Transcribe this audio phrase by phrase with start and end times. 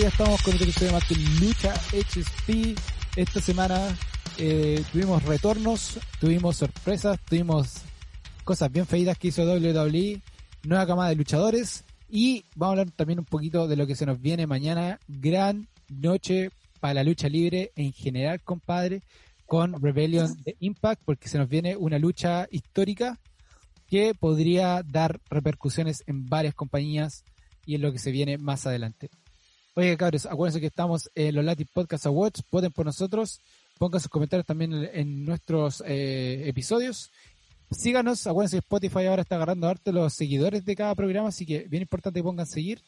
[0.00, 2.76] ya estamos con otro episodio más de Lucha HSP.
[3.14, 3.96] Esta semana
[4.38, 7.82] eh, tuvimos retornos, tuvimos sorpresas, tuvimos
[8.42, 10.20] cosas bien feitas que hizo WWE,
[10.64, 14.04] nueva camada de luchadores y vamos a hablar también un poquito de lo que se
[14.04, 14.98] nos viene mañana.
[15.06, 19.02] Gran noche para la lucha libre en general, compadre,
[19.46, 23.20] con Rebellion de Impact, porque se nos viene una lucha histórica
[23.86, 27.24] que podría dar repercusiones en varias compañías
[27.64, 29.10] y en lo que se viene más adelante.
[29.76, 33.40] Oye, cabros, acuérdense que estamos en los Latin Podcast Awards, voten por nosotros,
[33.76, 37.10] pongan sus comentarios también en, nuestros eh, episodios.
[37.72, 41.66] Síganos, acuérdense que Spotify ahora está agarrando arte los seguidores de cada programa, así que
[41.68, 42.82] bien importante que pongan seguir.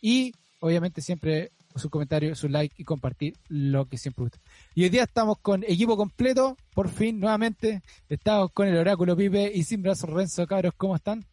[0.00, 4.38] Y obviamente siempre su comentario, su like y compartir lo que siempre gusta.
[4.74, 7.82] Y hoy día estamos con equipo completo, por fin, nuevamente.
[8.08, 11.26] Estamos con el Oráculo Pipe y sin brazos Renzo, cabros, ¿cómo están?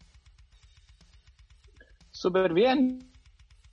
[2.11, 3.08] Súper bien.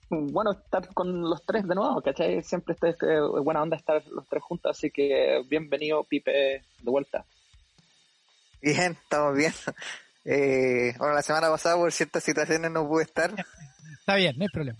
[0.09, 2.43] Bueno, estar con los tres de nuevo, ¿cachai?
[2.43, 2.97] Siempre es
[3.43, 7.25] buena onda estar los tres juntos, así que bienvenido Pipe de vuelta.
[8.61, 9.53] Bien, estamos bien.
[10.29, 13.33] Eh, bueno, la semana pasada por ciertas situaciones no pude estar.
[14.01, 14.77] Está bien, no hay problema.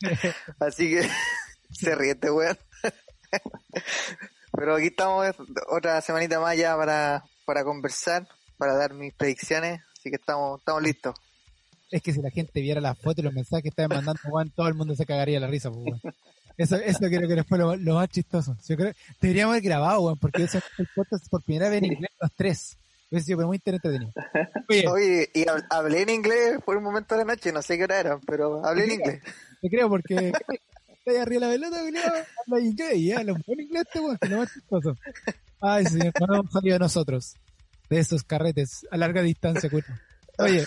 [0.60, 1.08] Así que
[1.72, 2.58] se ríe este weón.
[4.52, 5.34] Pero aquí estamos
[5.70, 8.28] otra semanita más ya para, para conversar,
[8.58, 11.14] para dar mis predicciones, así que estamos, estamos listos.
[11.90, 14.50] Es que si la gente viera las fotos y los mensajes que estaban mandando, Juan,
[14.50, 16.00] todo el mundo se cagaría la risa, pues,
[16.56, 18.54] Eso, eso creo que fue lo, lo más chistoso.
[18.68, 22.10] Yo creo, deberíamos haber grabado, weón, porque ese el podcast por primera vez en inglés
[22.20, 22.76] los tres.
[23.10, 24.12] Hubiese sido muy entretenido.
[24.68, 27.84] Oye, Oye y hablé en inglés por un momento de la noche, no sé qué
[27.84, 29.22] hora era, pero hablé en inglés.
[29.62, 30.32] Te creo porque
[30.86, 32.08] estoy arriba de la pelota,
[32.46, 34.96] habla en inglés y habla un buen inglés, este weón, que lo más chistoso.
[35.60, 37.36] Ay, señor, no hemos salido de nosotros,
[37.88, 39.70] de esos carretes a larga distancia,
[40.38, 40.66] Oye,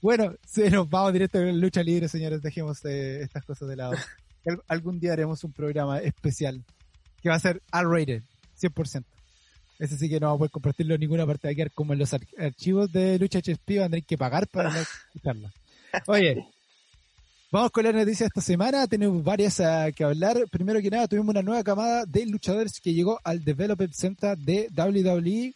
[0.00, 2.42] bueno, se nos vamos directo a la lucha libre, señores.
[2.42, 3.92] Dejemos eh, estas cosas de lado.
[4.68, 6.62] Algún día haremos un programa especial
[7.22, 8.22] que va a ser R-rated,
[8.60, 9.04] 100%.
[9.78, 11.48] Ese sí que no vamos a poder compartirlo en ninguna parte.
[11.48, 14.46] Va a quedar como en los archivos de Lucha HSP, van a tener que pagar
[14.48, 14.78] para no
[15.12, 15.52] escucharla.
[16.06, 16.46] Oye,
[17.50, 18.86] vamos con la noticia de esta semana.
[18.86, 20.38] Tenemos varias a que hablar.
[20.50, 24.68] Primero que nada, tuvimos una nueva camada de luchadores que llegó al Development Center de
[24.74, 25.52] WWE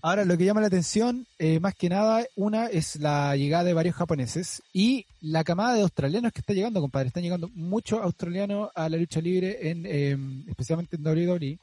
[0.00, 3.74] Ahora, lo que llama la atención, eh, más que nada, una es la llegada de
[3.74, 7.08] varios japoneses y la camada de australianos que está llegando, compadre.
[7.08, 11.58] Están llegando muchos australianos a la lucha libre, en, em, especialmente en WWE.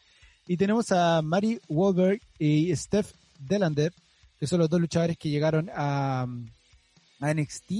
[0.47, 3.93] Y tenemos a Mari Wahlberg y Steph Delander,
[4.37, 6.27] que son los dos luchadores que llegaron a,
[7.21, 7.71] a NXT.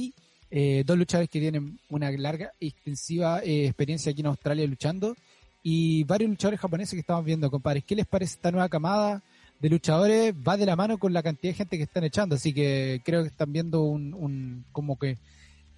[0.51, 5.17] Eh, dos luchadores que tienen una larga y extensiva eh, experiencia aquí en Australia luchando.
[5.61, 7.81] Y varios luchadores japoneses que estamos viendo, compadre.
[7.81, 9.22] ¿Qué les parece esta nueva camada?
[9.65, 12.53] De luchadores va de la mano con la cantidad de gente que están echando, así
[12.53, 15.17] que creo que están viendo un, un como que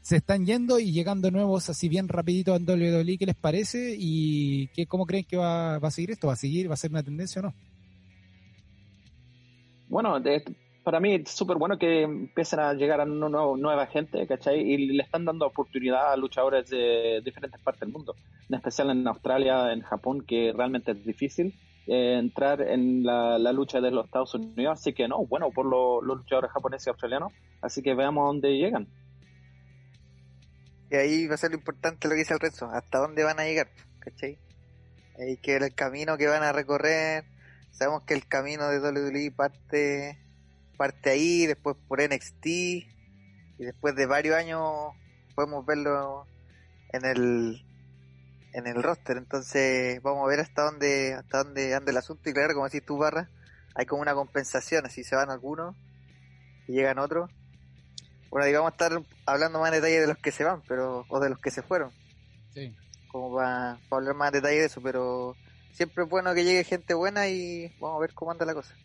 [0.02, 3.96] se están yendo y llegando nuevos así bien rapidito en WWE, ¿qué les parece?
[3.98, 6.28] ¿Y qué, cómo creen que va, va a seguir esto?
[6.28, 6.70] ¿Va a seguir?
[6.70, 7.54] ¿Va a ser una tendencia o no?
[9.88, 10.22] Bueno,
[10.84, 14.70] para mí es súper bueno que empiecen a llegar a nuevo, nueva gente, ¿cachai?
[14.70, 18.16] Y le están dando oportunidad a luchadores de diferentes partes del mundo,
[18.50, 23.80] en especial en Australia, en Japón, que realmente es difícil eh, entrar en la, lucha
[23.80, 27.32] de los Estados Unidos, así que no, bueno, por los luchadores japoneses y australianos,
[27.62, 28.88] así que veamos dónde llegan.
[30.92, 33.40] Y ahí va a ser lo importante lo que dice el resto, hasta dónde van
[33.40, 34.38] a llegar, ¿cachai?
[35.18, 37.24] Hay que ver el camino que van a recorrer,
[37.72, 40.20] sabemos que el camino de WWE parte,
[40.78, 42.86] parte ahí, después por NXT, y
[43.60, 44.62] después de varios años
[45.36, 46.26] podemos verlo
[46.90, 47.67] en el
[48.58, 49.18] en el roster.
[49.18, 52.30] Entonces vamos a ver hasta dónde hasta dónde anda el asunto.
[52.30, 53.30] Y claro, como decís tú, Barra,
[53.76, 54.86] hay como una compensación.
[54.86, 55.76] Así se van algunos
[56.68, 57.30] y llegan otros.
[58.30, 58.92] Bueno, digamos estar
[59.26, 61.62] hablando más en detalle de los que se van, pero o de los que se
[61.62, 61.92] fueron.
[62.54, 62.76] Sí.
[63.12, 65.36] Como para, hablar más en detalle de eso, pero
[65.72, 68.76] siempre es bueno que llegue gente buena y vamos a ver cómo anda la cosa.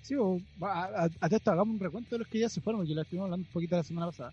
[0.00, 0.14] Sí,
[0.62, 3.26] a, a, esto hagamos un recuento de los que ya se fueron, porque lo estuvimos
[3.26, 4.32] hablando un poquito la semana pasada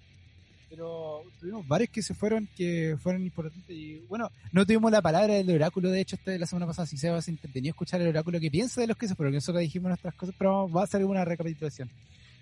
[0.75, 5.35] pero tuvimos varios que se fueron que fueron importantes y bueno, no tuvimos la palabra
[5.35, 8.09] del oráculo de hecho este la semana pasada, si se va a entretenido escuchar el
[8.09, 10.83] oráculo que piensa de los que se fueron, que nosotros dijimos nuestras cosas, pero va
[10.83, 11.89] a ser una recapitulación.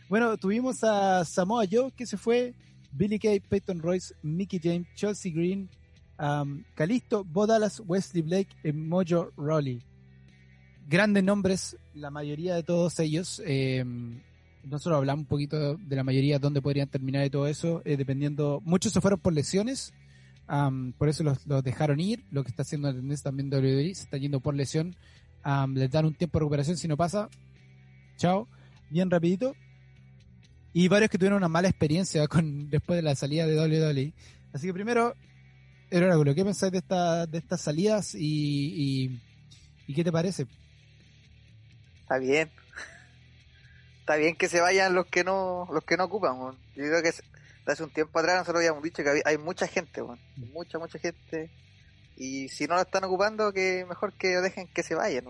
[0.10, 2.56] Bueno, tuvimos a Samoa Joe que se fue,
[2.92, 5.70] Billy Kay, Peyton Royce, Mickey James, Chelsea Green,
[6.18, 9.80] um, Calisto, Bo Dallas, Wesley Blake y Mojo Rawley.
[10.88, 13.42] Grandes nombres, la mayoría de todos ellos.
[13.46, 13.86] Eh,
[14.64, 18.62] nosotros hablamos un poquito de la mayoría dónde podrían terminar y todo eso, eh, dependiendo,
[18.64, 19.94] muchos se fueron por lesiones,
[20.98, 24.40] por eso los, dejaron ir, lo que está haciendo la también WWE, se está yendo
[24.40, 24.96] por lesión,
[25.74, 27.30] les dan un tiempo de recuperación, si no pasa,
[28.18, 28.48] chao,
[28.90, 29.56] bien rapidito,
[30.74, 34.14] y varios que tuvieron una mala experiencia con después de la salida de WWE.
[34.54, 35.16] Así que primero,
[35.90, 38.24] el oráculo, ¿qué pensáis de, esta, de estas salidas y,
[39.08, 39.22] y,
[39.88, 40.48] y qué te parece?
[42.02, 42.50] Está bien.
[44.04, 46.38] Está bien que se vayan los que no los que no ocupan.
[46.76, 47.14] Yo creo que
[47.66, 50.02] hace un tiempo atrás nosotros habíamos dicho que había- hay mucha gente,
[50.52, 51.50] mucha, mucha gente.
[52.18, 55.24] Y si no lo están ocupando, que mejor que dejen que se vayan.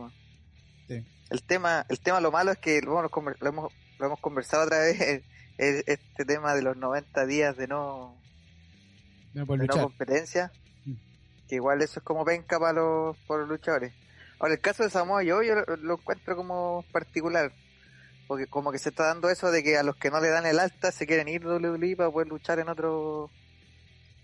[0.88, 1.06] Sí.
[1.30, 5.00] El tema el tema lo malo es que lo, hemos, lo hemos conversado otra vez,
[5.00, 5.24] es,
[5.60, 8.18] es este tema de los 90 días de no,
[9.36, 10.52] No por de no competencia.
[10.86, 10.94] Mm.
[11.48, 13.94] Que igual eso es como penca para los, para los luchadores.
[14.40, 17.54] Ahora, el caso de Samoa Joe yo lo, lo encuentro como particular.
[18.28, 20.46] Porque como que se está dando eso de que a los que no le dan
[20.46, 23.30] el alta se quieren ir WWE para poder luchar en otro...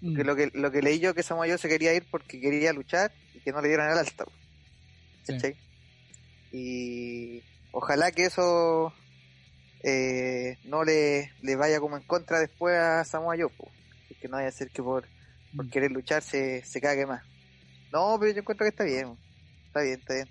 [0.01, 0.15] Mm.
[0.15, 2.71] Que lo, que, lo que leí yo que Samoa Joe se quería ir porque quería
[2.71, 4.25] luchar y que no le dieron el alta.
[5.23, 5.35] Sí.
[6.51, 8.93] Y ojalá que eso
[9.83, 13.51] eh, no le, le vaya como en contra después a Samoa Joe.
[14.21, 15.05] Que no vaya a ser que por,
[15.55, 15.69] por Mm.
[15.69, 17.23] querer luchar se, se cague más.
[17.91, 19.17] No, pero yo encuentro que está bien.
[19.67, 20.29] Está bien, está bien.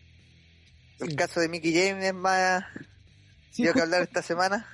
[1.01, 1.17] El Sí.
[1.17, 2.65] caso de Mickey James es más...
[3.51, 4.67] Sí, que hablar esta semana.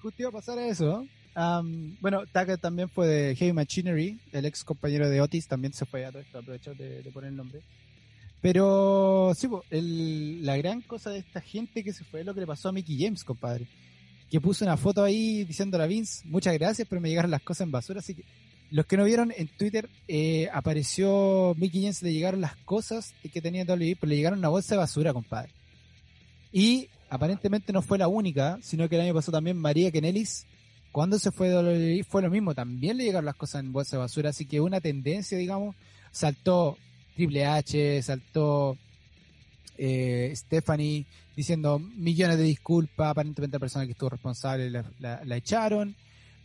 [0.00, 1.06] Justo iba a pasar a eso.
[1.34, 5.86] Am, bueno, Taka también fue de Heavy Machinery, el ex compañero de Otis, también se
[5.86, 7.62] fue a todo esto, aprovecho de, de poner el nombre.
[8.40, 12.40] Pero sí, el- la gran cosa de esta gente que se fue es lo que
[12.40, 13.66] le pasó a Mickey James, compadre.
[14.30, 17.62] Que puso una foto ahí diciendo a Vince, muchas gracias, pero me llegaron las cosas
[17.66, 18.00] en basura.
[18.00, 18.24] Así que
[18.70, 23.40] los que no vieron en Twitter, eh, apareció Mickey James, le llegaron las cosas que
[23.40, 25.52] tenía WWE, pero le llegaron una bolsa de basura, compadre.
[26.52, 30.46] Y aparentemente no fue la única, sino que el año pasado también María Kenelis,
[30.92, 34.00] cuando se fue de fue lo mismo, también le llegaron las cosas en bolsa de
[34.00, 35.76] basura, así que una tendencia, digamos,
[36.10, 36.78] saltó
[37.14, 38.78] Triple H, saltó
[39.76, 41.04] eh, Stephanie
[41.36, 45.94] diciendo millones de disculpas, aparentemente la persona que estuvo responsable la, echaron,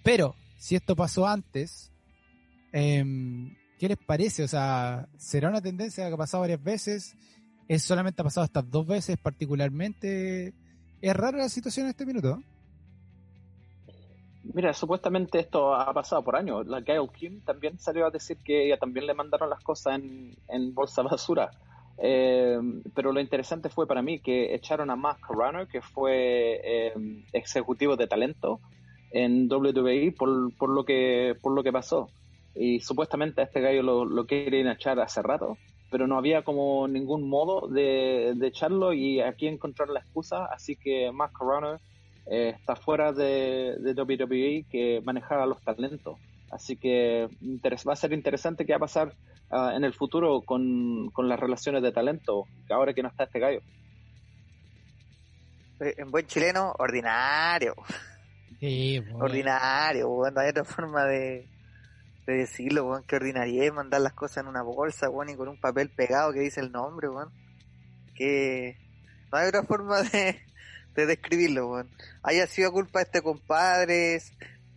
[0.04, 1.92] pero si esto pasó antes,
[2.74, 4.44] em, ¿qué les parece?
[4.44, 7.16] O sea, ¿será una tendencia que ha pasado varias veces?
[7.68, 10.54] ¿Es solamente ha pasado estas dos veces particularmente?
[11.02, 12.42] ¿Es rara la situación en este minuto?
[14.54, 16.66] Mira, supuestamente esto ha pasado por años.
[16.68, 20.74] La Gail Kim también salió a decir que ella también le mandaron las cosas en,
[20.74, 21.52] bolsa basura.
[21.98, 22.58] Eh,
[22.94, 26.94] pero lo interesante fue para mí que echaron a Mark Runner, que fue eh,
[27.34, 28.62] ejecutivo de talento
[29.12, 32.10] en WWE por, por lo que por lo que pasó.
[32.56, 35.58] Y supuestamente a este gallo lo, lo quieren echar hace rato,
[35.90, 40.76] pero no había como ningún modo de, de echarlo y aquí encontraron la excusa, así
[40.76, 41.80] que Mark Runner
[42.26, 46.18] eh, está fuera de, de WWE que manejara los talentos.
[46.52, 47.28] Así que
[47.88, 49.14] va a ser interesante qué va a pasar
[49.50, 53.40] ah, en el futuro con, con las relaciones de talento, ahora que no está este
[53.40, 53.62] gallo.
[55.80, 57.76] Eh, En buen chileno, ordinario.
[58.60, 60.34] Sí, Ordinario, weón.
[60.34, 61.48] No hay otra forma de,
[62.28, 63.04] de decirlo, weón.
[63.04, 66.32] Que ordinaria es mandar las cosas en una bolsa, weón, y con un papel pegado
[66.34, 67.32] que dice el nombre, weón.
[68.16, 68.78] Que
[69.32, 70.40] no hay otra forma de,
[70.96, 71.90] de describirlo, weón.
[72.22, 74.22] Haya sido culpa de este compadre,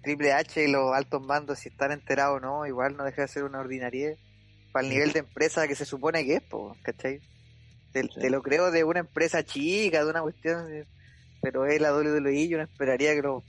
[0.03, 3.29] Triple H y los altos mandos, si están enterados o no, igual no deja de
[3.29, 4.17] ser una ordinaria
[4.73, 7.21] para el nivel de empresa que se supone que es, po, ¿cachai?
[7.93, 8.21] Te, Sí.
[8.21, 10.87] te lo creo de una empresa chica, de una cuestión,
[11.43, 13.43] pero es la WWE, yo no esperaría que los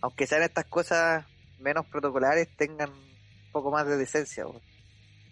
[0.00, 1.24] aunque sean estas cosas
[1.60, 2.90] menos protocolares, tengan
[3.54, 4.44] poco más de decencia.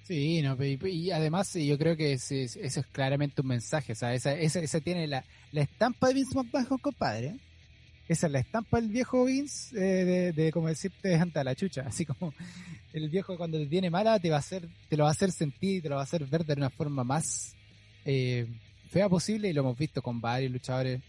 [0.05, 3.97] Sí, no, y, y además yo creo que ese- eso es claramente un mensaje, o
[3.97, 7.37] sea, esa, esa, esa tiene la, la estampa de Vince McMahon, compadre.
[8.09, 11.83] Esa es la estampa del viejo Vince, eh, de, de, como decirte, ante la chucha,
[11.87, 12.35] así como
[12.93, 15.31] el viejo cuando te tiene mala te va a hacer, te lo va a hacer
[15.31, 17.55] sentir, te lo va a hacer ver de una forma más
[18.05, 18.47] eh,
[18.91, 21.01] fea posible y lo hemos visto con varios luchadores.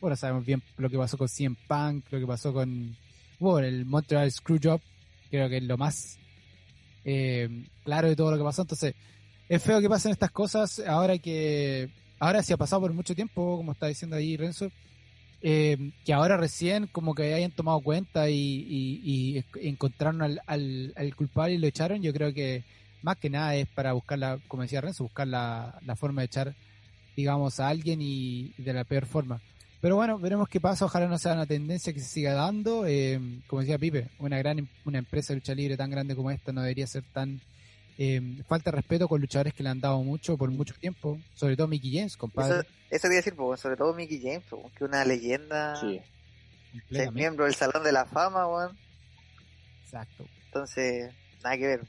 [0.00, 2.94] Bueno, sabemos bien lo que pasó con CM Punk, lo que pasó con,
[3.40, 4.80] bueno, el Montreal Screwjob,
[5.30, 6.18] creo que es lo más
[7.04, 8.62] eh, claro de todo lo que pasó.
[8.62, 8.94] Entonces,
[9.48, 13.56] es feo que pasen estas cosas ahora que, ahora sí ha pasado por mucho tiempo,
[13.56, 14.70] como está diciendo ahí Renzo,
[15.42, 21.66] eh, que ahora recién como que hayan tomado cuenta y, encontraron al, culpable y lo
[21.66, 22.64] echaron, yo creo que
[23.02, 26.26] más que nada es para buscar la, como decía Renzo, buscar la, la forma de
[26.26, 26.54] echar,
[27.14, 29.40] digamos, a alguien y de la peor forma.
[29.84, 32.86] Pero bueno, veremos qué pasa, ojalá no sea una tendencia que se siga dando.
[32.86, 36.30] Eh, como decía Pipe, una gran em- una empresa de lucha libre tan grande como
[36.30, 37.38] esta no debería ser tan
[37.98, 41.54] eh, falta de respeto con luchadores que le han dado mucho por mucho tiempo, sobre
[41.54, 42.66] todo Mickey James, Eso, compadre.
[42.88, 46.00] eso quería decir, pues, sobre todo Mickey James, pues, que una leyenda, Sí.
[46.90, 48.78] es miembro del Salón de la Fama, weón.
[49.84, 50.24] Exacto.
[50.46, 51.12] Entonces,
[51.42, 51.80] nada que ver.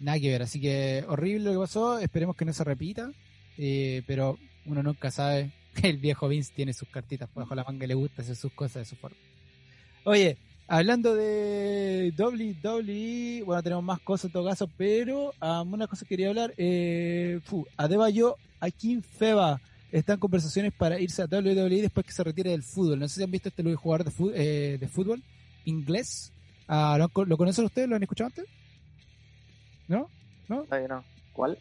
[0.00, 3.12] Nada que ver, así que horrible lo que pasó, esperemos que no se repita,
[3.58, 5.50] eh, pero uno nunca sabe,
[5.82, 8.52] el viejo Vince tiene sus cartitas por bajo la manga y le gusta hacer sus
[8.52, 9.16] cosas de su forma.
[10.04, 10.36] Oye,
[10.72, 16.10] Hablando de WWE, bueno, tenemos más cosas en todo caso, pero um, una cosa que
[16.10, 16.54] quería hablar.
[16.56, 19.60] Eh, fu, Adebayo Akin Feba
[19.90, 23.00] está en conversaciones para irse a WWE después que se retire del fútbol.
[23.00, 25.20] No sé si han visto este jugador de, fu- eh, de fútbol
[25.64, 26.32] inglés.
[26.68, 27.88] Ah, ¿lo, ¿Lo conocen ustedes?
[27.88, 28.44] ¿Lo han escuchado antes?
[29.88, 30.08] ¿No?
[30.48, 30.66] ¿No?
[30.88, 31.04] No.
[31.32, 31.58] ¿Cuál?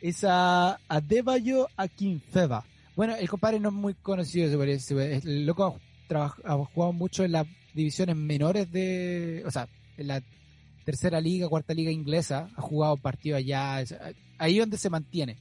[0.00, 2.64] es a Adebayo Akinfeba.
[3.00, 5.20] Bueno, el compadre no es muy conocido, se parece.
[5.24, 5.80] El loco
[6.10, 9.42] ha, ha jugado mucho en las divisiones menores de.
[9.46, 10.22] O sea, en la
[10.84, 12.50] tercera liga, cuarta liga inglesa.
[12.54, 13.82] Ha jugado partidos allá.
[14.36, 15.38] ahí donde se mantiene.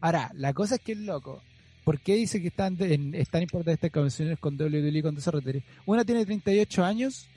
[0.00, 1.40] Ahora, la cosa es que el loco.
[1.84, 5.30] ¿Por qué dice que están en, es tan importante estas convenciones con WWE cuando se
[5.30, 5.62] retire?
[5.86, 7.28] Una tiene 38 años,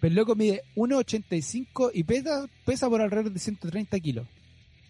[0.00, 4.26] pero el loco mide 1,85 y pesa, pesa por alrededor de 130 kilos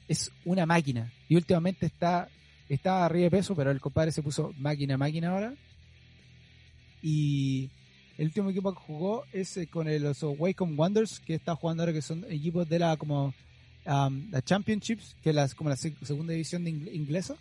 [0.09, 1.13] es una máquina.
[1.29, 2.29] Y últimamente está,
[2.75, 5.55] está arriba de peso, pero el compadre se puso máquina, máquina ahora.
[7.03, 7.71] Y
[8.17, 11.83] el último equipo que jugó es eh, con el, los Wacom Wonders, que está jugando
[11.83, 13.33] ahora, que son equipos de la como
[13.87, 17.37] um, la Championships, que es como la seg- segunda división de ing- inglesa.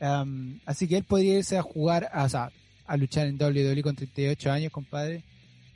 [0.00, 2.50] Um, así que él podría irse a jugar, a,
[2.86, 5.22] a luchar en WWE con 38 años, compadre.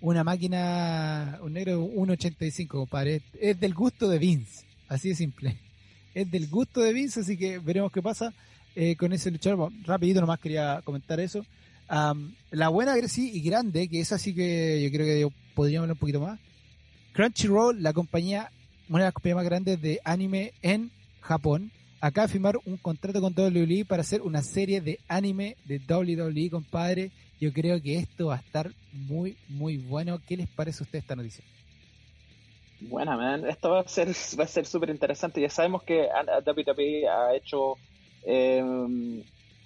[0.03, 3.23] Una máquina, un negro de 1.85, compadre.
[3.39, 5.57] Es del gusto de Vince, así de simple
[6.15, 8.33] es del gusto de Vince, así que veremos qué pasa
[8.75, 9.73] eh, con ese luchador.
[9.85, 11.45] Rapidito nomás quería comentar eso.
[11.89, 15.95] Am, la buena sí y grande, que es así que yo creo que podríamos hablar
[15.97, 16.39] un poquito más.
[17.13, 18.51] Crunchyroll, la compañía,
[18.89, 20.91] una de las compañías más grandes de anime en
[21.21, 25.81] Japón, acaba de firmar un contrato con WWE para hacer una serie de anime de
[25.81, 27.11] WWE, compadre.
[27.41, 30.21] Yo creo que esto va a estar muy, muy bueno.
[30.27, 31.45] ¿Qué les parece a usted esta noticia?
[32.81, 33.47] Buena, man.
[33.47, 34.09] Esto va a ser
[34.39, 35.41] va a ser súper interesante.
[35.41, 36.09] Ya sabemos que
[36.47, 37.77] WWE ha hecho
[38.25, 39.23] eh,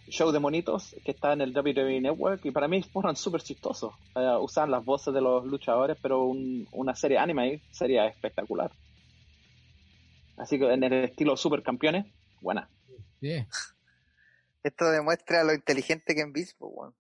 [0.09, 3.95] show de monitos que está en el WWE Network y para mí fueron súper chistosos.
[4.17, 8.71] Eh, usaban las voces de los luchadores, pero un- una serie anime sería espectacular.
[10.37, 12.07] Así que en el estilo super campeones,
[12.41, 12.69] buena.
[13.21, 13.47] Sí.
[14.65, 16.95] Esto demuestra lo inteligente que es pues, weón.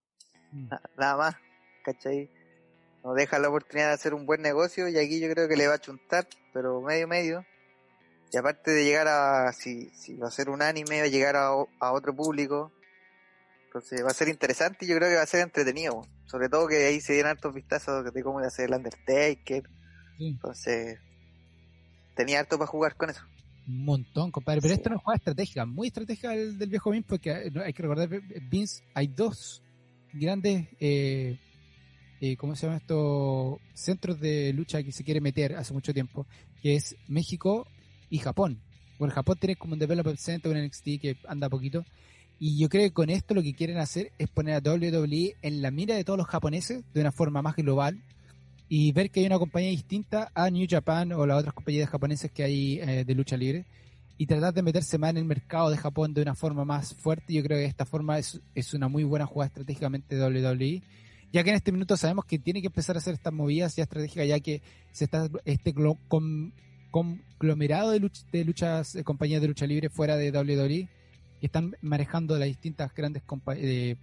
[0.52, 0.68] Mm.
[0.68, 1.36] Na- Nada más,
[1.82, 2.30] ¿cachai?
[3.04, 5.68] Nos deja la oportunidad de hacer un buen negocio y aquí yo creo que le
[5.68, 7.44] va a chuntar, pero medio medio.
[8.32, 11.36] Y aparte de llegar a, si, si va a ser un anime, va a llegar
[11.36, 11.48] a,
[11.80, 12.72] a otro público.
[13.66, 16.02] Entonces va a ser interesante y yo creo que va a ser entretenido.
[16.26, 19.62] Sobre todo que ahí se dieron hartos vistazos de cómo iba a ser el Undertaker.
[20.16, 20.28] Sí.
[20.28, 20.98] Entonces,
[22.16, 23.20] tenía harto para jugar con eso.
[23.66, 24.60] Un montón, compadre.
[24.62, 24.78] Pero Sí.
[24.80, 27.82] esto no es jugada estratégica, muy estratégica del, del viejo Vince, porque eh, hay que
[27.82, 29.62] recordar, Vince, hay dos
[30.12, 31.38] grandes, eh,
[32.20, 33.60] eh, ¿cómo se llama esto?
[33.72, 36.26] Centros de lucha que se quiere meter hace mucho tiempo,
[36.62, 37.66] que es México
[38.10, 38.60] y Japón.
[38.98, 41.84] Bueno, Japón tiene como un Development Center, un NXT que anda poquito.
[42.38, 45.62] Y yo creo que con esto lo que quieren hacer es poner a WWE en
[45.62, 48.02] la mira de todos los japoneses de una forma más global
[48.68, 52.30] y ver que hay una compañía distinta a New Japan o las otras compañías japonesas
[52.30, 53.66] que hay eh, de lucha libre
[54.16, 57.34] y tratar de meterse más en el mercado de Japón de una forma más fuerte.
[57.34, 60.82] Yo creo que esta forma es, es una muy buena jugada estratégicamente de WWE,
[61.34, 63.82] ya que en este minuto sabemos que tiene que empezar a hacer estas movidas ya
[63.82, 64.62] estratégicas, ya que
[64.92, 66.52] se está este glo- con-
[66.92, 70.88] conglomerado de, luch- de luchas, de compañías de lucha libre fuera de WWE
[71.40, 73.22] que están manejando las distintas grandes
[73.56, 73.96] eh,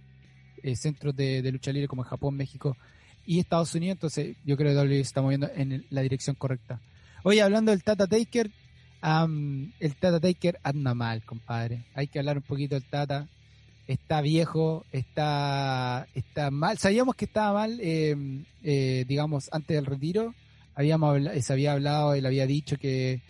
[0.62, 2.76] eh, centros de, de lucha libre como Japón, México
[3.26, 6.80] y Estados Unidos, entonces yo creo que WWE está moviendo en la dirección correcta.
[7.24, 8.50] Oye, hablando del Tata Taker,
[9.80, 11.84] el Tata Taker anda mal, compadre.
[11.94, 13.28] Hay que hablar un poquito del Tata.
[13.92, 16.78] Está viejo, está, está mal.
[16.78, 18.16] Sabíamos que estaba mal, eh,
[18.62, 20.34] eh, digamos, antes del retiro.
[20.74, 23.20] Habíamos habla- se había hablado, él había dicho que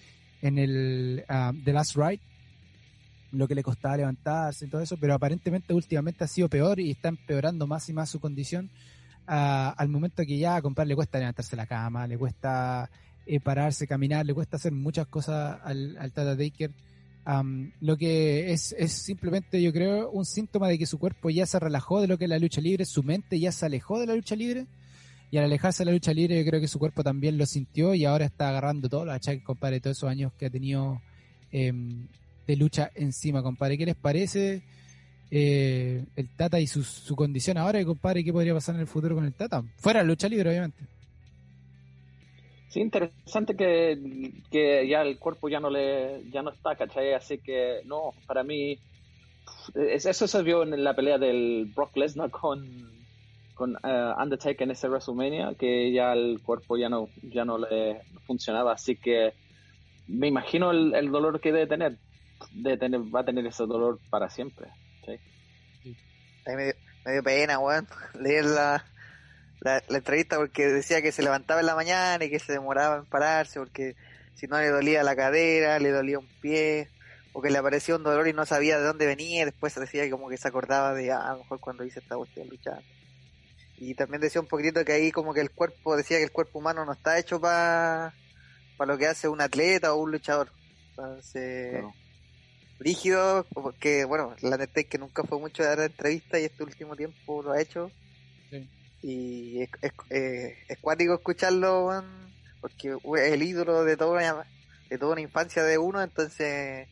[0.41, 2.21] en el ah, The Last Ride,
[3.33, 6.93] lo que le costaba levantarse y todo eso, pero aparentemente últimamente ha sido peor y
[6.93, 8.71] está empeorando más y más su condición
[9.27, 12.89] ah, al momento que ya a compadre le cuesta levantarse la cama, le cuesta
[13.27, 16.71] eh, pararse, caminar, le cuesta hacer muchas cosas al, al Tata Taker.
[17.25, 21.47] Am, lo que es, es simplemente, yo creo, un síntoma de que su cuerpo ya
[21.47, 24.07] se relajó de lo que es la lucha libre, su mente ya se alejó de
[24.07, 24.67] la lucha libre,
[25.31, 27.95] y al alejarse de la lucha libre, yo creo que su cuerpo también lo sintió
[27.95, 31.01] y ahora está agarrando todos los achaques, compadre, todos esos años que ha tenido
[31.51, 32.07] em,
[32.47, 33.79] de lucha encima, compadre.
[33.79, 34.63] ¿Qué les parece
[35.31, 38.23] eh, el Tata y su, su condición ahora, compadre?
[38.23, 39.65] ¿Qué podría pasar en el futuro con el Tata?
[39.77, 40.85] Fuera de lucha libre, obviamente.
[42.73, 43.99] Sí, interesante que,
[44.51, 47.13] que ya el cuerpo ya no le ya no está, ¿cachai?
[47.13, 48.81] Así que no, para mí
[49.75, 53.07] es- eso se vio en la pelea del Brock Lesnar con
[53.55, 58.03] con eh, Undertaker en ese WrestleMania, que ya el cuerpo ya no ya no le
[58.27, 59.35] funcionaba, así que
[60.07, 61.99] me imagino el, dolor que debe tener,
[62.51, 64.69] debe tener va a tener ese dolor para siempre.
[67.05, 68.92] me dio pena, weón, leer la,
[69.65, 72.97] la, la entrevista porque decía que se levantaba en la mañana y que se demoraba
[72.99, 73.95] en pararse porque
[74.35, 76.89] si no le dolía la cadera, le dolía un pie,
[77.33, 80.09] o que le aparecía un dolor y no sabía de dónde venía, y después decía
[80.11, 82.83] como que se acordaba de ah, a lo mejor cuando hice esta cuestión luchando.
[83.79, 86.59] Y también decía un poquito que ahí como que el cuerpo, decía que el cuerpo
[86.59, 88.15] humano no está hecho para
[88.77, 90.51] para lo que hace un atleta o un luchador.
[90.91, 91.95] Entonces, Claro.
[92.79, 96.63] rígido, porque bueno, la neta es que nunca fue mucho de dar entrevistas y este
[96.65, 97.91] último tiempo lo ha hecho.
[98.51, 98.69] Sí.
[99.03, 102.05] Y es, es, eh, es cuático escucharlo,
[102.61, 104.47] porque es el ídolo de toda una,
[104.89, 106.87] de toda una infancia de uno, entonces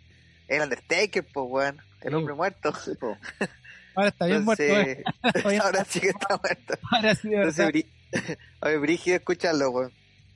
[0.49, 2.15] el Undertaker, pues weón, el Sí.
[2.17, 2.73] hombre muerto.
[2.85, 3.17] Sí, po.
[3.95, 4.63] Ahora está bien muerto.
[4.63, 5.05] ¿eh?
[5.63, 6.75] Ahora sí que está muerto.
[6.91, 7.87] Ahora sí, de Entonces, brí-
[8.63, 9.93] oye, brígido escucharlo, weón.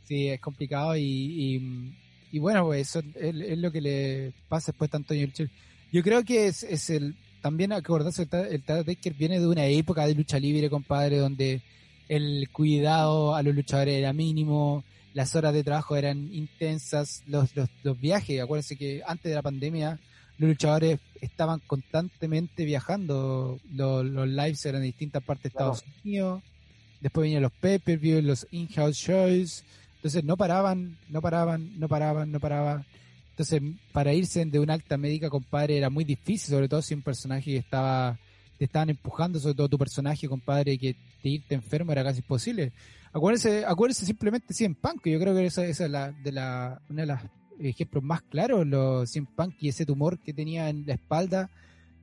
[0.06, 1.94] Sí, es complicado y, y,
[2.32, 5.50] y bueno, pues eso es, es lo que le pasa después tanto a Antonio.
[5.90, 10.06] Yo creo que es, es el también acordarse el, el Taker viene de una época
[10.06, 11.60] de lucha libre, compadre, donde
[12.08, 14.82] el cuidado a los luchadores era mínimo,
[15.12, 19.42] las horas de trabajo eran intensas, los, los, los viajes, acuérdense que antes de la
[19.42, 19.98] pandemia
[20.38, 25.74] los luchadores estaban constantemente viajando, los, los lives eran en distintas partes de Claro.
[25.74, 26.42] Estados Unidos,
[27.02, 29.64] después venían los pay-per-view, los in-house shows,
[29.96, 32.86] entonces no paraban, no paraban, no paraban, no paraban.
[33.34, 33.60] Entonces,
[33.90, 37.50] para irse de una alta médica, compadre, era muy difícil, sobre todo si un personaje
[37.50, 38.16] que estaba,
[38.56, 42.72] te estaban empujando, sobre todo tu personaje, compadre, que te irte enfermo era casi imposible.
[43.12, 46.80] Acuérdense, acuérdense simplemente 100 Punk, que yo creo que esa, esa es la, de la,
[46.88, 47.24] una de las
[47.58, 51.50] ejemplos más claros, los 100 Punk y ese tumor que tenía en la espalda,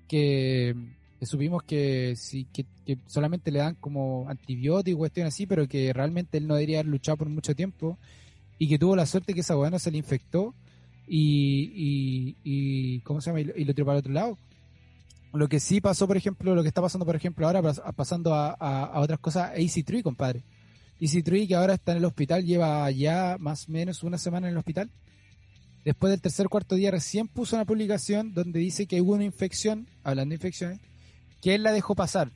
[0.10, 0.76] que,
[1.22, 2.66] supimos que, sí, que,
[3.08, 6.92] solamente le dan como antibiótico y cuestiones así, pero que realmente él no debería haber
[6.92, 7.98] luchado por mucho tiempo
[8.60, 10.54] y que tuvo la suerte que esa weá no se le infectó
[11.08, 13.42] y, y, ¿cómo se llama?
[13.42, 14.38] Y, lo- tiró para el otro lado.
[15.34, 18.34] Lo que sí pasó, por ejemplo, lo que está pasando, por ejemplo, ahora pas- pasando
[18.34, 20.44] a, a- a otras cosas, AC3, compadre.
[21.00, 24.54] AC3 que ahora está en el hospital, lleva ya más o menos una semana en
[24.54, 24.90] el hospital.
[25.84, 29.88] Después del tercer cuarto día recién puso una publicación donde dice que hubo una infección,
[30.04, 30.80] hablando de infecciones,
[31.42, 32.30] que él la dejó pasar.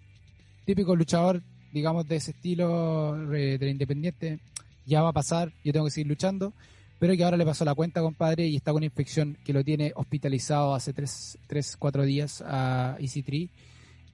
[0.66, 4.40] Típico luchador, digamos, de ese estilo de independiente,
[4.88, 6.54] ya va a pasar, yo tengo que seguir luchando,
[7.00, 9.92] pero que ahora le pasó la cuenta, compadre, y está con infección que lo tiene
[9.96, 13.50] hospitalizado hace 3, tres 4 días a EC3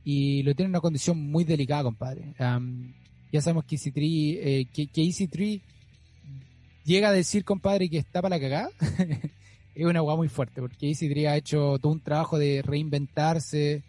[0.03, 2.33] y lo tiene en una condición muy delicada, compadre.
[2.39, 2.93] Am,
[3.31, 5.61] ya sabemos que EC3, eh, que, que EC3
[6.83, 8.69] llega a decir, compadre, que está para la cagada.
[9.75, 13.83] es una guay muy fuerte, porque EC3 ha hecho todo un trabajo de reinventarse,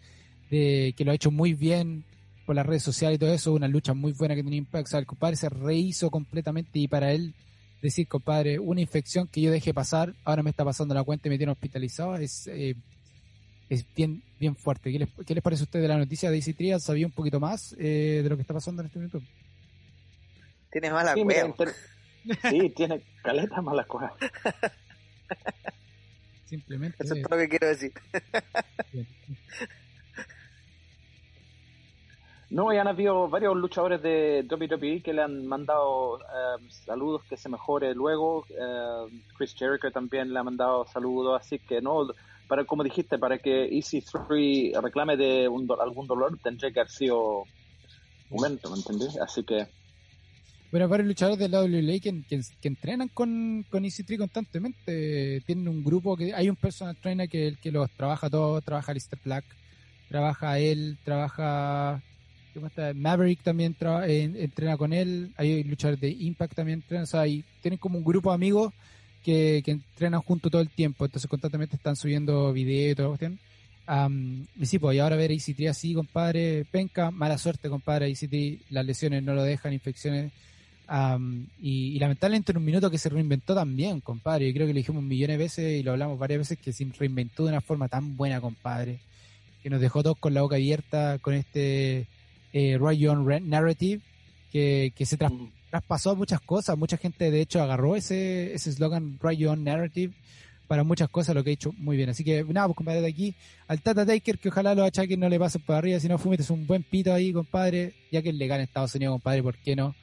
[0.51, 2.05] de que lo ha hecho muy bien
[2.45, 4.87] por las redes sociales y todo eso, una lucha muy buena que tenía Impact.
[4.87, 7.35] O sea, el compadre se rehizo completamente y para él
[7.83, 11.31] decir, compadre, una infección que yo dejé pasar, ahora me está pasando la cuenta y
[11.31, 12.77] me tienen hospitalizado, es, eh,
[13.69, 14.93] es bien, bien fuerte.
[14.93, 16.81] ¿Qué les, qué les parece a ustedes de la noticia de Easy Trial?
[16.81, 19.21] ¿Sabía un poquito más eh, de lo que está pasando en este momento?
[20.71, 21.53] Tienes mala Sí, mira,
[22.51, 24.13] sí, tiene caleta malas cosas.
[26.47, 27.03] Simplemente.
[27.03, 27.93] Eso es todo lo que quiero decir.
[28.93, 29.07] bien.
[32.53, 37.39] No, y han habido varios luchadores de WWE que le han mandado eh, saludos, que
[37.39, 38.45] se mejore luego.
[38.51, 42.09] Eh, Chris Jericho también le ha mandado saludos, así que no,
[42.47, 47.45] para como dijiste, para que EC3 reclame de un algún dolor, tendría que haber sido
[48.29, 49.17] momento, ¿me entendés?
[49.17, 49.67] Así que
[50.71, 55.41] Bueno, varios luchadores de la WWE que, que, que entrenan con, con EC3 constantemente.
[55.47, 59.47] Tienen un grupo que hay un personal trainer que los trabaja todos, trabaja Lister Black,
[60.11, 62.03] trabaja él, trabaja.
[62.95, 67.25] Maverick también traba- eh, entrena con él, hay luchadores de Impact también entrenan, o sea,
[67.61, 68.73] tienen como un grupo de amigos
[69.23, 73.39] que, entrenan junto todo el tiempo, entonces constantemente están subiendo videos y toda la cuestión.
[73.87, 78.09] Am, y sí, pues y ahora ver a EC3 así, compadre, penca, mala suerte, compadre,
[78.09, 80.33] EC3, las lesiones no lo dejan, infecciones,
[81.61, 84.47] y, y lamentablemente en un minuto que se reinventó también, compadre.
[84.49, 86.85] Yo creo que lo dijimos millones de veces y lo hablamos varias veces que se
[86.99, 88.99] reinventó de una forma tan buena, compadre.
[89.63, 92.07] Que nos dejó todos con la boca abierta con este
[92.53, 94.01] eh, On Red Narrative
[94.51, 96.77] que, que se tras- mm, traspasó muchas cosas.
[96.77, 100.13] Mucha gente, de hecho, agarró ese ese eslogan Right Your Own Narrative
[100.69, 102.09] para muchas cosas, lo que ha hecho muy bien.
[102.09, 103.35] Así que, nada, pues, compadre, de aquí
[103.69, 106.49] al Tata Taker, que ojalá los achaques no le pasen por arriba, si no, fumetes
[106.51, 109.77] un buen pito ahí, compadre, ya que es legal en Estados Unidos, compadre, ¿por qué
[109.77, 109.95] no?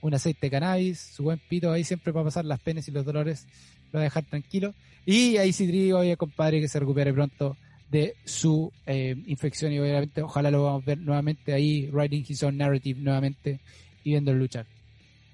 [0.00, 3.04] Un aceite de cannabis, su buen pito ahí siempre para pasar las penas y los
[3.04, 3.46] dolores,
[3.92, 4.74] lo va a dejar tranquilo.
[5.04, 7.56] Y ahí sí digo, oye, compadre, que se recupere pronto
[7.94, 12.42] de su eh, infección y obviamente ojalá lo vamos a ver nuevamente ahí, writing his
[12.42, 13.60] own narrative nuevamente
[14.02, 14.66] y viéndolo luchar.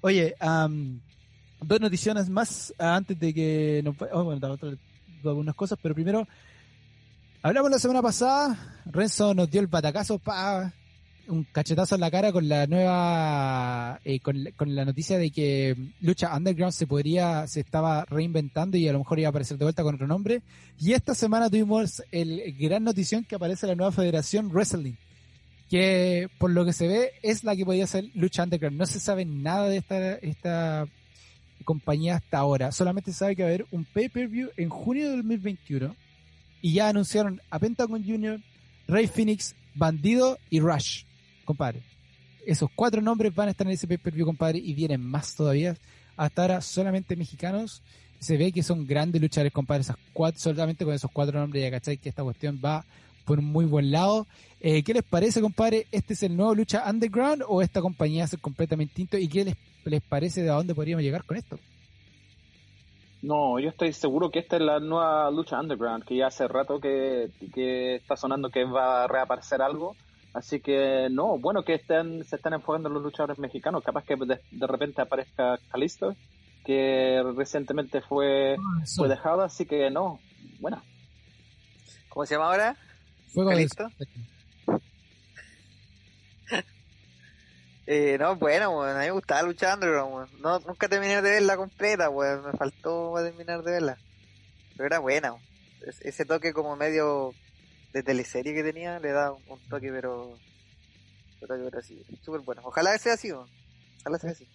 [0.01, 0.99] Oye, am,
[1.59, 3.95] dos noticiones más antes de que nos...
[4.11, 4.77] oh, bueno, otra-
[5.23, 6.27] algunas cosas, pero primero,
[7.41, 10.19] hablamos la semana pasada, Renzo nos dio el batacazo,
[11.27, 16.35] un cachetazo en la cara con la nueva, eh, con, la- noticia de que Lucha
[16.35, 19.83] Underground se podría, se estaba reinventando y a lo mejor iba a aparecer de vuelta
[19.83, 20.41] con otro nombre.
[20.79, 24.95] Y esta semana tuvimos el gran notición que aparece la nueva Federación Wrestling,
[25.69, 28.77] que por lo que se ve es la que podía ser Lucha Underground.
[28.77, 30.87] No se sabe nada de esta, esta
[31.63, 32.71] compañía hasta ahora.
[32.71, 35.95] Solamente se sabe que va a haber un pay-per-view en junio de 2021
[36.61, 38.39] y ya anunciaron a Pentagon Junior,
[38.87, 41.03] Ray Phoenix, Bandido y Rush,
[41.51, 41.81] compadre.
[42.45, 45.75] Esos cuatro nombres van a estar en ese pay-per-view, compadre, y vienen más todavía.
[46.17, 47.81] Hasta ahora solamente mexicanos.
[48.19, 49.81] Se ve que son grandes luchadores, compadre.
[49.81, 52.85] Esas cuatro, solamente con esos cuatro nombres ya cachai que esta cuestión va
[53.25, 54.27] por un muy buen lado.
[54.59, 55.87] Eh, ¿Qué les parece, compadre?
[55.91, 59.17] ¿Este es el nuevo lucha underground o esta compañía es completamente distinto?
[59.17, 61.59] ¿Y qué les, les parece de a dónde podríamos llegar con esto?
[63.21, 66.79] No, yo estoy seguro que esta es la nueva lucha underground, que ya hace rato
[66.79, 69.95] que, que está sonando que va a reaparecer algo.
[70.33, 73.83] Así que no, bueno que estén, se están enfocando en los luchadores mexicanos.
[73.83, 76.15] Capaz que de, de repente aparezca Calisto,
[76.65, 78.55] que recientemente fue,
[78.95, 80.19] fue dejado, así que no,
[80.59, 80.81] bueno.
[82.09, 82.77] ¿Cómo se llama ahora?
[83.33, 83.87] Fuego ¿Calisto?
[87.87, 90.29] Eh, no, bueno, a mí me gustaba weón.
[90.39, 92.45] No, nunca terminé de verla completa, weón.
[92.45, 93.97] Me faltó terminar de verla.
[94.77, 95.35] Pero era buena,
[96.01, 97.33] Ese toque como medio
[97.93, 100.37] de teleserie que tenía le da un, toque, pero...
[101.77, 102.61] Así, súper bueno.
[102.63, 103.49] Ojalá sea así, weón.
[104.01, 104.47] Ojalá sea así.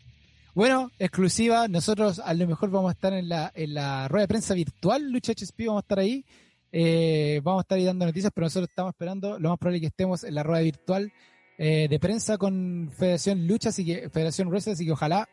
[0.55, 4.29] Bueno, exclusiva, nosotros a lo mejor vamos a estar en la, en la rueda de
[4.29, 6.25] prensa virtual, Lucha HSP, vamos a estar ahí.
[6.73, 9.81] Eh, vamos a estar ahí dando noticias, pero nosotros estamos esperando, lo más probable es
[9.83, 11.13] que estemos en la rueda virtual
[11.59, 15.29] eh, de prensa con Federación Lucha, así que Federación Wrestling, así que ojalá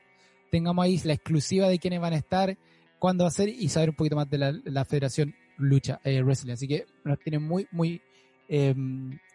[0.52, 2.58] tengamos ahí la exclusiva de quiénes van a estar,
[3.00, 6.22] cuándo va a ser y saber un poquito más de la, la Federación Lucha eh,
[6.22, 6.54] Wrestling.
[6.54, 8.02] Así que nos tiene muy, muy,
[8.48, 8.76] eh,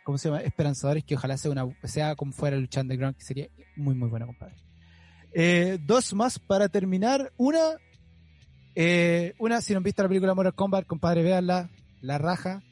[0.05, 0.43] ¿cómo se llama?
[0.43, 4.27] Esperanzadores que ojalá sea una sea como fuera Lucha Underground, que sería muy, muy buena,
[4.27, 4.57] compadre.
[5.33, 7.33] Eh, dos más para terminar.
[7.37, 7.77] Una,
[8.75, 12.63] eh, una, si no han visto la película Mortal Kombat, compadre, véanla, la raja.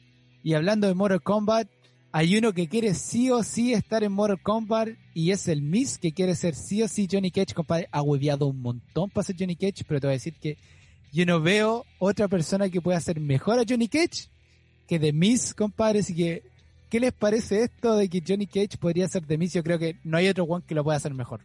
[0.43, 1.67] Y hablando de Mortal Kombat,
[2.11, 5.97] hay uno que quiere sí o sí estar en Mortal Kombat y es el Miss
[5.97, 7.87] que quiere ser sí o sí Johnny Cage, compadre.
[7.91, 10.57] Ha hueveado un montón para ser Johnny Cage, pero te voy a decir que
[11.11, 14.29] yo no veo otra persona que pueda hacer mejor a Johnny Cage
[14.87, 15.99] que The Miss, compadre.
[15.99, 16.43] Así que,
[16.89, 19.53] ¿qué les parece esto de que Johnny Cage podría ser The Miss?
[19.53, 21.41] Yo creo que no hay otro one que lo pueda hacer mejor.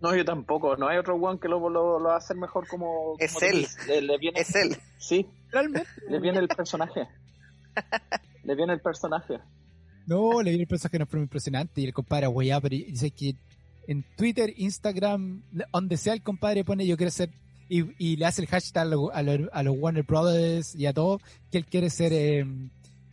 [0.00, 0.76] No, yo tampoco.
[0.76, 3.16] No hay otro one que lo, lo, lo va a hacer mejor como.
[3.18, 3.66] Es como él.
[3.88, 4.76] Le, le viene, Es él.
[4.98, 5.88] Sí, Realmente.
[6.08, 7.08] le viene el personaje.
[8.44, 9.38] le viene el personaje.
[10.06, 13.10] No, le vi el personaje no fue muy impresionante y el compadre weá, pero dice
[13.10, 13.34] que
[13.86, 17.30] en Twitter, Instagram, donde sea el compadre pone yo quiero ser
[17.68, 20.86] y, y le hace el hashtag a, lo- a lo- a los Warner Brothers y
[20.86, 22.44] a todo que él quiere ser eh,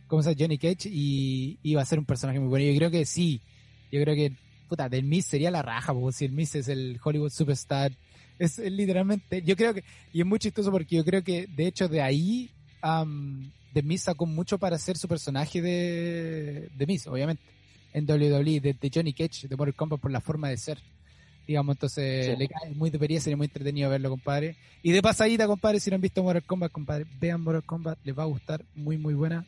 [0.06, 0.40] ¿cómo se llama?
[0.40, 2.64] Johnny Cage y, y va a ser un personaje muy bueno.
[2.70, 3.40] Yo creo que sí.
[3.92, 4.32] Yo creo que
[4.68, 7.92] puta, del Miss sería la raja, porque si el Miss es el Hollywood Superstar
[8.38, 11.88] es, literalmente, yo creo que y es muy chistoso porque yo creo que de hecho
[11.88, 12.50] de ahí
[12.82, 17.42] um, The Miz sacó mucho para hacer su personaje de, de Miz, obviamente,
[17.92, 20.78] en WWE, de, de Johnny Cage, de Mortal Kombat, por la forma de ser.
[21.46, 22.36] Digamos, entonces Sí.
[22.36, 24.56] le cae muy debería ser muy entretenido verlo, compadre.
[24.82, 28.18] Y de pasadita, compadre, si no han visto Mortal Kombat, compadre, vean Mortal Kombat, les
[28.18, 29.46] va a gustar, muy, muy buena.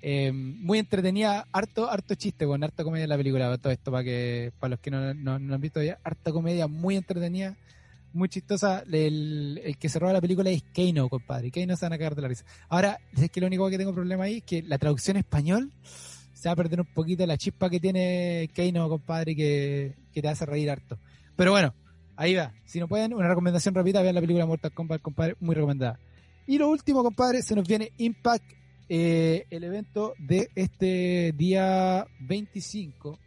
[0.00, 4.04] Eh, muy entretenida, harto, harto chiste, con harta comedia en la película, todo esto para
[4.04, 7.56] que, para los que no, no, no lo han visto ya, harta comedia, muy entretenida,
[8.12, 8.84] muy chistosa.
[8.90, 11.50] El, el que se roba la película es Keino, compadre.
[11.50, 12.44] Keino se van a cagar de la risa.
[12.68, 15.72] Ahora, es que lo único que tengo problema ahí es que la traducción español
[16.32, 20.28] se va a perder un poquito la chispa que tiene Keino, compadre, que, que te
[20.28, 20.96] hace reír harto.
[21.38, 21.72] Pero bueno,
[22.16, 22.52] ahí va.
[22.64, 25.96] Si no pueden, una recomendación rápida, vean la película Mortal Kombat, compadre, muy recomendada.
[26.48, 28.44] Y lo último, compadre, se nos viene Impact,
[28.88, 33.20] eh, el evento de este día 25,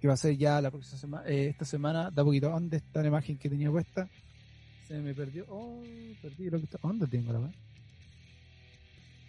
[0.00, 3.06] que va a ser ya la próxima semana, esta semana, da poquito, ¿dónde está la
[3.06, 4.08] imagen que tenía puesta?
[4.88, 5.80] Se me perdió, oh,
[6.20, 7.52] perdí lo que está, ¿dónde tengo la weá?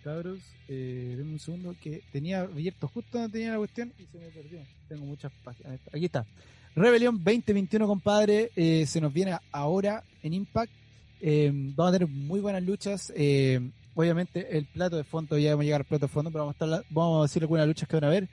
[0.03, 4.17] Cabros, eh, denme un segundo que tenía abierto justo donde tenía la cuestión y se
[4.17, 4.61] me perdió.
[4.89, 5.79] Tengo muchas páginas.
[5.93, 6.25] Aquí está.
[6.75, 10.71] Rebelión 2021, compadre, eh, se nos viene ahora en Impact.
[11.19, 13.11] Eh, vamos a tener muy buenas luchas.
[13.15, 13.59] Eh,
[13.93, 16.55] obviamente el plato de fondo, ya vamos a llegar al plato de fondo, pero vamos
[16.59, 18.29] a, estar, vamos a decir algunas luchas que van a ver.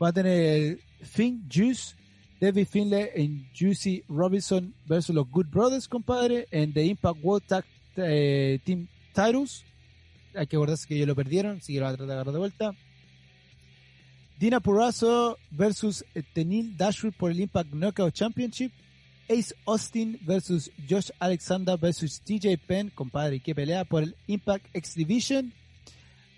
[0.00, 1.96] Va a tener Finn Juice,
[2.40, 7.64] David Finlay y Juicy Robinson versus los Good Brothers, compadre, en The Impact World Tag
[7.96, 9.64] eh, Team Titles.
[10.36, 12.32] Hay que acordarse que ellos lo perdieron, así que lo va a tratar de agarrar
[12.32, 12.72] de vuelta.
[14.40, 18.72] Dina Purrazzo versus Tenil Dashwood por el Impact Knockout Championship.
[19.28, 24.94] Ace Austin versus Josh Alexander versus TJ Penn, compadre, que pelea por el Impact X
[24.94, 25.52] Division.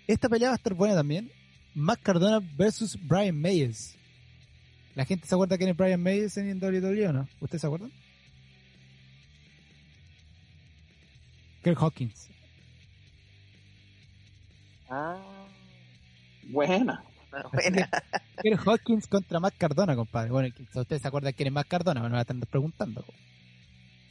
[0.05, 1.31] Esta pelea va a estar buena también.
[1.73, 3.95] Matt Cardona versus Brian Mayes.
[4.95, 7.29] ¿La gente se acuerda quién es Brian Madison en WWE o no?
[7.39, 7.91] ¿Ustedes se acuerdan?
[11.63, 12.27] Kirk Hawkins.
[14.89, 15.47] Ah,
[16.49, 17.01] Buena.
[17.53, 17.89] buena.
[18.41, 20.31] Kirk Hawkins contra Matt Cardona, compadre.
[20.31, 23.03] Bueno, si ustedes se acuerdan quién es Matt Cardona, me van a estar preguntando.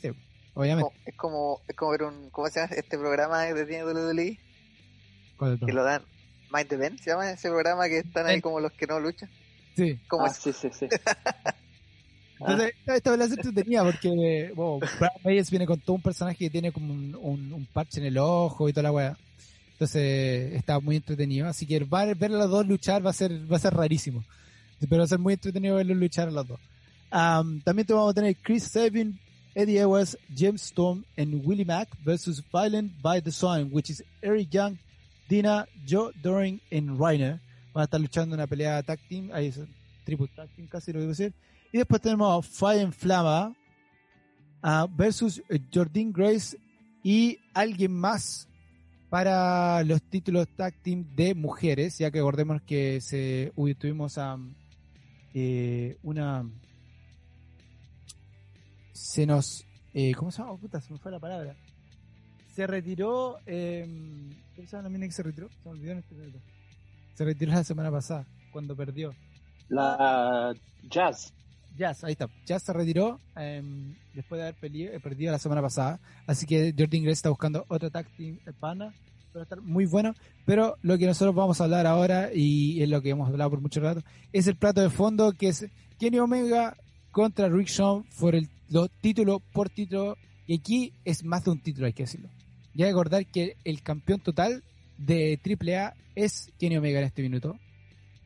[0.00, 0.10] Sí,
[0.54, 0.90] obviamente.
[0.90, 4.38] Como- es como es como ver un ¿cómo se llama este programa que tiene WWE?
[5.36, 5.74] ¿Cuál de Que todos?
[5.74, 6.02] lo dan
[6.52, 9.30] Mind the Bend, se llama ese programa que están ahí como los que no luchan.
[9.76, 9.98] Sí.
[10.08, 10.86] Como Ah, es- sí, sí, sí.
[12.40, 16.36] Entonces, esta- esta vez la tenía porque bueno, Brian Myers viene con todo un personaje
[16.38, 19.16] que tiene como un, un- un parche en el ojo y toda la weá.
[19.82, 21.48] Entonces está muy entretenido.
[21.48, 24.24] Así que ver a los dos luchar va a ser, va a ser rarísimo.
[24.78, 26.60] Pero va a ser muy entretenido verlos luchar a los dos.
[27.10, 29.18] Am, también te vamos a tener Chris Sabin,
[29.56, 34.78] Eddie Edwards, James Storm and Willie Mack versus Violent by Design, which is Eric Young,
[35.28, 37.40] Dina, Joe Doring and Reiner.
[37.74, 39.30] Van a estar luchando en una pelea tag team.
[39.32, 39.58] Ahí es
[40.04, 41.34] triple tag team casi lo que decir.
[41.72, 43.52] Y después tenemos Fire and Flama
[44.62, 45.42] ah, versus
[45.74, 46.56] Jordan Grace
[47.02, 48.46] y alguien más
[49.12, 54.38] para los títulos tag team de mujeres, ya que acordemos que se uy, tuvimos a
[55.34, 56.50] eh, una
[58.94, 60.52] se nos eh, ¿cómo se llama?
[60.52, 61.54] Oh, puta, se me fue la palabra.
[62.54, 63.84] Se retiró eh,
[64.56, 65.50] ¿cómo que se retiró?
[65.50, 66.38] Se me olvidó en este momento.
[67.12, 69.14] Se retiró la semana pasada cuando perdió.
[69.68, 71.34] La Jazz.
[71.76, 72.28] Jazz, ahí está.
[72.46, 73.62] Jazz se retiró eh,
[74.14, 74.56] después de haber
[74.94, 76.00] eh, perdido la semana pasada.
[76.26, 78.94] Así que Jordan Grace está buscando otro tag team pana.
[79.34, 80.14] Va a estar muy bueno.
[80.44, 83.60] Pero lo que nosotros vamos a hablar ahora, y es lo que hemos hablado por
[83.60, 85.66] mucho rato, es el plato de fondo que es
[85.98, 86.76] Kenny Omega
[87.10, 90.16] contra Rick Shawn por el los título por título.
[90.46, 92.28] Y aquí es más de un título, hay que decirlo.
[92.74, 94.62] Ya recordar que el campeón total
[94.98, 97.58] de AAA es Kenny Omega en este minuto.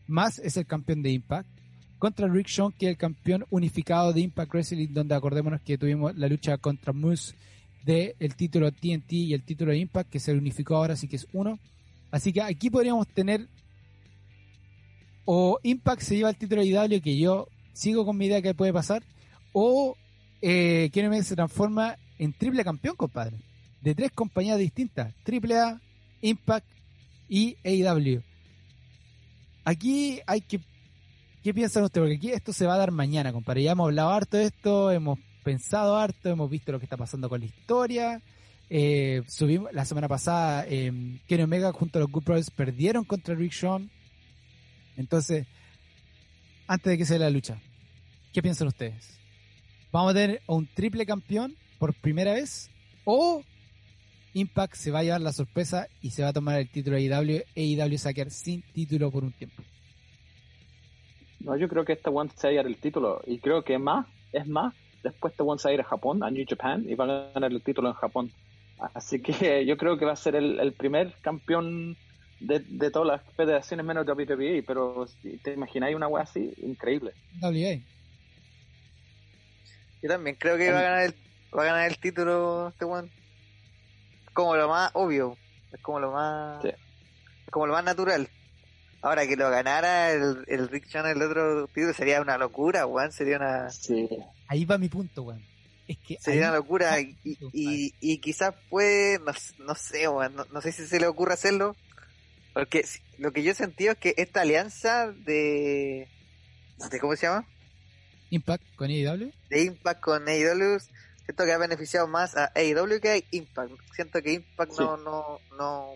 [0.07, 1.56] Más es el campeón de Impact
[1.99, 6.17] contra Rick Shawn, que es el campeón unificado de Impact Wrestling, donde acordémonos que tuvimos
[6.17, 7.35] la lucha contra Moose
[7.85, 11.17] del el título TNT y el título de Impact, que se unificó ahora, así que
[11.17, 11.59] es uno.
[12.11, 13.49] Así que aquí podríamos tener
[15.27, 18.55] o Impact se lleva el título de IW, que yo sigo con mi idea que
[18.55, 19.03] puede pasar,
[19.53, 19.97] o
[20.41, 23.37] eh, Kenny se transforma en triple campeón, compadre,
[23.83, 25.81] de tres compañías distintas, AAA,
[26.23, 26.67] Impact
[27.29, 28.23] y AEW.
[29.65, 30.61] Aquí hay que
[31.47, 32.03] ¿Qué piensan ustedes?
[32.03, 33.63] Porque aquí esto se va a dar mañana, compadre.
[33.63, 37.29] Ya hemos hablado harto de esto, hemos pensado harto, hemos visto lo que está pasando
[37.29, 38.21] con la historia.
[38.69, 40.91] Eh, subimos la semana pasada, eh,
[41.29, 43.89] Kenny Omega junto a los Good Brothers perdieron contra Rick Shawn.
[44.97, 45.47] Entonces,
[46.67, 47.61] antes de que se dé la lucha,
[48.33, 49.17] ¿qué piensan ustedes?
[49.93, 52.71] ¿Vamos a tener un triple campeón por primera vez?
[53.05, 53.45] ¿O
[54.35, 57.15] Impact se va a llevar la sorpresa y se va a tomar el título de
[57.15, 59.63] AEW AEW quedar sin título por un tiempo?
[61.41, 63.23] No, yo creo que este one se va a llevar el título.
[63.27, 66.23] Y creo que más, es más, después este one se va a ir a Japón,
[66.23, 68.33] a New Japan, y va a ganar el título en Japón.
[68.95, 71.97] Así que yo creo que va a ser el, el primer campeón
[72.41, 74.63] de, de todas las federaciones menos WWE.
[74.67, 77.13] Pero si te imagináis una wea así, increíble.
[77.41, 77.81] WA.
[80.03, 81.15] Yo también creo que va a ganar el,
[81.57, 83.11] va a ganar el título este one.
[84.33, 85.37] Como lo más obvio.
[85.73, 86.63] Es como lo más.
[86.63, 86.71] Sí.
[87.51, 88.29] Como lo más natural.
[89.07, 93.13] Ahora que lo ganara el, el Rick Chan el otro título sería una locura, weón.
[93.13, 93.71] Sería una.
[93.71, 94.09] Sí.
[94.49, 95.45] Ahí va mi punto, weón.
[95.87, 97.17] Es que Sería una locura y,
[97.53, 99.33] y, quizás puede, no,
[99.65, 101.77] no sé, weón, no, no sé si se le ocurre hacerlo,
[102.53, 102.85] porque
[103.19, 106.09] lo que yo he sentido es que esta alianza de,
[106.91, 107.47] de ¿cómo se llama?
[108.31, 109.31] Impact con AEW.
[109.49, 110.81] De Impact con AEW,
[111.25, 113.71] siento que ha beneficiado más a AEW que a Impact.
[113.95, 114.79] Siento que Impact Sí.
[114.81, 115.93] no, no, no,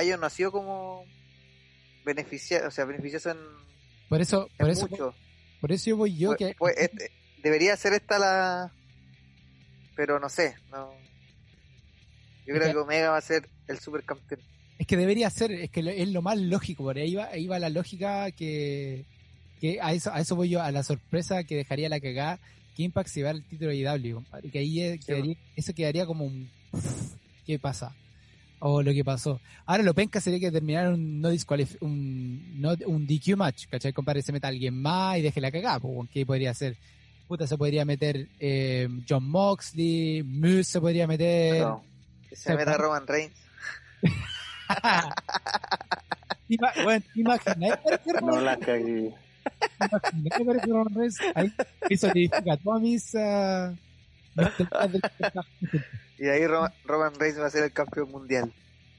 [0.00, 1.04] ellos no ha sido como
[2.04, 3.38] beneficioso, o sea, beneficioso en,
[4.08, 5.14] Por eso, en por eso, mucho.
[5.60, 7.10] por eso yo voy yo Pues- que pues, este,
[7.42, 8.72] debería ser esta la
[9.96, 10.92] pero no sé no
[12.46, 14.40] yo creo que Omega va a ser el supercampeón
[14.78, 17.58] es que debería ser, es que es lo más lógico, por ahí va, ahí va
[17.58, 19.04] la lógica que,
[19.60, 22.38] que a eso, a eso voy yo, a la sorpresa que dejaría la cagada
[22.74, 26.06] que Impact se va el título de IW, compadre, que ahí eh, quedaría- eso quedaría
[26.06, 26.48] como un
[27.44, 27.94] ¿qué pasa?
[28.60, 29.40] O lo que pasó.
[29.66, 33.92] Ahora lo penca sería que terminara un no disqualif un, no, un DQ match, ¿cachai?
[33.92, 35.80] Compadre, se meta alguien más y deje la cagada,
[36.12, 36.76] ¿qué podría ser?
[37.26, 41.62] Puta, se podría meter eh, John Moxley, Moose se podría meter.
[41.62, 41.82] No.
[42.28, 43.32] que se meta Roman Reigns
[46.48, 47.74] Ima- bueno, imagináis
[48.22, 49.12] No la cagué.
[49.80, 51.52] imagináis aparecer Roman Reigns ahí
[51.88, 53.72] eso significa todas mis ah,
[56.20, 58.52] y ahí Roman, Roman Reigns va a ser el campeón mundial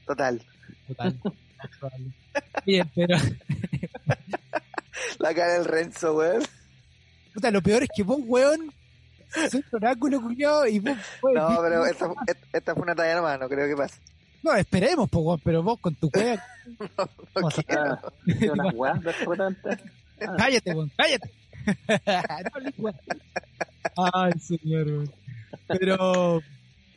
[0.06, 0.42] total
[0.88, 1.18] total
[2.66, 3.18] bien pero
[5.20, 6.44] la cara del Renzo weón
[7.34, 8.74] Puta, lo peor es que vos, weón,
[9.50, 12.10] soy un oráculo culiado y vos, weón, No, pero esta,
[12.52, 14.02] esta fue una talla nomás, no creo que pase.
[14.44, 16.44] No, esperemos, pues, weón, pero vos con tu wea,
[16.98, 17.84] No a- quiero.
[17.94, 19.70] Ah, ¿sí, unas weas de repente.
[20.28, 21.32] Ah, cállate, weón, cállate.
[22.78, 22.92] No.
[24.14, 25.14] Ay, señor, weón.
[25.68, 26.42] Pero,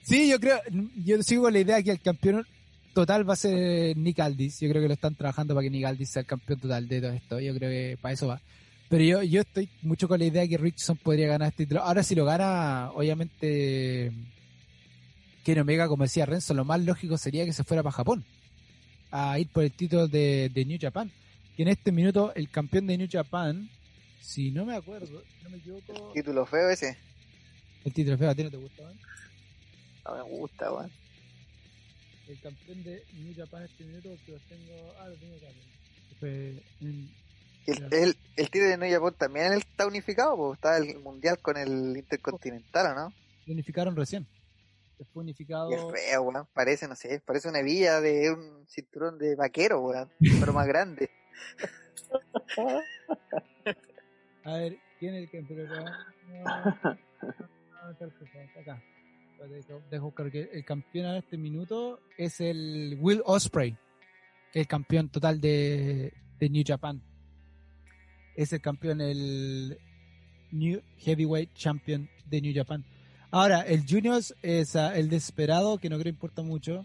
[0.04, 0.60] sí, yo creo,
[1.04, 2.46] yo sigo con la idea que el campeón
[2.92, 4.60] total va a ser Nick Aldis.
[4.60, 7.00] Yo creo que lo están trabajando para que Nick Aldis sea el campeón total de
[7.00, 7.40] todo esto.
[7.40, 8.40] Yo creo que para eso va.
[8.88, 11.82] Pero yo, yo estoy mucho con la idea que Richardson podría ganar este título.
[11.82, 14.12] Ahora, si lo gana, obviamente,
[15.42, 18.24] Kenny Omega, como decía Renzo, lo más lógico sería que se fuera para Japón
[19.10, 21.10] a ir por el título de, de New Japan.
[21.56, 23.68] Que en este minuto, el campeón de New Japan,
[24.20, 26.96] si no me acuerdo, no me equivoco, Título feo ese.
[27.84, 28.92] el título feo, ¿a ti no te gusta, man?
[30.04, 30.90] No me gusta, weón.
[32.28, 35.46] El campeón de New Japan este minuto, que lo tengo, ah, lo tengo acá.
[36.20, 37.10] Fue en-
[37.66, 41.56] El, el, el título de New Japan también está unificado, porque está el mundial con
[41.56, 43.12] el intercontinental, ¿o no?
[43.46, 44.26] lo unificaron recién.
[45.12, 45.70] Fue unificado.
[45.70, 46.46] Es feo, weón.
[46.54, 50.10] Parece, no sé, parece una hebilla de un cinturón de vaquero, weón.
[50.40, 51.10] Pero más grande.
[54.44, 55.68] A ver, ¿quién es el campeón?
[59.98, 63.72] dejo- que el campeón en este minuto es el Will Osprey,
[64.52, 67.02] que es el campeón total de, de New Japan.
[68.36, 69.78] Es el campeón, el
[70.50, 72.84] New Heavyweight Champion de New Japan.
[73.30, 76.84] Ahora, el Juniors es ah, el desesperado, que no creo importa mucho.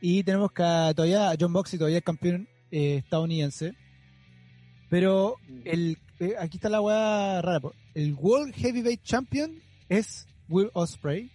[0.00, 0.62] Y tenemos que
[0.94, 3.74] todavía John Boxley todavía es campeón eh, estadounidense.
[4.90, 7.60] Pero el eh, aquí está la weá rara.
[7.94, 11.30] El World Heavyweight Champion es Will Osprey.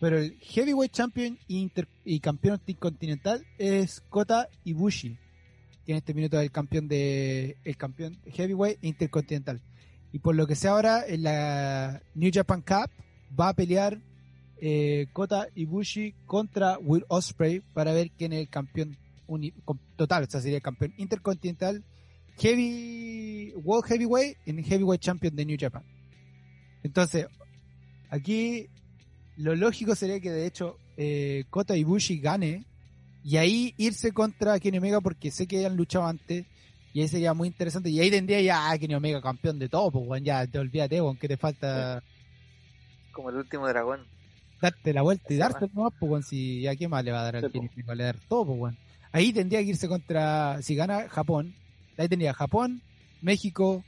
[0.00, 5.18] Pero el Heavyweight Champion inter- y campeón continental es Kota Ibushi.
[5.84, 9.60] Que en este minuto es el campeón de el campeón Heavyweight e Intercontinental.
[10.12, 12.90] Y por lo que sé ahora, en la New Japan Cup
[13.38, 14.00] va a pelear
[14.60, 18.96] eh, Kota Ibushi contra Will Osprey para ver quién es el campeón
[19.96, 20.24] total.
[20.24, 21.84] O sea, sería el campeón intercontinental
[22.38, 25.84] Heavy World Heavyweight en Heavyweight Champion de New Japan.
[26.82, 27.26] Entonces,
[28.08, 28.68] aquí
[29.40, 32.64] lo lógico sería que de hecho eh, Kota Ibushi gane
[33.24, 36.46] y ahí irse contra Kenny Omega porque sé que han luchado antes
[36.92, 39.90] y ahí sería muy interesante y ahí tendría ya a Kenny Omega campeón de todo,
[39.90, 42.02] pues weón, ya te olvídate, que te falta
[43.12, 44.06] Como el último dragón.
[44.60, 47.36] darte la vuelta y darte nomás, pues si a qué más le va a dar
[47.36, 47.68] al Sí, Kenny.
[47.74, 48.78] Omega, le va a dar todo, pues weón.
[49.12, 51.54] Ahí tendría que irse contra, si gana Japón,
[51.96, 52.80] ahí tendría Japón,
[53.22, 53.84] México,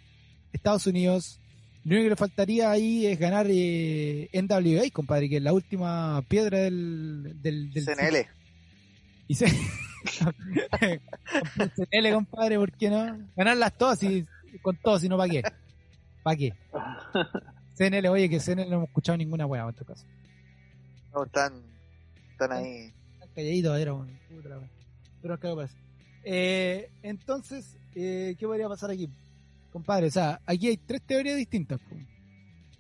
[0.53, 1.39] Estados Unidos.
[1.85, 6.23] Lo único que le faltaría ahí es ganar eh, NWA, compadre, que es la última
[6.29, 8.27] piedra del, del, del CNL.
[9.27, 9.47] Y se...
[11.91, 13.19] CNL, compadre, ¿por qué no?
[13.37, 14.27] Ganarlas todas y
[14.61, 15.43] con todo, si no, ¿para qué?
[16.23, 16.53] ¿Para qué?
[17.75, 20.05] CNL, oye, que CNL no hemos escuchado ninguna hueá en tu caso.
[21.13, 21.63] No, están,
[22.31, 22.93] están ahí.
[23.15, 25.69] Están calladitos, era un puta la.
[26.25, 29.09] Eh, entonces, eh, ¿qué podría pasar aquí?
[29.73, 31.81] Compadre, o sea, aquí hay tres teorías distintas.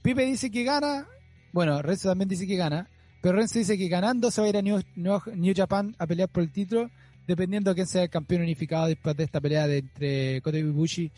[0.02, 1.08] Pipe dice que gana,
[1.52, 2.88] bueno, Renzo también dice que gana,
[3.22, 6.06] pero Renzo dice que ganando se va a ir a New, New, New Japan a
[6.06, 6.90] pelear por el título,
[7.26, 11.10] dependiendo de quién sea el campeón unificado después de esta pelea de entre Kota Ibushi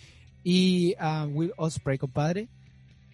[0.45, 2.49] y ah, Will Osprey, compadre.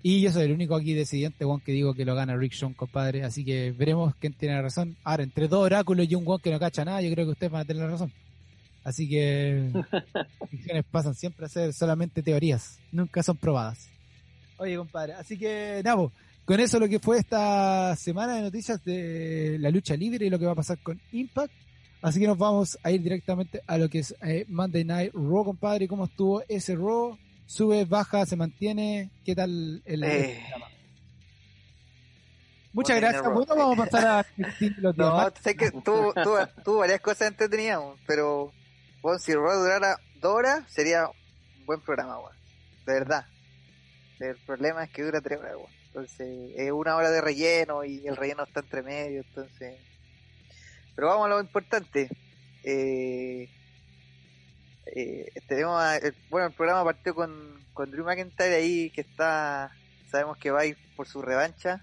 [0.02, 2.74] Y yo soy el único aquí decidiente, Juan, que digo que lo gana Rick Sean,
[2.74, 3.22] compadre.
[3.22, 4.96] Así que veremos quién tiene razón.
[5.04, 7.52] Ahora, entre dos oráculos y un Juan que no cacha nada, yo creo que ustedes
[7.52, 8.12] van a tener razón.
[8.84, 9.70] Así que
[10.50, 13.88] ficciones pasan siempre a ser solamente teorías, nunca son probadas.
[14.58, 16.12] Oye, compadre, así que nada, po,
[16.44, 20.38] con eso lo que fue esta semana de noticias de la lucha libre y lo
[20.38, 21.52] que va a pasar con Impact.
[22.02, 25.44] Así que nos vamos a ir directamente a lo que es eh, Monday Night Raw,
[25.44, 25.86] compadre.
[25.86, 27.18] ¿Cómo estuvo ese Raw?
[27.44, 29.10] ¿Sube, baja, se mantiene?
[29.24, 30.38] ¿Qué tal el, Eh.
[30.40, 30.66] programa?
[32.72, 33.34] Muchas Monday gracias.
[33.34, 34.26] Bueno, vamos a pasar a
[34.78, 38.52] los No, sé que tuvo, varias cosas entretenidas, pero
[39.02, 42.36] bueno, si Raw durara dos horas, sería un buen programa, weón.
[42.86, 43.26] De verdad.
[44.18, 45.70] El problema es que dura tres horas, weón.
[45.86, 49.78] Entonces, es una hora de relleno y el relleno está entre medio, entonces.
[50.94, 52.08] Pero vamos a lo importante.
[52.62, 53.48] Eh,
[54.86, 59.72] eh, tenemos a- el- bueno, el programa partió con, con Drew McIntyre ahí, que está.
[60.10, 61.80] Sabemos que va a ir por su revancha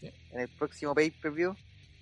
[0.00, 0.10] Sí.
[0.32, 1.54] en el próximo pay-per-view,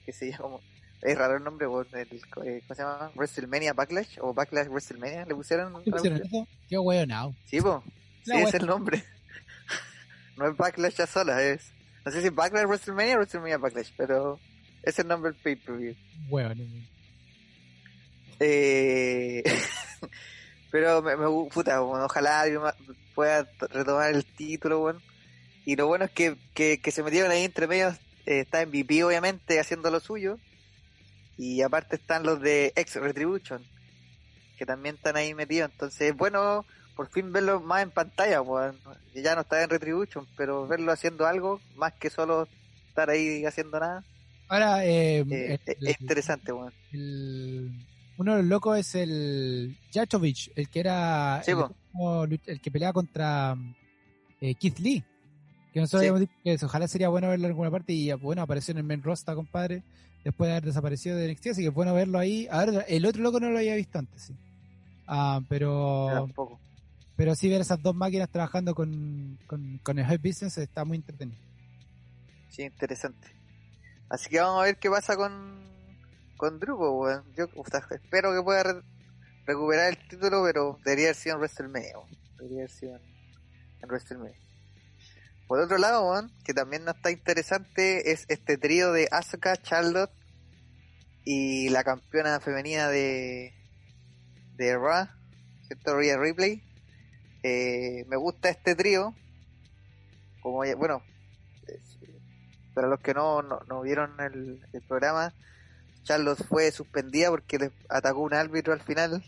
[0.06, 0.60] que se llama como.
[1.02, 3.12] Es raro el nombre, eh, ¿cómo se llama?
[3.14, 5.82] WrestleMania Backlash o Backlash WrestleMania, le pusieron.
[5.84, 6.48] ¿Qué pusieron eso?
[6.68, 7.34] Qué hueonao.
[7.44, 7.84] Sí, po.
[8.24, 9.04] Sí, es el nombre.
[10.36, 11.72] no es Backlash ya sola, es.
[12.04, 14.40] No sé si Backlash WrestleMania o WrestleMania Backlash, pero
[14.82, 15.94] es el nombre del pay-per-view.
[16.28, 16.88] Hueón.
[18.40, 19.44] Eh...
[20.70, 22.44] pero me, me puta, bueno, ojalá
[23.14, 25.02] pueda retomar el título, weón.
[25.64, 27.94] Y lo bueno es que, que, que se metieron ahí entre medios,
[28.26, 30.38] eh, está MVP obviamente haciendo lo suyo.
[31.38, 33.62] Y aparte están los de Ex Retribution,
[34.58, 35.70] que también están ahí metidos.
[35.72, 36.66] Entonces es bueno
[36.96, 38.76] por fin verlo más en pantalla, weón.
[39.14, 42.48] Ya no está en Retribution, pero verlo haciendo algo, más que solo
[42.88, 44.04] estar ahí haciendo nada,
[44.48, 46.72] Ahora, eh, eh, el- es interesante, weón.
[46.92, 47.70] el-
[48.16, 51.52] uno de los locos es el Jachovich, el que era Sí,
[52.46, 53.56] el, que pelea contra
[54.40, 55.04] eh, Keith Lee.
[55.72, 56.08] Que nosotros Sí.
[56.08, 58.84] habíamos dicho que ojalá sería bueno verlo en alguna parte y bueno, apareció en el
[58.84, 59.82] main roster, compadre,
[60.24, 62.46] después de haber desaparecido de NXT, así que es bueno verlo ahí.
[62.50, 64.34] A ver, el otro loco no lo había visto antes, sí.
[65.06, 66.28] Ah, pero
[67.16, 70.98] pero sí ver esas dos máquinas trabajando con, con, con el High Business está muy
[70.98, 71.38] entretenido.
[72.50, 73.28] Sí, interesante.
[74.08, 75.60] Así que vamos a ver qué pasa con,
[76.36, 76.78] con Drew.
[77.36, 78.82] Yo o sea, espero que pueda re-
[79.46, 81.92] recuperar el título, pero debería haber sido en WrestleMania.
[82.36, 83.02] Debería haber sido en,
[83.82, 84.36] en WrestleMania.
[85.48, 90.12] Por otro lado, que también no está interesante, es este trío de Asuka, Charlotte
[91.24, 93.54] y la campeona femenina de,
[94.56, 95.08] de Raw,
[95.66, 95.96] ¿cierto?
[95.96, 96.62] Rhea Ripley.
[97.42, 99.14] Eh, me gusta este trío.
[100.42, 101.02] Como bueno,
[102.74, 105.32] para los que no, no, no vieron el, el programa,
[106.02, 109.24] Charlotte fue suspendida porque le atacó un árbitro al final.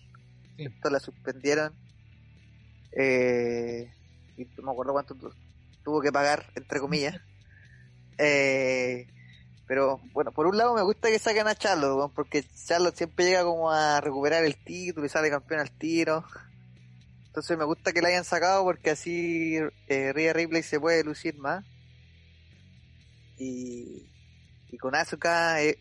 [0.58, 0.64] Sí.
[0.66, 1.72] Esto la suspendieron.
[2.92, 3.90] Eh,
[4.36, 5.14] y no me acuerdo cuánto
[5.84, 7.20] tuvo que pagar, entre comillas.
[8.22, 9.06] Eh,
[9.66, 13.44] pero bueno, por un lado me gusta que saquen a Charlotte, porque Charlotte siempre llega
[13.44, 16.22] como a recuperar el título y sale campeón al tiro.
[17.28, 19.56] Entonces me gusta que la hayan sacado porque así
[19.86, 21.64] eh, Rhea Ripley se puede lucir más.
[23.38, 24.06] Y,
[24.68, 25.76] y con Asuka es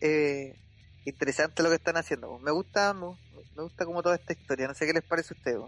[1.00, 2.38] es interesante lo que están haciendo.
[2.38, 3.06] Me gusta, me,
[3.56, 4.68] me gusta como toda esta historia.
[4.68, 5.60] No sé qué les parece a ustedes.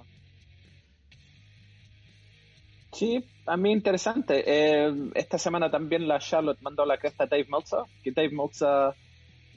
[2.93, 4.43] Sí, a mí interesante.
[4.47, 8.95] Eh, esta semana también la Charlotte mandó la cresta a Dave Meltzer, que Dave Meltzer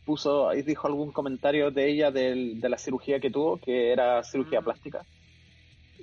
[0.06, 4.24] puso y dijo algún comentario de ella del- de la cirugía que tuvo, que era
[4.24, 4.64] cirugía Mm.
[4.64, 5.06] plástica.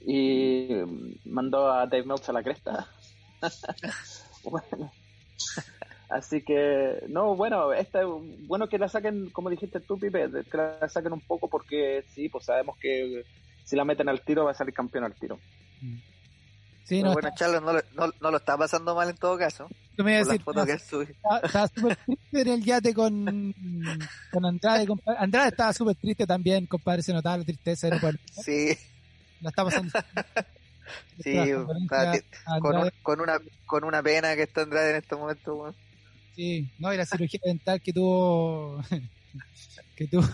[0.07, 0.69] Y
[1.25, 2.89] mandó a Dave Meltzer la cresta.
[4.45, 4.93] bueno.
[6.11, 10.87] Así que, no, bueno, esta, bueno que la saquen, como dijiste tú, Pipe, que la
[10.89, 13.23] saquen un poco porque sí, pues sabemos que
[13.65, 15.39] si la meten al tiro va a salir campeón al tiro.
[16.85, 17.31] Sí, Pero no, bueno,
[17.61, 19.69] no, lo- no, no lo está pasando mal en todo caso.
[19.97, 20.45] tú me ibas a decir,
[21.11, 23.55] estaba, estaba súper triste en el yate con,
[24.33, 24.87] con Andrade.
[24.87, 25.19] compadre.
[25.21, 27.03] Andrade estaba súper triste también, compadre.
[27.03, 27.89] Se notaba la tristeza.
[28.45, 28.77] Sí,
[29.41, 29.93] la está pasando.
[31.23, 32.61] sí, está-
[33.03, 35.55] con, una con una pena que está Andrade en este momento.
[35.55, 35.75] weón.
[36.35, 38.83] sí, no, y la cirugía dental que tuvo,
[39.97, 40.25] que tuvo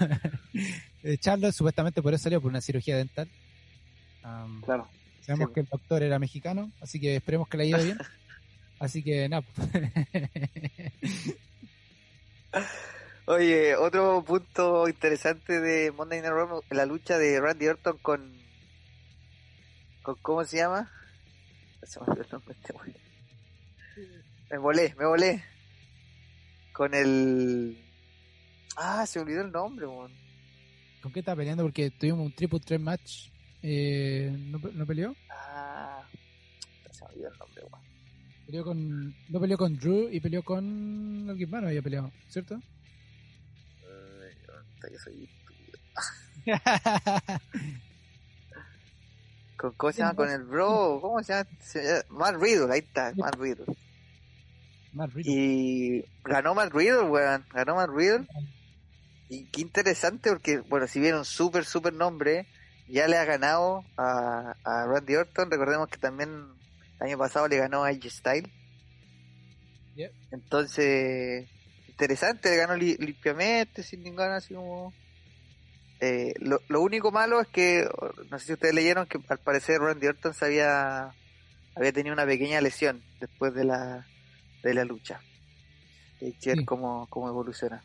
[1.03, 3.29] eh, Charlotte, supuestamente por eso salió, por una cirugía dental.
[4.65, 4.89] Claro.
[5.29, 5.55] Sabemos Sí.
[5.55, 7.99] que el doctor era mexicano, así que esperemos que le haya ido bien.
[8.81, 9.43] Así que nada.
[9.57, 9.69] pues.
[13.27, 18.33] Oye, otro punto interesante de Monday Night Raw, la lucha de Randy Orton con,
[20.03, 20.91] con ¿cómo se llama?
[21.83, 22.99] Se me olvidó el nombre de este.
[24.51, 25.45] Me volé, me volé.
[26.73, 27.77] Con el...
[28.77, 30.13] Ah, se me olvidó el nombre, weón.
[31.03, 31.65] ¿Con qué está peleando?
[31.65, 33.29] Porque tuvimos un triple threat match.
[33.71, 35.15] Eh, ¿no, ¿No peleó?
[35.29, 36.03] Ah,
[36.91, 37.83] se me olvidó el nombre, weón.
[38.47, 42.55] Peleó con, no peleó con Drew y peleó con alguien más, no había peleado, ¿cierto?
[42.55, 45.29] Ay, puta, que soy.
[49.59, 50.15] ¿Con, ¿Cómo se llama?
[50.15, 51.47] Con el bro, ¿cómo se llama?
[51.61, 53.67] Se llama- Matt Riddle, ahí está, Matt Riddle.
[54.95, 55.33] Matt Riddle.
[55.35, 57.45] Y ganó Matt Riddle, weón.
[57.53, 58.27] Ganó Matt Riddle.
[59.29, 62.47] Y qué interesante porque, bueno, si vieron súper, súper nombre,
[62.89, 65.51] ya le ha ganado a, a Randy Orton.
[65.51, 66.31] Recordemos que también
[67.01, 68.51] el año pasado le ganó a AJ Styles.
[69.97, 70.13] Yep.
[70.31, 71.49] Entonces,
[71.89, 74.93] interesante, le ganó li- limpiamente, sin ninguna así como...
[76.01, 77.85] Eh, lo, lo único malo es que,
[78.31, 81.13] no sé si ustedes leyeron, que al parecer Randy Orton se había,
[81.75, 84.07] había tenido una pequeña lesión después de la,
[84.63, 85.21] de la lucha.
[86.23, 86.65] Hay que ver Sí.
[86.65, 87.83] cómo, cómo evoluciona.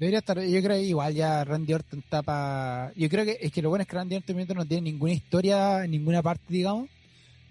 [0.00, 2.90] Debería estar, yo creo que igual ya Randy Orton para...
[2.96, 5.84] Yo creo que es que lo bueno es que Randy Orton no tiene ninguna historia
[5.84, 6.88] en ninguna parte, digamos.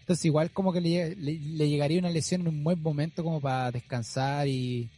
[0.02, 3.40] Entonces igual como que le, le- le llegaría una lesión en un buen momento como
[3.40, 4.90] para descansar y,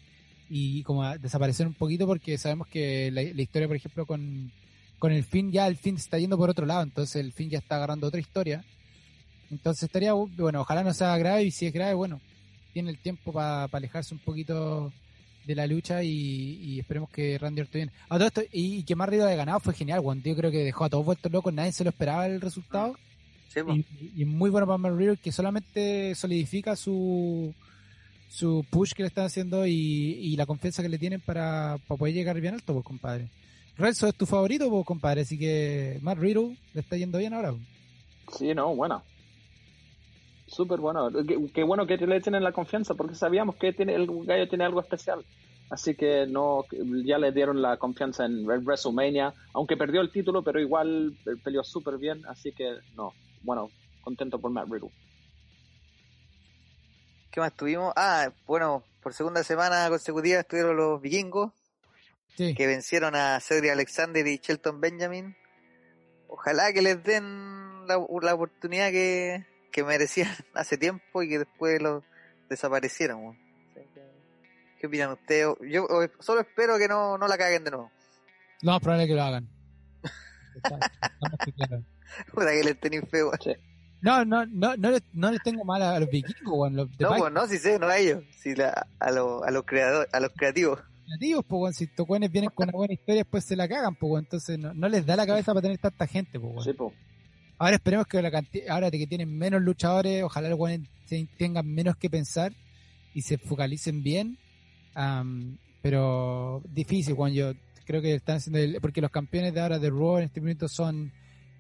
[0.50, 4.50] y como desaparecer un poquito porque sabemos que la, historia, por ejemplo, con,
[4.98, 7.50] con el fin ya el fin se está yendo por otro lado, entonces el fin
[7.50, 8.64] ya está agarrando otra historia.
[9.52, 12.22] Entonces estaría, bu- bueno, ojalá no sea grave y si es grave, bueno,
[12.72, 14.94] tiene el tiempo para alejarse un poquito
[15.46, 17.92] de la lucha y, y esperemos que Randy Orton bien.
[18.10, 20.22] A todo esto, y, y que más Riddle haya ganado fue genial, Juan.
[20.24, 22.96] Yo creo que dejó a todos vueltos locos, nadie se lo esperaba el resultado.
[23.50, 27.54] Sí, y, y muy bueno para Matt Riddle que solamente solidifica su
[28.30, 31.98] su push que le están haciendo y, y la confianza que le tienen para, para
[31.98, 33.28] poder llegar bien alto, pues compadre.
[33.78, 37.54] Renzo es tu favorito, pues compadre, así que Matt Riddle le está yendo bien ahora.
[38.38, 39.04] Sí, no, bueno.
[40.52, 41.10] Súper bueno.
[41.26, 44.66] Qué, qué bueno que le tienen la confianza, porque sabíamos que tiene, el gallo tiene
[44.66, 45.26] algo especial.
[45.70, 46.66] Así que no,
[47.06, 51.98] ya le dieron la confianza en WrestleMania, aunque perdió el título, pero igual peleó súper
[51.98, 52.22] bien.
[52.28, 53.70] Así que no, bueno,
[54.02, 54.92] contento por Matt Riddle.
[57.32, 57.94] ¿Qué más tuvimos?
[57.96, 61.54] Ah, bueno, por segunda semana consecutiva estuvieron los vikingos,
[62.36, 62.54] Sí.
[62.56, 65.36] que vencieron a Cedric Alexander y Shelton Benjamin.
[66.28, 71.82] Ojalá que les den la, la oportunidad que, que merecían hace tiempo y que después
[71.82, 72.04] los
[72.50, 73.38] desaparecieron.
[74.80, 75.48] ¿Qué opinan ustedes?
[75.70, 75.88] Yo
[76.20, 77.92] solo espero que no, no la caguen de nuevo.
[78.62, 79.48] Lo más probable que lo hagan.
[80.56, 80.80] Está-
[81.46, 81.82] está.
[82.34, 83.32] Puta que les tenéis feo.
[84.02, 86.76] No, no, no, no, les, no les tengo mal a, a los vikingos, weón.
[86.76, 89.64] Los No, pues no, si sé, no a ellos, si la, a, los a los
[89.64, 90.80] creadores, a los creativos.
[91.06, 91.74] creativos, pues, weón.
[91.74, 94.24] Si estos weones vienen con una buena historia, después se la cagan, pues, weón.
[94.26, 96.64] Entonces no, no les da la cabeza para tener tanta gente, pues, weón.
[96.66, 96.92] Sí, po.
[97.62, 100.60] Ahora esperemos que la canti- ahora de que tienen menos luchadores, ojalá los
[101.38, 102.52] tengan menos que pensar
[103.14, 104.40] y se focalicen bien.
[105.84, 107.34] Pero difícil, Juan.
[107.34, 107.54] Yo
[107.86, 108.58] creo que están haciendo.
[108.58, 111.12] el- porque los campeones de ahora de Raw en este momento son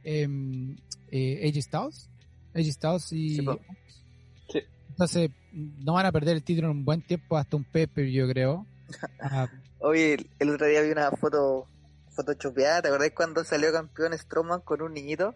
[0.03, 0.75] em,
[1.11, 2.09] eh, AJ Styles.
[2.55, 3.35] AJ Styles y.
[4.51, 4.59] Sí.
[4.89, 8.27] Entonces, no van a perder el título en un buen tiempo, hasta un Pepper, yo
[8.27, 8.65] creo.
[9.21, 9.47] Ah,
[9.77, 11.67] Oye, el, el otro día vi una foto
[12.09, 15.35] photoshopeada, ¿te acordás cuando salió campeón Strowman con un niñito?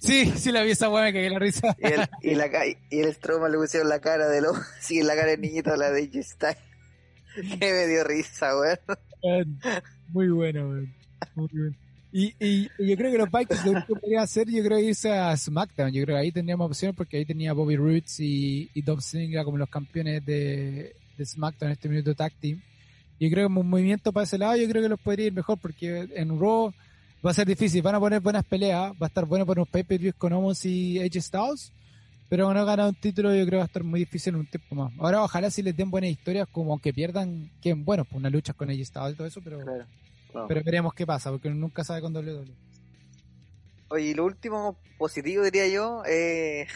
[0.00, 1.76] Sí, sí, la vi esa buena que la risa.
[1.78, 2.50] Y el, y la,
[2.90, 5.90] y el Strowman le pusieron la cara de lo, sí, la cara del niñito la
[5.90, 6.58] de AJ Styles.
[7.60, 9.60] Que me dio risa, weón.
[10.08, 10.94] Muy bueno, weón.
[11.36, 11.76] Muy bueno.
[12.12, 14.80] Y, y, y yo creo que los Vikings lo único que podrían hacer, yo creo
[14.80, 15.92] irse a SmackDown.
[15.92, 19.44] Yo creo que ahí tendríamos opción porque ahí tenía Bobby Roots y, y Dolph Ziggler
[19.44, 22.60] como los campeones de, de SmackDown en este minuto tag team.
[23.20, 25.58] Yo creo que un movimiento para ese lado, yo creo que los podría ir mejor
[25.58, 26.72] porque en Raw
[27.24, 27.82] va a ser difícil.
[27.82, 30.98] Van a poner buenas peleas, va a estar bueno para unos pay-per-views con Omos y
[31.00, 31.72] AJ Styles.
[32.28, 34.46] Pero cuando ganar un título, yo creo que va a estar muy difícil en un
[34.46, 34.92] tiempo más.
[34.98, 38.52] Ahora, ojalá si les den buenas historias, como aunque pierdan, que bueno, pues una lucha
[38.52, 39.60] con AJ Styles y todo eso, pero.
[39.60, 39.86] Claro.
[40.30, 40.46] Claro.
[40.46, 42.54] Pero veremos qué pasa, porque uno nunca sabe con WWE.
[43.88, 46.68] Oye, y lo último positivo diría yo, eh,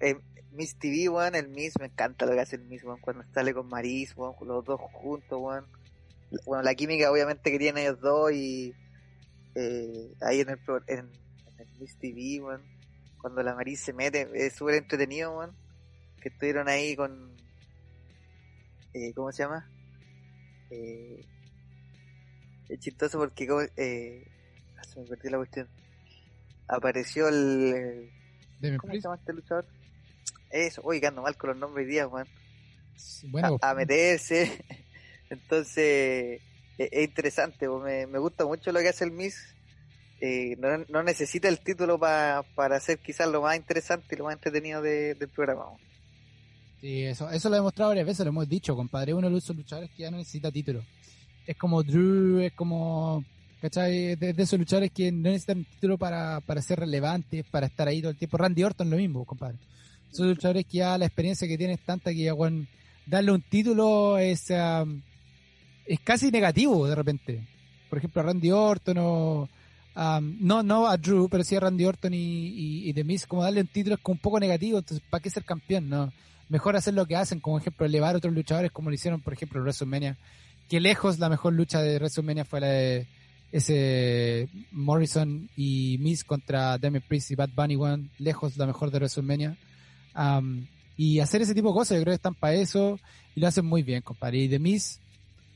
[0.00, 0.16] eh,
[0.50, 3.54] Miss TV, weón, el Miss, me encanta lo que hace el Miss, weón, cuando sale
[3.54, 5.66] con Maris, weón, los dos juntos, weón.
[6.44, 8.74] Bueno, la química obviamente que tienen ellos dos y
[9.54, 12.62] eh, ahí en el, pro- en, en el Miss TV, weón,
[13.20, 15.56] cuando la Maris se mete, es súper entretenido, weón,
[16.20, 17.36] que estuvieron ahí con,
[18.94, 19.68] eh, ¿cómo se llama?
[20.70, 21.24] Eh,
[22.68, 23.46] es chistoso porque,
[23.76, 24.24] eh,
[24.78, 25.68] ah, se me perdió la cuestión.
[26.68, 28.10] Apareció el,
[28.78, 29.66] ¿Cómo se llama este luchador?
[30.50, 32.26] Eso, uy, que ando mal con los nombres hoy día, weón.
[33.30, 34.64] bueno, a, a meterse.
[35.30, 36.40] Entonces,
[36.78, 39.36] es, interesante, me, me gusta mucho lo que hace el Miss.
[40.20, 44.24] Eh, no, no necesita el título pa- para ser quizás lo más interesante y lo
[44.24, 45.64] más entretenido de- del programa.
[46.80, 49.14] eso, eso lo he demostrado varias veces, lo hemos dicho, compadre.
[49.14, 50.82] Uno de los luchadores que ya no necesita título.
[51.46, 53.24] Es como Drew, es como.
[53.60, 54.16] ¿Cachai?
[54.16, 58.00] De, de esos luchadores que no necesitan título para, para ser relevantes, para estar ahí
[58.00, 58.36] todo el tiempo.
[58.36, 59.56] Randy Orton lo mismo, compadre.
[60.12, 62.66] Esos luchadores que ya la experiencia que tienen es tanta que ya, weón,
[63.06, 65.02] darle un título es, am,
[65.86, 67.46] es casi negativo de repente.
[67.88, 69.48] Por ejemplo, a Randy Orton o.
[69.94, 73.26] am, no, no a Drew, pero sí a Randy Orton y, y, y The Miz,
[73.26, 75.88] como darle un título es un poco negativo, entonces, ¿para qué ser campeón?
[75.88, 76.12] No,
[76.48, 79.32] mejor hacer lo que hacen, como ejemplo, elevar a otros luchadores, como lo hicieron, por
[79.32, 80.18] ejemplo, en WrestleMania,
[80.68, 83.06] que lejos la mejor lucha de WrestleMania fue la de
[83.52, 88.98] ese Morrison y Miz contra Damien Priest y Bad Bunny, One, lejos la mejor de
[88.98, 89.56] WrestleMania.
[90.14, 90.66] Am,
[90.96, 92.98] y hacer ese tipo de cosas, yo creo que están para eso
[93.34, 94.38] y lo hacen muy bien, compadre.
[94.38, 95.00] Y The Miz,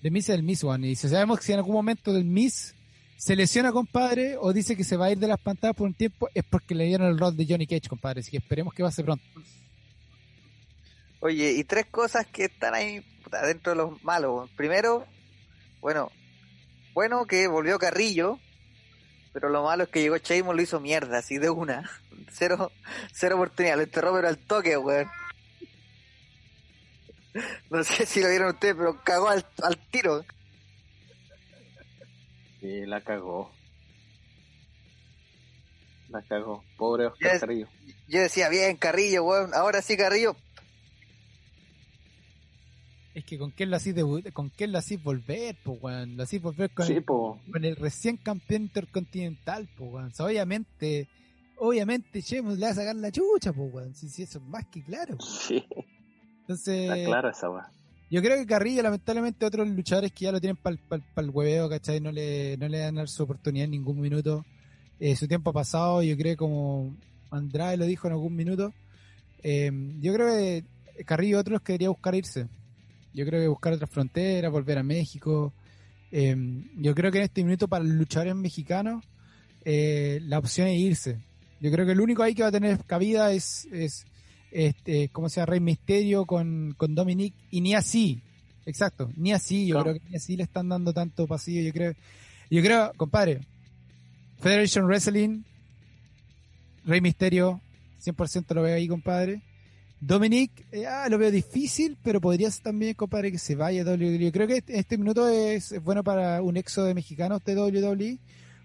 [0.07, 0.87] The Miz es Miz One.
[0.87, 2.77] Y si sabemos que si en algún momento del Miz
[3.17, 5.95] se lesiona, compadre, o dice que se va a ir de las pantallas por un
[5.95, 8.21] tiempo, es porque le dieron el rol de Johnny Cage, compadre.
[8.21, 9.25] Así que esperemos que ser pronto.
[11.19, 13.05] Oye, y tres cosas que están ahí
[13.49, 14.49] dentro de los malos.
[14.51, 15.05] Primero,
[15.81, 16.13] bueno,
[16.95, 18.39] bueno que volvió Carrillo,
[19.33, 21.91] pero lo malo es que llegó Sheamus lo hizo mierda, así de una.
[22.31, 22.71] Cero,
[23.13, 25.09] cero oportunidad, lo enterró pero al toque, weón.
[27.70, 30.24] No sé si lo vieron ustedes, pero cagó al, al tiro.
[32.61, 33.51] Sí, la cagó.
[36.09, 36.64] La cagó.
[36.76, 37.41] Pobre Oscar.
[37.41, 37.68] Carrillo.
[38.09, 40.37] Yo decía, bien, Carrillo, weón, ahora sí Carrillo.
[43.14, 43.95] Es que con quién lo hacís
[44.34, 46.16] con quién lo hacís volver, pues weón.
[46.16, 47.41] Lo hacís volver con, Sí, el, po.
[47.51, 50.07] con el recién campeón intercontinental, pues weón.
[50.09, 51.09] O sea, obviamente
[51.59, 53.95] obviamente Sheamus le va a sacar la chucha, pues, weón.
[53.95, 55.16] Si, si eso es más que claro.
[55.20, 55.66] Sí,
[56.47, 57.69] Entonces, está clara esa weá.
[58.09, 60.77] yo creo que Carrillo, lamentablemente, otros luchadores que ya lo tienen para
[61.17, 62.01] el hueveo, ¿cachai?
[62.01, 64.45] No le, no le dan su oportunidad en ningún minuto.
[65.01, 66.95] Eh, su tiempo ha pasado, yo creo como
[67.33, 68.73] Andrade lo dijo en algún minuto.
[69.43, 70.65] eh, yo creo que
[71.05, 72.47] Carrillo otros que debería buscar irse.
[73.13, 75.53] Yo creo que buscar otras fronteras, volver a México.
[76.13, 76.37] Eh,
[76.77, 79.05] yo creo que en este minuto para los luchadores mexicanos
[79.65, 81.19] la opción es irse.
[81.61, 84.07] Yo creo que el único ahí que va a tener cabida es, es
[84.51, 85.47] este, ¿cómo se llama?
[85.53, 88.21] Rey Misterio con, con Dominic y ni así.
[88.65, 89.67] Exacto, ni así.
[89.67, 89.91] Yo Claro.
[89.93, 91.63] creo que ni así le están dando tanto pasillo.
[91.63, 91.93] Yo creo,
[92.51, 93.41] yo creo, compadre,
[94.41, 95.43] Federation Wrestling,
[96.85, 97.61] Rey Misterio,
[98.05, 99.43] 100% lo veo ahí, compadre.
[100.01, 104.31] Dominic, eh, ah, lo veo difícil, pero podrías también, compadre, que se vaya a WWE.
[104.31, 108.19] Creo que este, este minuto es, es bueno para un exo de mexicanos de WWE,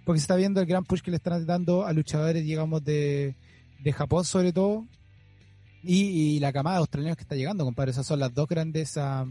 [0.04, 3.36] porque se está viendo el gran push que le están dando a luchadores, digamos, de,
[3.80, 4.86] de Japón sobre todo,
[5.84, 7.92] y, y la camada de australianos que está llegando, compadre.
[7.92, 9.26] Esas son las dos grandes ah,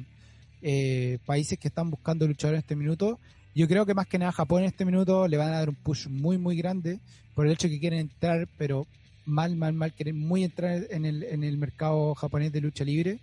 [0.63, 3.19] eh, países que están buscando luchadores en este minuto.
[3.55, 5.75] Yo creo que más que nada Japón en este minuto le van a dar un
[5.75, 7.01] push muy, muy grande
[7.35, 8.87] por el hecho que quieren entrar, pero
[9.25, 13.19] mal, mal, mal, quieren muy entrar en el, en el mercado japonés de lucha libre.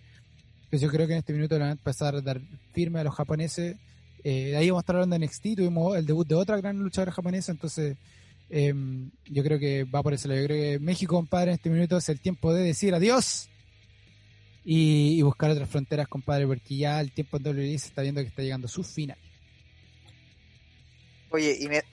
[0.69, 2.41] Pues yo creo que en este minuto le van a empezar a dar
[2.73, 3.77] firme a los japoneses.
[4.23, 7.11] Eh, ahí vamos a estar hablando de NXT, tuvimos el debut de otra gran luchadora
[7.11, 7.95] japonesa, entonces
[8.49, 8.73] eh,
[9.25, 10.41] yo creo que va por ese lado.
[10.41, 13.49] Yo creo que México, compadre, en este minuto es el tiempo de decir adiós
[14.63, 18.21] y, y buscar otras fronteras, compadre, porque ya el tiempo en WWE se está viendo
[18.21, 19.17] que está llegando a su final.
[21.29, 21.83] Oye, y me,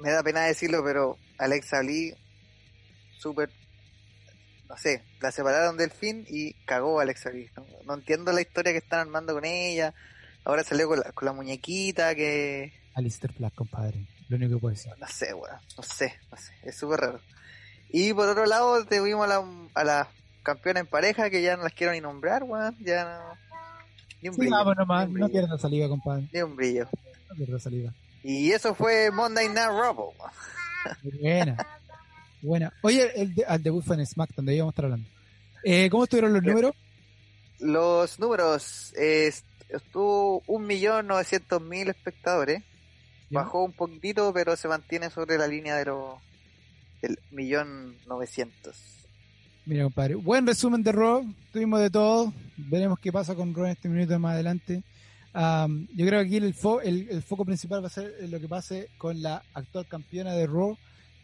[0.00, 2.14] me da pena decirlo, pero Alexa Lee,
[3.16, 3.50] súper,
[4.68, 7.50] no sé, la separaron del fin y cagó a Alexa Lee.
[7.56, 9.94] No, no entiendo la historia que están armando con ella.
[10.44, 14.74] Ahora salió con la, con la muñequita que, Alistair Black, compadre, lo único que puedo
[14.74, 14.92] decir.
[14.98, 17.20] no sé, weón, no sé, no sé, es súper raro.
[17.90, 20.08] Y por otro lado, tuvimos a la, a la
[20.42, 23.38] campeona en pareja que ya no las quiero ni nombrar, weón, ya no.
[24.20, 26.56] Ni un Sí, brillo, vamos nomás, ni un no brillo, pierda saliva, compadre, ni un
[26.56, 26.88] brillo.
[27.30, 27.92] no pierda saliva.
[28.22, 30.12] Y eso fue Monday Night Raw.
[31.20, 31.56] Buena.
[32.42, 32.72] Buena.
[32.82, 35.08] Oye, el de- al debut fue en SmackDown, de ahí vamos a estar hablando.
[35.64, 36.72] Eh, ¿Cómo estuvieron los números?
[37.58, 39.32] Los números, eh,
[39.68, 42.62] estuvo un millón novecientos mil espectadores.
[43.30, 46.14] Bajó un poquitito, pero se mantiene sobre la línea de los
[47.02, 48.76] del millón novecientos.
[49.66, 50.14] Mira, compadre.
[50.14, 51.24] Buen resumen de Raw.
[51.52, 52.32] Tuvimos de todo.
[52.56, 54.82] Veremos qué pasa con Raw en este minuto más adelante.
[55.34, 58.40] Am, yo creo que aquí el, fo- el, el foco principal va a ser lo
[58.40, 60.76] que pase con la actual campeona de Raw,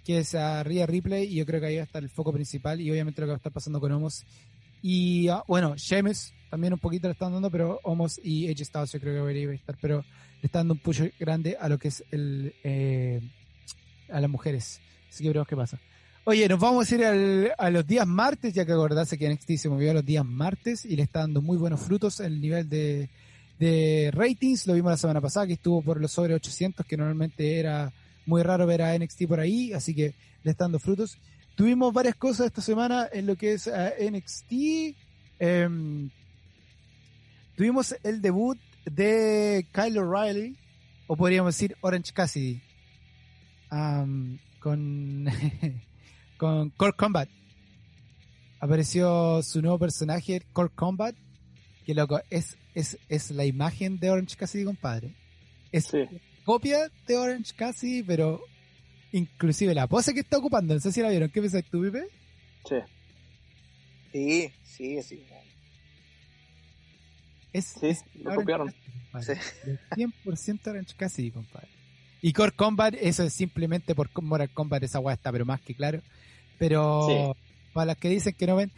[0.05, 1.25] que es a Rhea Ripley.
[1.25, 2.81] Y yo creo que ahí va a estar el foco principal.
[2.83, 4.25] Y obviamente lo que va a estar pasando con Homos.
[4.83, 8.93] Y ah, bueno, Sheamus también un poquito le están dando, pero Homos y Edge Styles
[8.93, 9.77] yo creo que debería estar.
[9.81, 10.05] Pero
[10.41, 13.21] le están dando un push grande a lo que es el eh,
[14.09, 14.81] a las mujeres.
[15.11, 15.81] Así que veremos qué pasa.
[16.23, 19.57] Oye, nos vamos a ir al- a los días martes, ya que acordarse que NXT
[19.57, 22.69] se movió a los días martes y le está dando muy buenos frutos el nivel
[22.69, 23.09] de,
[23.59, 24.69] de ratings.
[24.69, 27.93] Lo vimos la semana pasada, que estuvo por los sobre 800, que normalmente era
[28.27, 31.19] muy raro ver a NXT por ahí, así que le está dando frutos.
[31.57, 34.97] Tuvimos varias cosas esta semana en lo que es eh, NXT.
[35.41, 36.11] Em,
[37.57, 40.57] tuvimos el debut de Kyle O'Reilly,
[41.07, 42.61] o podríamos decir Orange Cassidy,
[43.71, 45.27] am, con,
[46.39, 47.29] con Core Combat.
[48.61, 51.15] Apareció su nuevo personaje, Core Combat,
[51.85, 55.15] que loco, es, es, es la imagen de Orange Cassidy, compadre.
[55.71, 56.05] Es Sí.
[56.45, 58.41] copia de Orange Cassidy, pero
[59.13, 62.05] inclusive la pose que está ocupando, no sé si la vieron, ¿qué pensás tú, Pipe?
[62.69, 62.77] Sí.
[64.13, 65.25] Sí, sí, sí.
[67.55, 68.75] Es, Sí, es lo copiaron.
[69.13, 69.39] Cassidy.
[69.39, 71.69] Es 100% Orange Cassidy, compadre.
[72.21, 75.75] Y Core Combat, eso es simplemente por Mortal Kombat, esa weá está, pero más que
[75.75, 76.01] claro.
[76.59, 77.37] Pero
[77.73, 78.73] para las que dicen que no ven,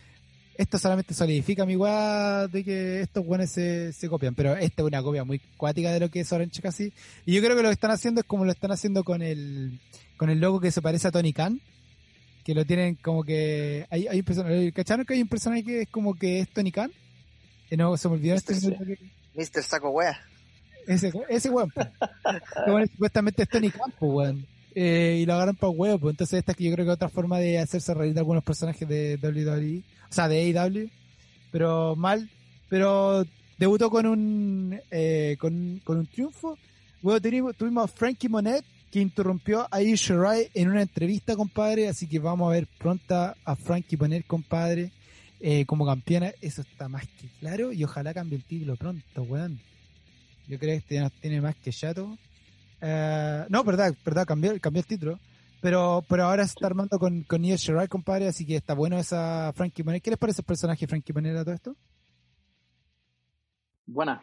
[0.59, 4.35] esto solamente solidifica mi weá de que estos weones se, se copian.
[4.35, 6.93] Pero esta es una copia muy cuática de lo que es Orange Cassidy.
[7.24, 9.81] Y yo creo que lo que están haciendo es como lo están haciendo con el,
[10.16, 11.61] con el logo que se parece a Tony Khan.
[12.45, 13.87] Que lo tienen como que.
[13.91, 14.72] Hay, hay un personaje.
[14.72, 16.93] ¿Cacharon que hay un personaje que es como que es Tony Khan?
[17.71, 18.55] No se me olvidó este
[19.35, 19.62] Mr.
[19.62, 20.19] Saco Wea.
[20.87, 21.73] ese, ese weón,
[22.67, 24.47] weón supuestamente es Tony Khan, po, weón.
[24.79, 26.97] Eh, y lo agarran para huevo, pues entonces esta es que yo creo que es
[26.97, 30.91] otra forma de hacerse reír de algunos personajes de WWE, o sea, de AEW,
[31.51, 32.29] pero mal,
[32.69, 33.25] pero
[33.57, 36.59] debutó con un eh, con, con un triunfo.
[37.03, 41.89] Luego tuvimos, tuvimos a Frankie Monet, que interrumpió a Io Shirai en una entrevista, compadre,
[41.89, 44.91] así que vamos a ver pronta a Frankie Monet, compadre,
[45.41, 49.61] eh, como campeona, eso está más que claro, y ojalá cambie el título pronto, weón.
[50.49, 52.16] Yo creo que este ya nos tiene más que chato.
[52.80, 55.18] Eh, no, verdad, verdad, cambió, cambió el título.
[55.61, 58.99] Pero Pero, ahora se está armando con, con Io Shirai, compadre, así que está bueno
[58.99, 60.03] esa Frankie Monet.
[60.03, 61.76] ¿Qué les parece el personaje Frankie Monet a todo esto?
[63.87, 64.22] Buena,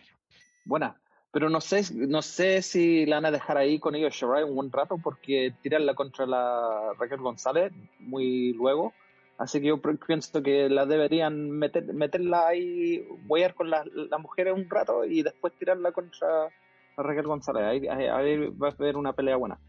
[0.65, 0.99] buena.
[1.31, 4.55] Pero no sé, no sé si la van a dejar ahí con ellos Shirai un
[4.55, 8.93] buen rato porque tirarla contra la Raquel González muy luego.
[9.37, 14.53] Así que yo pienso que la deberían meter, meterla ahí, voyar con las la mujeres
[14.53, 16.49] un rato y después tirarla contra
[16.97, 17.63] Raquel González.
[17.63, 19.59] Ahí, ahí, va a haber una pelea buena.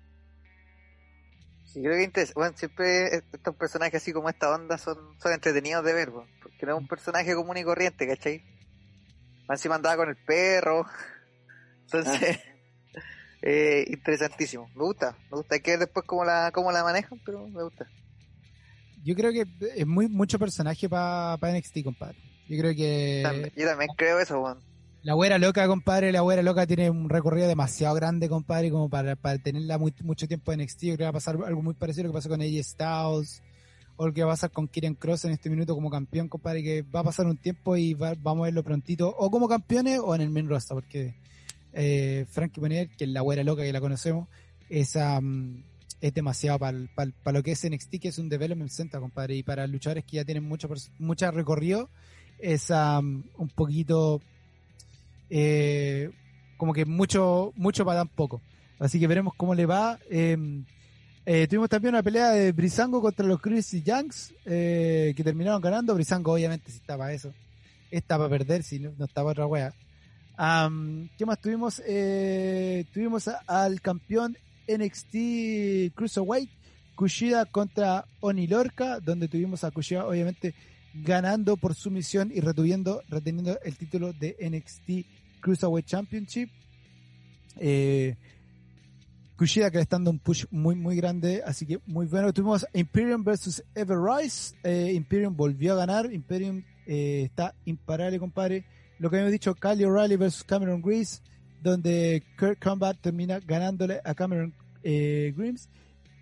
[1.65, 5.93] Sí, creo que bueno, siempre estos personajes así como esta onda son, son entretenidos de
[5.93, 8.45] ver, porque no es un personaje común y corriente, ¿cachai?
[9.49, 10.87] Encima andaba con el perro.
[11.85, 12.39] Entonces,
[13.43, 14.69] eh, interesantísimo.
[14.75, 15.55] Me gusta, me gusta.
[15.57, 17.89] Hay que ver después cómo la, cómo la manejan, pero me gusta.
[19.05, 19.47] Yo creo que
[19.77, 22.17] es muy mucho personaje para pa NXT, compadre.
[22.49, 23.53] Yo creo que.
[23.55, 24.59] yo también creo eso, Juan.
[25.03, 29.17] La güera loca, compadre, la güera loca tiene un recorrido demasiado grande, compadre, como para,
[29.17, 30.83] para tenerla mucho tiempo en NXT.
[30.85, 32.63] Yo creo que va a pasar algo muy parecido a lo que pasó con AJ
[32.63, 33.43] Styles,
[33.97, 36.63] o lo que va a pasar con Kieran Cross en este minuto como campeón, compadre,
[36.63, 40.15] que va a pasar un tiempo y vamos a verlo prontito, o como campeones o
[40.15, 41.15] en el main roster, porque
[41.75, 44.29] eh, Frankie Monet, que es la güera loca que la conocemos,
[44.71, 44.97] es,
[46.05, 49.67] es demasiado para lo que es NXT, que es un development center, compadre, y para
[49.67, 51.89] luchadores que ya tienen mucho, mucho recorrido,
[52.39, 54.21] es un poquito
[55.31, 56.11] eh,
[56.59, 58.43] como que mucho, mucho para tan poco.
[58.79, 59.99] Así que veremos cómo le va.
[60.11, 60.67] Em,
[61.25, 65.95] eh, tuvimos también una pelea de Brisango contra los Crazy Youngs, eh, que terminaron ganando.
[65.95, 67.33] Brisango obviamente si estaba eso.
[67.91, 69.73] Estaba a perder, si no, estaba otra wea.
[71.17, 71.77] ¿Qué más tuvimos?
[72.93, 74.37] Tuvimos al campeón
[74.69, 76.51] NXT Cruiserweight,
[76.95, 80.55] Kushida contra Oni Lorca, donde tuvimos a Kushida obviamente
[80.95, 86.51] ganando por sumisión y reteniendo, reteniendo el título de NXT Cruiserweight Championship.
[87.59, 88.17] Eh,
[89.37, 92.33] Kushida que está dando un push muy muy grande, así que muy bueno.
[92.33, 94.55] Tuvimos Imperium versus Everrise.
[94.63, 96.13] Eh, Imperium volvió a ganar.
[96.13, 98.65] Imperium eh, está imparable, compadre.
[99.01, 101.21] Lo que habíamos dicho, Kyle O'Reilly versus Cameron Grease,
[101.65, 104.55] donde Kurt Combat termina ganándole a Cameron
[104.85, 105.69] eh, Grimes.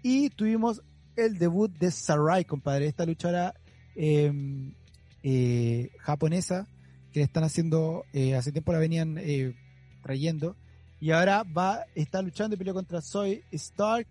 [0.03, 0.81] Y tuvimos
[1.17, 2.87] el debut de Sarai, compadre.
[2.87, 3.55] Esta luchadora
[3.95, 4.75] Em,
[5.23, 6.67] eh, japonesa
[7.13, 9.55] que le están haciendo, eh, hace tiempo la venían eh,
[10.03, 10.57] trayendo,
[10.99, 14.07] y ahora va, está luchando y peleó contra Soy Stark,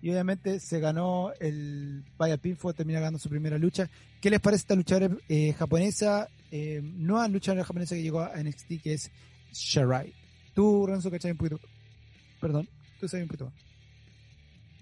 [0.00, 3.90] y obviamente se ganó el Vaya Pinfo, termina ganando su primera lucha.
[4.20, 5.16] ¿Qué les parece esta luchadora
[5.58, 6.28] japonesa?
[6.82, 9.10] nueva luchadora japonesa que llegó a NXT, que es
[9.52, 10.14] Shirai.
[10.56, 11.60] Tú, Renzo, ¿cachai un poquito?
[12.40, 12.66] Perdón,
[12.98, 13.52] tú sabes un poquito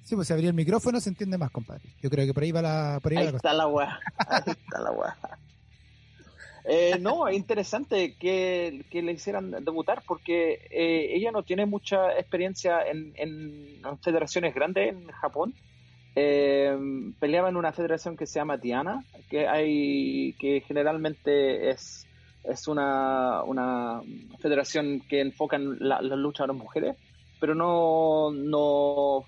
[0.05, 1.83] Sí, pues si abría el micrófono se entiende más, compadre.
[2.01, 3.99] Yo creo que por ahí va la, por ahí, está la weá.
[4.29, 5.16] Ahí está la weá.
[6.66, 12.16] Eh, no, es interesante que, que, le hicieran debutar porque eh, ella no tiene mucha
[12.18, 15.55] experiencia en, en federaciones grandes en Japón.
[16.14, 16.79] Eh,
[17.18, 22.07] peleaba en una federación que se llama Diana, que hay que generalmente es,
[22.45, 24.03] es una, una
[24.40, 26.97] federación que enfoca en la, la lucha de las mujeres,
[27.40, 29.24] pero no, no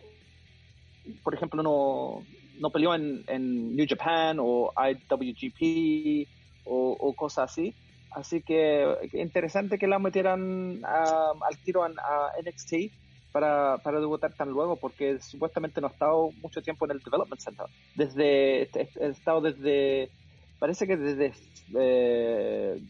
[1.22, 2.24] por ejemplo, no,
[2.58, 6.28] no peleó en, en, New Japan o IWGP
[6.64, 7.74] o, cosas así.
[8.10, 12.92] Así que interesante que la metieran al tiro a, NXT
[13.30, 17.40] para, para, debutar tan luego, porque supuestamente no ha estado mucho tiempo en el Development
[17.40, 17.66] Center.
[17.94, 20.10] Desde, he estado desde,
[20.58, 21.34] parece que desde
[21.74, 22.80] eh,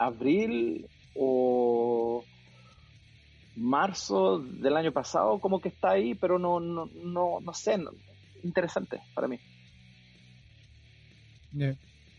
[0.00, 2.24] abril o
[3.54, 7.76] marzo del año pasado, como que está ahí, pero no, no, no, no sé,
[8.42, 9.38] interesante para mí.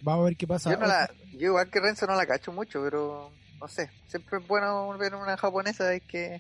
[0.02, 0.72] Vamos a ver qué pasa.
[0.72, 4.38] Yo, no la, yo igual que Renzo no la cacho mucho, pero no sé, siempre
[4.38, 6.40] es bueno ver una japonesa, hay que,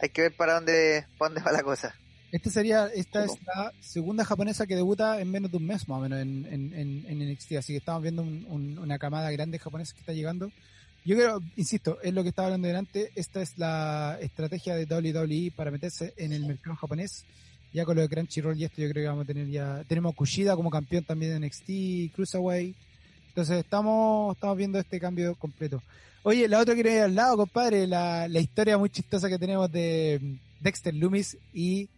[0.00, 1.94] hay que ver para dónde, para dónde va la cosa.
[2.34, 5.98] Esta sería, esta es la segunda japonesa que debuta en menos de un mes más
[5.98, 10.00] o menos en, en, en, NXT, así que estamos viendo una camada grande japonesa que
[10.00, 10.50] está llegando.
[11.04, 15.52] Yo creo, insisto, es lo que estaba hablando delante, esta es la estrategia de WWE
[15.54, 17.24] para meterse en el mercado japonés.
[17.72, 20.12] Ya con lo de Crunchyroll y esto yo creo que vamos a tener ya, tenemos
[20.16, 22.74] Kushida como campeón también de NXT, Cruiserweight.
[23.28, 25.80] Entonces estamos, estamos viendo este cambio completo.
[26.24, 29.70] Oye, la otra que ir al lado, compadre, la, la historia muy chistosa que tenemos
[29.70, 31.88] de Dexter Loomis y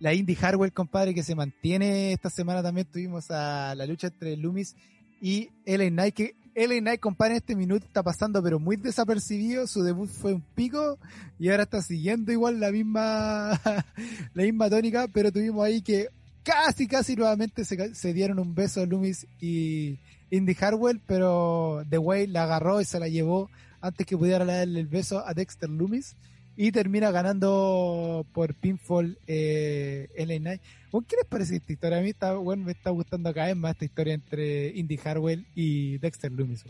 [0.00, 2.86] la Indy Hardware, compadre, que se mantiene esta semana también.
[2.86, 4.74] Tuvimos a la lucha entre Loomis
[5.20, 9.68] y LA Nike, LA Knight, compadre, en este minuto está pasando, pero muy desapercibido.
[9.68, 10.98] Su debut fue un pico
[11.38, 13.60] y ahora está siguiendo igual la misma,
[14.34, 16.08] la misma tónica, pero tuvimos ahí que
[16.42, 19.98] casi, casi nuevamente se, dieron un beso Loomis y
[20.30, 23.48] Indy Harwell, pero The Way la agarró y se la llevó
[23.80, 26.16] antes que pudiera darle el beso a Dexter Loomis.
[26.60, 30.62] Y termina ganando por pinfall eh, LA Knight.
[31.06, 31.98] ¿Qué les parece esta historia?
[31.98, 35.46] A mí está, bueno, me está gustando cada vez más esta historia entre Indy Harwell
[35.54, 36.64] y Dexter Loomis.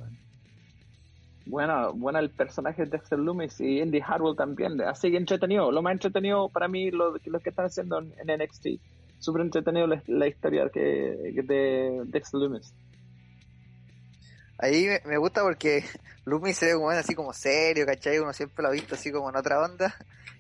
[1.47, 4.78] Bueno, bueno el personaje de Dexter Loomis y Indy Harwell también.
[4.82, 5.72] Así que entretenido.
[5.72, 8.66] Lo más entretenido para mí lo, lo que están haciendo en, NXT.
[9.18, 12.74] Súper entretenido la, historia que, de Dexter Loomis.
[14.59, 15.84] Ahí me, gusta porque
[16.24, 18.18] Lumi se ve como así como serio, ¿cachai?
[18.18, 19.94] Uno siempre lo ha visto así como en otra onda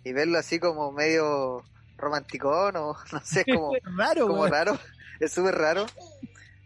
[0.04, 1.62] y verlo así como medio
[1.96, 2.72] romántico, o
[3.12, 4.78] no sé, como raro, como raro,
[5.20, 5.86] es súper raro.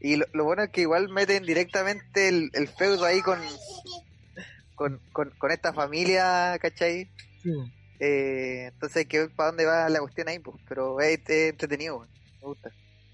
[0.00, 3.38] Y lo, bueno es que igual meten directamente el, feudo ahí con,
[4.74, 7.08] con, con, esta familia, ¿cachai?
[8.00, 12.00] Eh, entonces hay que ver para dónde va la cuestión ahí, pues, pero es, entretenido,
[12.00, 12.70] me gusta.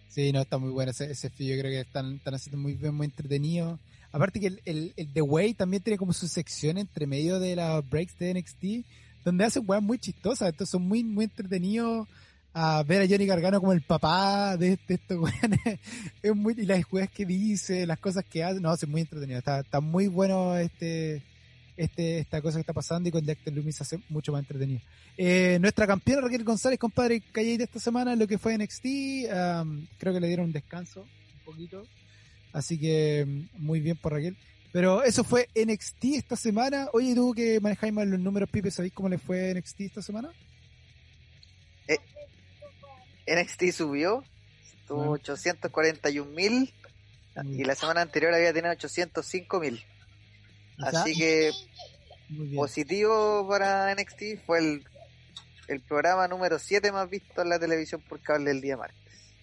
[0.08, 2.94] Sí, no, está muy bueno ese, ese yo creo que están, están haciendo muy bien,
[2.94, 3.78] muy entretenido.
[4.10, 8.18] Aparte que el, The Way también tiene como su sección entre medio de las breaks
[8.18, 8.86] de NXT,
[9.24, 10.48] donde hacen weas muy chistosas.
[10.48, 12.08] Estos son muy, muy entretenidos
[12.54, 15.80] a ver a Johnny Gargano como el papá de, estos weones.
[16.22, 19.38] es muy, y las weas que dice, las cosas que hace, no, es muy entretenido.
[19.38, 21.22] Está, está muy bueno este,
[21.76, 24.80] este, esta cosa que está pasando y con Dexter Loomis hace mucho más entretenido.
[25.16, 28.82] Eh, nuestra campeona Raquel González, compadre, calle de esta semana, lo que fue NXT,
[29.98, 31.84] creo que le dieron un descanso un poquito.
[32.52, 34.36] Así que mm, muy bien por Raquel.
[34.72, 36.88] Pero eso fue NXT esta semana.
[36.92, 40.30] Oye, tú que manejáis más los números, Pipe, ¿sabéis cómo le fue NXT esta semana?
[41.86, 41.98] Eh,
[43.26, 44.22] NXT subió,
[44.86, 46.72] tuvo 841 mil
[47.44, 49.84] y la semana anterior había tenido 805 mil.
[50.78, 51.50] Así que
[52.54, 54.84] positivo para NXT fue el,
[55.68, 58.98] el programa número 7 más visto en la televisión por cable el día martes.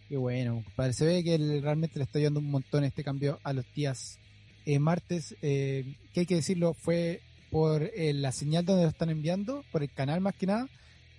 [0.08, 3.66] Qué bueno, parece ve que realmente le está ayudando un montón este cambio a los
[3.74, 4.20] días
[4.68, 9.10] eh, martes, eh, que hay que decirlo, fue por eh, la señal donde lo están
[9.10, 10.70] enviando, por el canal más que nada,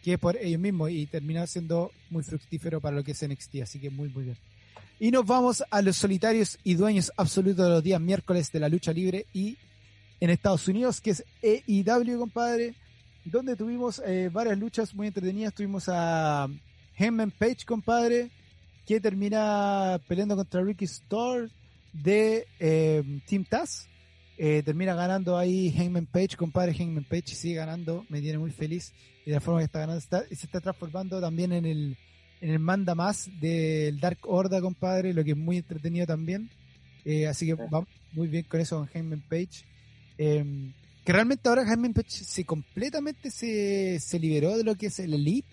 [0.05, 3.81] que por ellos mismos y terminó siendo muy fructífero para lo que es NXT, así
[3.81, 4.37] que muy muy bien.
[5.01, 8.69] Y nos vamos a los solitarios y dueños absolutos de los días miércoles de la
[8.69, 9.59] lucha libre y
[10.21, 12.75] en Estados Unidos, que es EIW, compadre,
[13.25, 14.01] donde tuvimos
[14.33, 15.53] varias luchas muy entretenidas.
[15.53, 16.49] Tuvimos a
[16.97, 18.31] Hemman Page, compadre,
[18.87, 21.49] que termina peleando contra Ricky Store
[21.93, 23.89] de eh, Team Taz.
[24.39, 28.93] Eh, termina ganando ahí Hangman Page, compadre Hangman Page sigue ganando, me tiene muy feliz
[29.25, 31.97] y la forma que está ganando está, se está transformando también en el,
[32.43, 36.51] en el manda más del Dark Order, compadre, lo que es muy entretenido también.
[37.05, 39.65] Eh, así que va muy bien con eso con Hangman Page.
[40.19, 40.73] Em,
[41.05, 45.15] que realmente ahora Hangman Page se completamente se, se liberó de lo que es el
[45.15, 45.49] Elite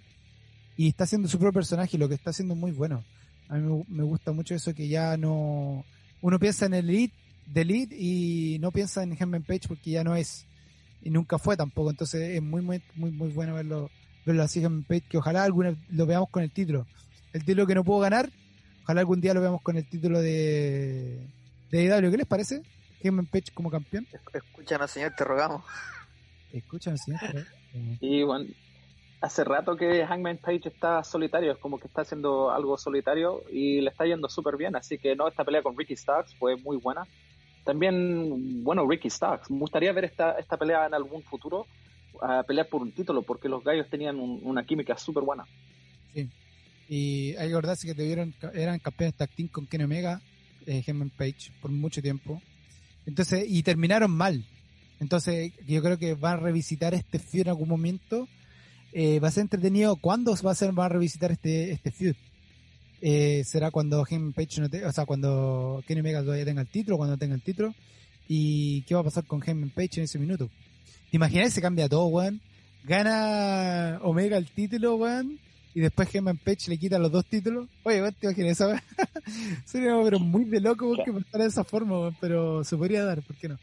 [0.75, 3.03] y está haciendo su propio personaje, lo que está haciendo muy bueno.
[3.49, 5.85] A mí me gusta mucho eso que ya no...
[6.21, 7.15] Uno piensa en el Elite,
[7.45, 10.45] de Elite y no piensa en Hangman Page porque ya no es.
[11.01, 11.89] Y nunca fue tampoco.
[11.89, 13.89] Entonces es muy, muy, muy, muy bueno verlo,
[14.25, 16.87] verlo así Hangman Page, que ojalá alguna lo veamos con el título.
[17.33, 18.29] El título que no puedo ganar,
[18.83, 21.27] ojalá algún día lo veamos con el título de,
[21.71, 22.11] de IW.
[22.11, 22.61] ¿Qué les parece?
[23.03, 24.07] Hangman Page como campeón.
[24.33, 25.63] Escúchanos, señor, te rogamos.
[26.53, 27.19] Escúchanos, señor.
[27.99, 28.45] Y bueno,
[29.23, 33.79] hace rato que Hangman Page está solitario, es como que está haciendo algo solitario y
[33.79, 36.75] le está yendo súper bien, así que no, esta pelea con Ricky Starks fue muy
[36.75, 37.07] buena.
[37.63, 41.65] También, bueno, Ricky Starks, me gustaría ver esta, esta pelea en algún futuro,
[42.21, 45.45] a pelear por un título, porque los gallos tenían una química súper buena.
[46.13, 46.29] Sí,
[46.89, 50.19] y hay que acordarse que tuvieron, eran campeones tag team con Kenny Omega,
[50.65, 52.41] eh, Hangman Page, por mucho tiempo.
[53.05, 54.43] Entonces, y terminaron mal.
[54.99, 58.27] Entonces, yo creo que van a revisitar este feud en algún momento
[58.93, 59.95] eh, va a ser entretenido.
[59.95, 62.15] ¿Cuándo va a ser, va a revisitar este, este feud?
[63.01, 66.69] Eh, será cuando Hangman Page no te, o sea, cuando Kenny Omega todavía tenga el
[66.69, 67.73] título, cuando tenga el título.
[68.27, 70.49] ¿Y qué va a pasar con Hangman Page en ese minuto?
[71.11, 72.39] ¿Te imaginas se cambia todo, weón?
[72.85, 75.39] Gana Omega el título, weón.
[75.75, 77.67] Y después Hangman Page le quita los dos títulos.
[77.83, 78.81] Oye, weón, te imaginas eso, weón.
[79.65, 82.17] Sería pero muy de loco que pasara de esa forma, weón.
[82.21, 83.59] Pero se podría dar, ¿por qué no?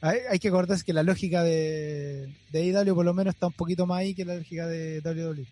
[0.00, 3.84] Hay, que acordarse que la lógica de, de IW por lo menos está un poquito
[3.84, 5.46] más ahí que la lógica de WWE.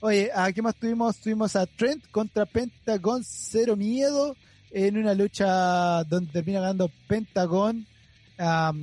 [0.00, 1.18] Oye, ¿a qué más tuvimos?
[1.18, 4.36] Tuvimos a Trent contra Pentagon Cero Miedo
[4.70, 7.84] en una lucha donde termina ganando Pentagon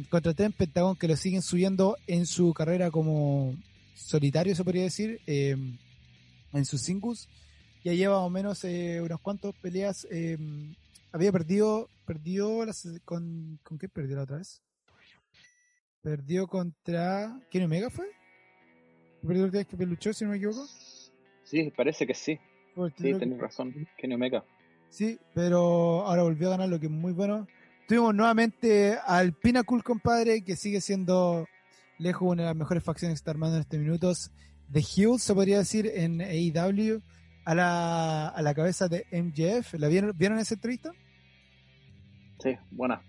[0.10, 3.56] contra Trent Pentagon que lo siguen subiendo en su carrera como
[3.96, 5.78] solitario, se podría decir, em,
[6.54, 7.28] en sus singles.
[7.84, 10.06] Ya lleva o menos eh, unos cuantos peleas.
[10.12, 10.76] Em,
[11.12, 14.62] había perdido, perdió las, con, ¿con qué perdió la otra vez?
[16.08, 17.38] Perdió contra.
[17.52, 18.06] ¿Quién Omega fue?
[19.22, 20.66] ¿Perdió última vez que luchó, si no me equivoco?
[21.44, 22.40] Sí, parece que sí.
[22.96, 23.74] Sí, tenés razón.
[23.98, 24.42] Kenny Omega.
[24.88, 27.46] Sí, pero ahora volvió a ganar, lo que es muy bueno.
[27.90, 31.46] Tuvimos nuevamente al Pinnacle, compadre, que sigue siendo
[31.98, 34.32] lejos una de las mejores facciones que está armando en estos minutos.
[34.72, 37.02] The Hill, se podría decir, en AEW,
[37.44, 39.74] a la, a la cabeza de MJF.
[39.74, 40.94] ¿La vieron, ¿Vieron esa entrevista?
[42.40, 43.02] Sí, buena.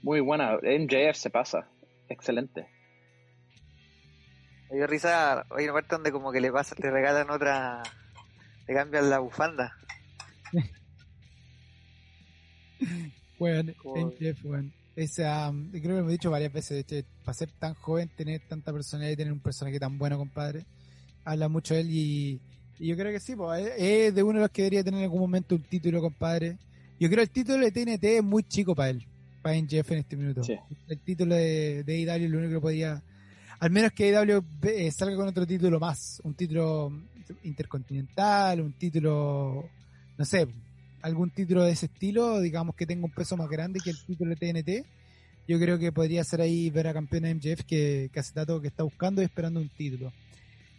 [0.00, 0.58] Muy buena.
[0.62, 1.68] MJF se pasa.
[2.08, 2.66] Excelente.
[4.70, 7.82] Dio risa, hay una parte donde como que le pasa, le regalan otra,
[8.66, 9.72] le cambian la bufanda.
[13.84, 14.08] Bueno.
[14.96, 18.08] Ese, um, creo que lo hemos dicho varias veces, de hecho, para ser tan joven,
[18.16, 20.66] tener tanta personalidad y tener un personaje tan bueno, compadre,
[21.24, 22.40] habla mucho de él y,
[22.80, 24.98] y yo creo que sí, pues, es- es de uno de los que debería tener
[24.98, 26.58] en algún momento un título, compadre.
[26.98, 29.06] Yo creo que el título de TNT es muy chico para él,
[29.42, 30.42] para MJF en este minuto.
[30.44, 30.56] Sí.
[30.88, 33.02] El título de, de AEW es lo único que podía,
[33.60, 36.92] al menos que AEW eh, salga con otro título más, un título
[37.44, 39.68] intercontinental, un título,
[40.16, 40.48] no sé,
[41.02, 44.34] algún título de ese estilo, digamos que tenga un peso más grande que el título
[44.34, 44.86] de TNT,
[45.48, 48.68] yo creo que podría ser ahí ver a campeón MJF que, que hace tanto que
[48.68, 50.12] está buscando y esperando un título.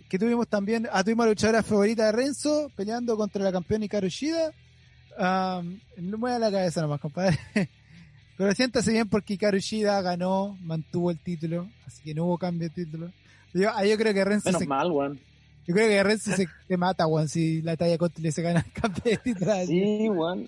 [0.07, 3.85] Que tuvimos también, ah, tuvimos a la luchadora favorita de Renzo peleando contra la campeona
[3.85, 4.51] Hikaru Shida.
[5.17, 7.37] Um, no mueva la cabeza nomás, compadre.
[8.39, 12.69] Pero siéntase bien porque Hikaru Shida ganó, mantuvo el título, así que no hubo cambio
[12.69, 13.11] de título.
[13.53, 15.19] Yo, ah, yo creo que Renzo Menos se, mal, weón.
[15.67, 18.61] yo creo que Renzo se, se mata, weón, si la talla Conti le se gana
[18.65, 19.51] el cambio de título.
[19.65, 20.47] Sí, weón.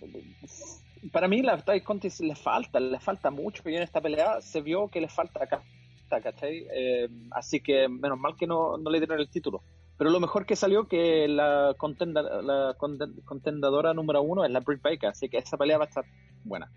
[1.12, 4.62] Para mí la Ty Conti le falta, le falta mucho y en esta pelea se
[4.62, 5.62] vio que le falta acá,
[6.10, 6.66] ¿cachai?
[6.74, 9.62] Eh, así que menos mal que no, no le dieron el título.
[9.98, 14.62] Pero lo mejor que salió que la, contenda, la conten- contendadora número uno es la
[14.62, 16.06] Britt Baker, así que esa pelea va a estar
[16.46, 16.72] buena.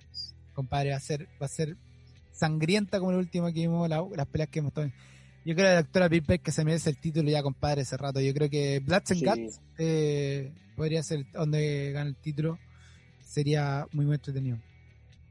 [0.54, 1.76] Compadre, va a ser, va a ser
[2.32, 4.88] sangrienta como la última que vimos, la- las peleas que hemos estado.
[5.44, 8.20] Yo creo que la doctora Bill que se merece el título ya, compadre, hace rato.
[8.20, 9.26] Yo creo que Bloods and Sí.
[9.26, 12.58] Guts eh, podría ser donde gana el título.
[13.22, 14.58] Sería muy, muy entretenido.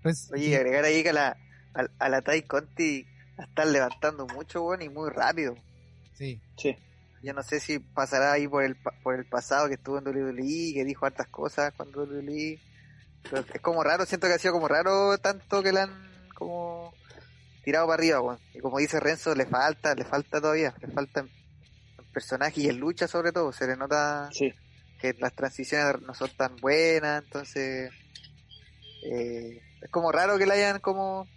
[0.01, 1.37] Pues, Oye, sí, agregar ahí que a la,
[1.73, 3.05] a, a la Tai Conti
[3.37, 5.55] la están levantando mucho, weón, y muy rápido.
[6.13, 6.75] sí, Sí,
[7.23, 10.03] Yo no sé si pasará ahí por el, pa- por el pasado que estuvo en
[10.05, 12.59] WWE, que dijo hartas cosas con WWE.
[13.31, 16.93] Es como raro, siento que ha sido como raro tanto que la han como
[17.63, 18.37] tirado para arriba.
[18.53, 21.29] Y como dice Renzo, le falta, le falta todavía, le falta en,
[21.97, 23.51] en personaje y en lucha sobre todo.
[23.51, 24.53] Se le nota sí.
[24.99, 27.91] que las transiciones no son tan buenas, entonces
[29.03, 31.27] eh, es como raro que la hayan como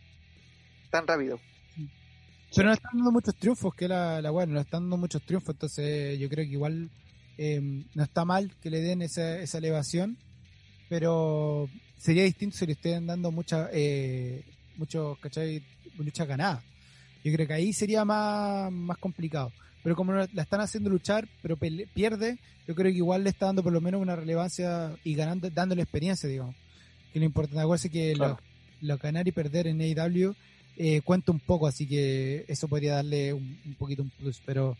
[0.91, 1.39] tan rápido.
[2.55, 5.55] Pero nos están dando muchos triunfos, que la, la bueno, nos están dando muchos triunfos,
[5.55, 6.91] entonces yo creo que igual
[7.39, 7.61] eh,
[7.95, 10.16] no está mal que le den esa, esa elevación,
[10.89, 11.68] pero
[11.99, 14.43] sería distinto si le estén dando mucha, eh,
[14.76, 15.62] mucho, ¿cachai?
[15.99, 16.62] Luchas ganadas.
[17.24, 19.53] Yo creo que ahí sería más, más complicado.
[19.82, 23.62] Pero como la están haciendo luchar, pero pierde, yo creo que igual le está dando
[23.62, 26.55] por lo menos una relevancia y ganando, dándole experiencia, digamos.
[27.12, 28.39] Que lo importante, acuérdense que Claro.
[28.80, 30.34] lo, lo ganar y perder en AEW
[30.76, 34.76] eh, cuenta un poco, así que eso podría darle un, un poquito un plus, pero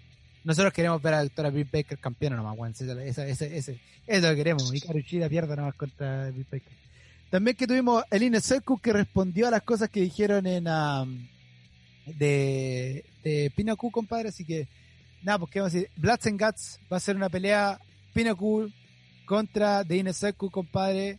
[0.47, 2.73] nosotros queremos ver a la doctora Britt Baker campeona nomás, weón.
[2.73, 6.73] Ese, ese, ese- eso es lo que queremos, y Shida pierda nomás contra Britt Baker.
[7.31, 11.27] También que tuvimos el Circle que respondió a las cosas que dijeron en um,
[12.07, 13.53] de, de
[13.91, 14.69] compadre, así que
[15.23, 17.81] nada, pues qué vamos a decir, Bloods and Guts va a ser una pelea
[18.15, 18.73] Pinnacle
[19.27, 21.19] contra Inner Circle, compadre.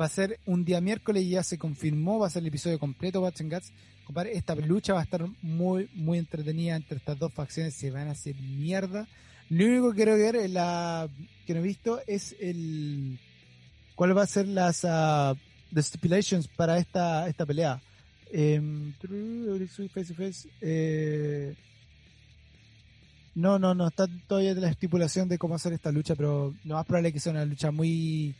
[0.00, 2.78] Va a ser un día miércoles y ya se confirmó, va a ser el episodio
[2.78, 3.72] completo Bloods and Guts.
[4.32, 8.12] Esta lucha va a estar muy, muy entretenida entre estas dos facciones, se van a
[8.12, 9.06] hacer mierda.
[9.48, 10.34] Lo único que quiero ver
[11.46, 13.18] que no he visto es el
[13.94, 15.34] cuál va a ser las ah,
[15.72, 17.80] the stipulations para esta esta pelea.
[18.32, 18.94] Em,
[20.60, 21.54] eh,
[23.34, 26.86] no, no, no, está todavía la estipulación de cómo hacer esta lucha, pero lo más
[26.86, 28.34] probable es que sea una lucha muy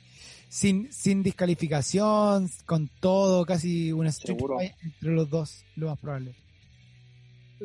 [0.55, 6.35] sin, sin descalificación, con todo, casi una street fight entre los dos, lo más probable.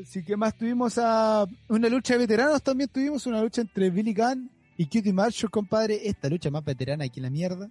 [0.02, 4.14] Así que más tuvimos a una lucha de veteranos, también tuvimos una lucha entre Billy
[4.14, 6.08] Gunn y Cutie Marshall, compadre.
[6.08, 7.70] Esta lucha más veterana que la mierda.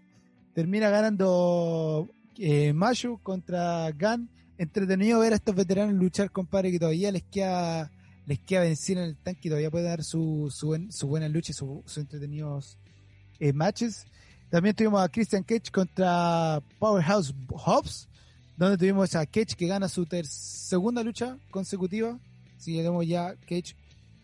[0.55, 4.29] Termina ganando eh, Marshall contra Gunn.
[4.59, 7.91] Entretenido ver a estos veteranos luchar, compadre, que todavía les queda
[8.27, 11.29] les queda vencer en el tanque y todavía puede dar su, su, buen- su buena
[11.29, 12.77] lucha y su- sus entretenidos
[13.39, 14.05] eh, matches.
[14.51, 18.09] También tuvimos a Christian Cage contra Powerhouse Hobbs,
[18.57, 22.19] donde tuvimos a Cage que gana su ter- segunda lucha consecutiva.
[22.57, 23.75] Así que tenemos ya Cage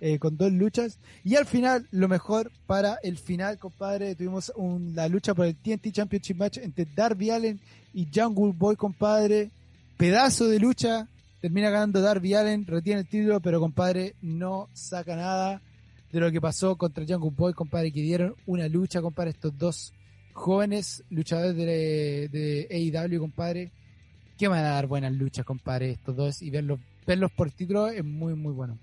[0.00, 0.98] eh, con dos luchas.
[1.24, 5.54] Y al final, lo mejor para el final, compadre, tuvimos un- la lucha por el
[5.56, 7.60] TNT Championship Match entre Darby Allen
[7.94, 9.50] y Jungle Boy, compadre.
[9.96, 11.06] Pedazo de lucha.
[11.40, 15.60] Termina ganando Darby Allen, retiene el título, pero compadre, no saca nada
[16.12, 19.92] de lo que pasó contra Jungle Boy, compadre, que dieron una lucha, compadre, estos dos
[20.32, 23.70] jóvenes luchadores de, de AEW, compadre,
[24.38, 28.04] que van a dar buenas luchas, compadre, estos dos, y verlos verlos por título es
[28.04, 28.78] muy, muy bueno.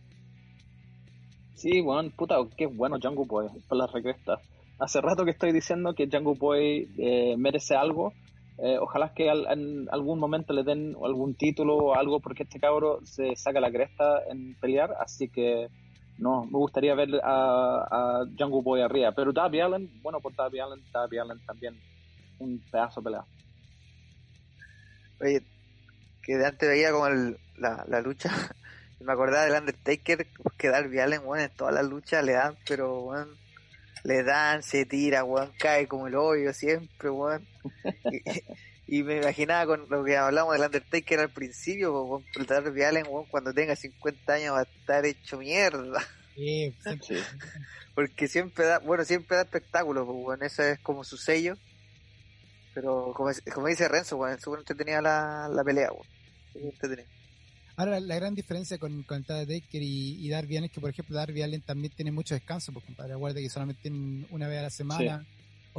[1.55, 4.39] Sí, bueno, puta, qué bueno Jungle Boy, por las recrestas.
[4.79, 8.13] Hace rato que estoy diciendo que Jungle Boy eh, merece algo.
[8.57, 12.59] Eh, ojalá que al- en algún momento le den algún título o algo, porque este
[12.59, 14.91] cabro se saca la cresta en pelear.
[15.01, 15.67] Así que,
[16.19, 19.11] no, me gustaría ver a, a Jungle Boy arriba.
[19.13, 21.75] Pero Darby Allen, bueno, por Darby Allen, Darby Allen también
[22.39, 23.25] un pedazo de pelea.
[25.21, 25.41] Oye,
[26.23, 28.29] que de antes veía como el- la, la lucha.
[29.01, 33.01] me acordaba del Undertaker, que Darby Allen, weón, en todas las luchas le dan, pero,
[33.03, 33.29] weón,
[34.03, 37.45] le dan, se tira, weón, cae como el hoyo siempre, weón.
[38.91, 43.25] Y, me imaginaba con lo que hablamos del Undertaker al principio, el Darby Allen, weón,
[43.25, 46.01] cuando tenga 50 años va a estar hecho mierda.
[46.35, 46.73] Sí,
[47.05, 47.15] Sí.
[47.93, 51.55] Porque siempre da, bueno, siempre da espectáculo, weón, ese es como su sello.
[52.73, 55.89] Pero como, es- como dice Renzo, weón, es súper entretenida la, la pelea,
[56.55, 57.07] entretenida.
[57.75, 61.15] Ahora, la gran diferencia con, con Taker y, y Darby Allen es que, por ejemplo,
[61.15, 63.13] Darby Allen también tiene mucho descanso, pues, compadre.
[63.13, 65.25] Acuérdate que solamente tienen una vez a la semana,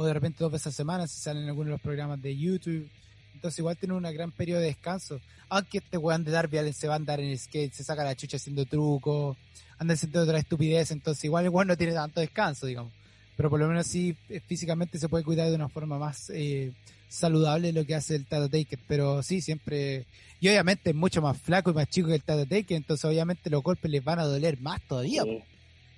[0.01, 2.35] o de repente dos veces a semana, si salen en algunos de los programas de
[2.37, 2.89] YouTube.
[3.33, 5.19] Entonces, igual tiene un gran periodo de descanso.
[5.49, 8.03] Aunque este weón de Darby Allen se va a andar en el skate, se saca
[8.03, 9.37] la chucha haciendo trucos,
[9.77, 12.91] anda haciendo otra estupidez, entonces, igual el weón no tiene tanto descanso, digamos.
[13.37, 16.71] Pero por lo menos sí, eh, físicamente se puede cuidar de una forma más eh,
[17.09, 18.79] saludable lo que hace el Tato Taker.
[18.87, 20.05] Pero sí, siempre
[20.39, 23.49] y obviamente es mucho más flaco y más chico que el Tato Taker, entonces obviamente
[23.49, 25.23] los golpes les van a doler más todavía.
[25.23, 25.39] Sí.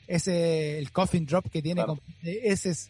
[0.07, 1.99] Ese, el coffin drop que tiene, Claro.
[2.21, 2.89] ese es,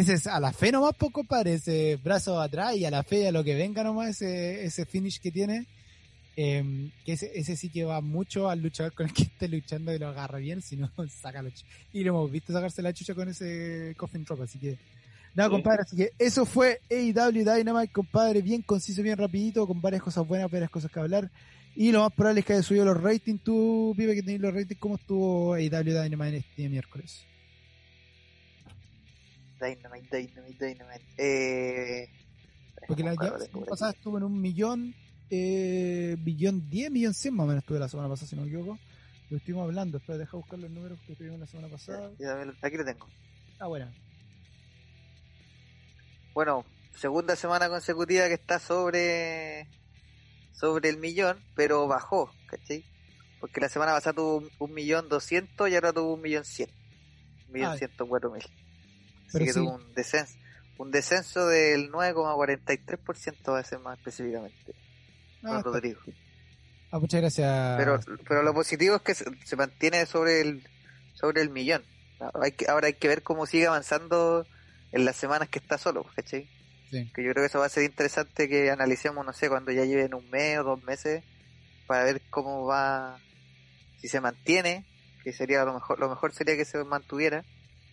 [0.00, 3.20] ese es a la fe nomás, poco compadre, ese brazo atrás y a la fe
[3.22, 5.66] y a lo que venga nomás, ese, ese finish que tiene.
[6.36, 9.94] eh, que ese, ese sí que va mucho al luchador con el que esté luchando
[9.94, 11.66] y lo agarra bien, si no, saca la chucha.
[11.92, 14.78] Y lo hemos visto sacarse la chucha con ese coffin drop, así que
[15.34, 20.02] Nada, compadre, así que eso fue AEW Dynamite, compadre, bien conciso, bien rapidito, con varias
[20.02, 21.30] cosas buenas, varias cosas que hablar.
[21.74, 23.42] Y lo más probable es que haya subido los ratings.
[23.42, 27.26] Tú, Pipe, que tenés los ratings, ¿cómo estuvo AEW Dynamite este miércoles?
[29.66, 31.04] Dynamite, Dynamite, Dynamite.
[31.16, 32.10] Eh...
[32.86, 34.94] Porque la, semana pasada estuvo en un millón,
[35.30, 38.48] eh, billón 10, millón 100 más o menos estuve la semana pasada, si no me
[38.48, 38.78] equivoco.
[39.30, 42.10] Lo estuvimos hablando, espera, deja buscar los números que tuvimos la semana pasada.
[42.18, 43.08] Ya, ya Aquí lo tengo.
[43.58, 43.90] Ah, bueno.
[46.34, 49.66] Bueno, segunda semana consecutiva que está sobre
[50.52, 52.84] sobre el millón, pero bajó, ¿cachai?
[53.40, 56.70] Porque la semana pasada tuvo un, un millón doscientos y ahora tuvo un millón cien.
[57.46, 57.76] Un millón Ah.
[57.78, 58.42] ciento cuatro mil.
[59.28, 59.60] Así que sí.
[59.60, 60.34] tuvo un descenso,
[60.78, 64.74] un descenso del 9,43% va a ser más específicamente.
[65.42, 65.60] Ah.
[65.62, 66.00] Rodrigo.
[66.90, 67.76] Ah, muchas gracias.
[67.76, 70.62] Pero, pero lo positivo es que se, se mantiene sobre el
[71.14, 71.82] sobre el millón.
[72.42, 74.46] Hay que, ahora hay que ver cómo sigue avanzando
[74.92, 76.48] en las semanas que está solo, ¿cachai?
[76.90, 77.10] Sí.
[77.14, 79.84] Que yo creo que eso va a ser interesante que analicemos, no sé, cuando ya
[79.84, 81.24] lleven un mes o dos meses,
[81.86, 83.18] para ver cómo va,
[83.98, 84.84] si se mantiene,
[85.22, 87.44] que sería lo mejor, lo mejor sería que se mantuviera,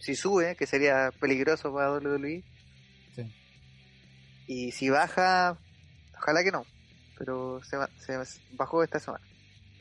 [0.01, 2.43] si sube, que sería peligroso para WWE,
[3.15, 3.23] Sí.
[4.47, 5.57] y si baja,
[6.17, 6.65] ojalá que no,
[7.17, 8.17] pero se, va- se
[8.53, 9.23] bajó esta semana.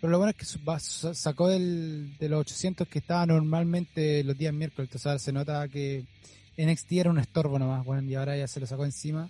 [0.01, 4.55] Pero lo bueno es que sacó del, de los 800 que estaba normalmente los días
[4.55, 4.89] miércoles.
[4.89, 6.07] Entonces ahora se nota que
[6.57, 9.29] NXT era un estorbo nomás, bueno, y ahora ya se lo sacó encima.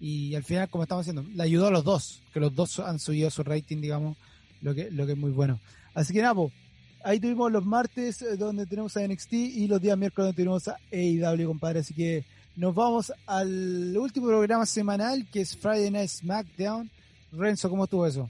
[0.00, 2.98] Y al final, como estamos haciendo, le ayudó a los dos, que los dos han
[2.98, 4.18] subido su rating, digamos,
[4.60, 5.60] lo que, lo que es muy bueno.
[5.94, 6.52] Así que nada, po,
[7.04, 10.68] ahí tuvimos los martes eh, donde tenemos a NXT y los días miércoles donde tenemos
[10.68, 11.80] a AEW, compadre.
[11.80, 12.24] Así que
[12.56, 16.90] nos vamos al último programa semanal que es Friday Night SmackDown.
[17.32, 18.28] Renzo, ¿cómo estuvo eso?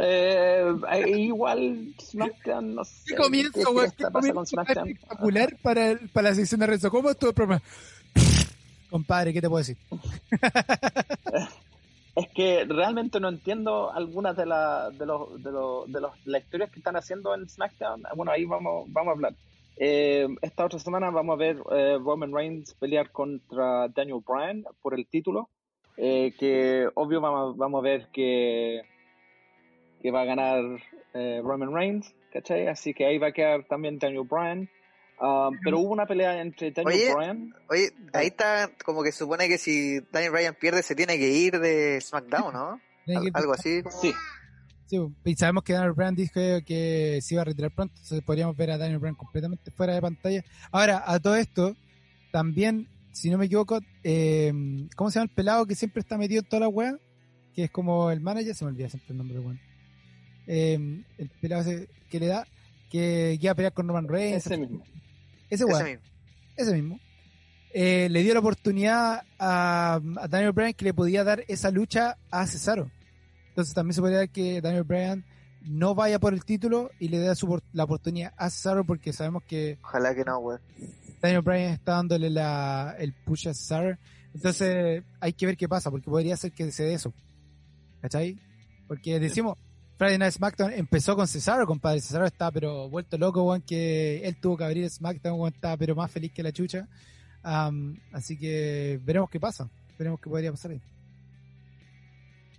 [0.00, 3.02] Eh, eh, igual SmackDown, no sé.
[3.06, 3.76] ¿Qué comienzo, qué weón?
[3.76, 6.90] ¿Qué fiesta pasa con comienzo espectacular para, el- para la sección de Renzo?
[6.90, 7.62] ¿Cómo estuvo el programa?
[8.90, 9.76] Compadre, ¿qué te puedo decir?
[12.16, 16.42] Es que realmente no entiendo algunas de, la, de, los, de, los, de los, las
[16.44, 18.04] historias que están haciendo en SmackDown.
[18.14, 19.34] Bueno, ahí vamos, vamos a hablar.
[19.76, 24.94] Eh, esta otra semana vamos a ver eh, Roman Reigns pelear contra Daniel Bryan por
[24.94, 25.48] el título.
[25.96, 28.82] eh, que obvio vamos, vamos a ver que,
[30.02, 30.62] que va a ganar
[31.14, 32.66] eh, Roman Reigns, ¿cachai?
[32.66, 34.68] Así que ahí va a quedar también Daniel Bryan.
[35.20, 37.54] Ah, pero hubo una pelea entre Daniel Oye, Bryan.
[37.70, 41.58] Oye, ahí está como que supone que si Daniel Bryan pierde se tiene que ir
[41.60, 42.80] de SmackDown, ¿no?
[43.06, 43.82] Al- algo así.
[44.00, 44.12] Sí,
[44.86, 46.34] Sí, y sabemos que Daniel Bryan dijo
[46.66, 50.02] que se iba a retirar pronto, entonces podríamos ver a Daniel Bryan completamente fuera de
[50.02, 50.44] pantalla.
[50.70, 51.74] Ahora, a todo esto,
[52.30, 54.52] también, si no me equivoco, eh,
[54.94, 56.96] ¿cómo se llama el pelado que siempre está metido en toda la wea?
[57.54, 59.60] Que es como el manager, se me olvida siempre el nombre weón.
[60.46, 62.46] Eh, el pelado ese que le da,
[62.90, 64.44] que iba a pelear con Roman Reigns.
[64.46, 64.84] ese mismo.
[65.54, 66.02] Ese Ese mismo.
[66.56, 67.00] ese mismo,
[67.72, 72.16] eh, le dio la oportunidad a, a Daniel Bryan que le podía dar esa lucha
[72.30, 72.90] a Cesaro.
[73.48, 75.24] Entonces también se podría dar que Daniel Bryan
[75.62, 77.32] no vaya por el título y le dé
[77.72, 80.60] la oportunidad a Cesaro porque sabemos que Ojalá que no, weón.
[81.20, 83.96] Daniel Bryan está dándole la, el push a Cesaro.
[84.34, 87.12] Entonces hay que ver qué pasa porque podría ser que se dé eso.
[88.02, 88.38] ¿Cachai?
[88.86, 89.56] Porque decimos,
[89.96, 92.00] Friday Night SmackDown empezó con Cesaro, compadre.
[92.00, 95.94] Cesaro está pero vuelto loco, weón, que él tuvo que abrir SmackDown, weón, está pero
[95.94, 96.88] más feliz que la chucha.
[98.12, 99.68] Así que veremos qué pasa.
[99.98, 100.80] Veremos qué podría pasar ahí.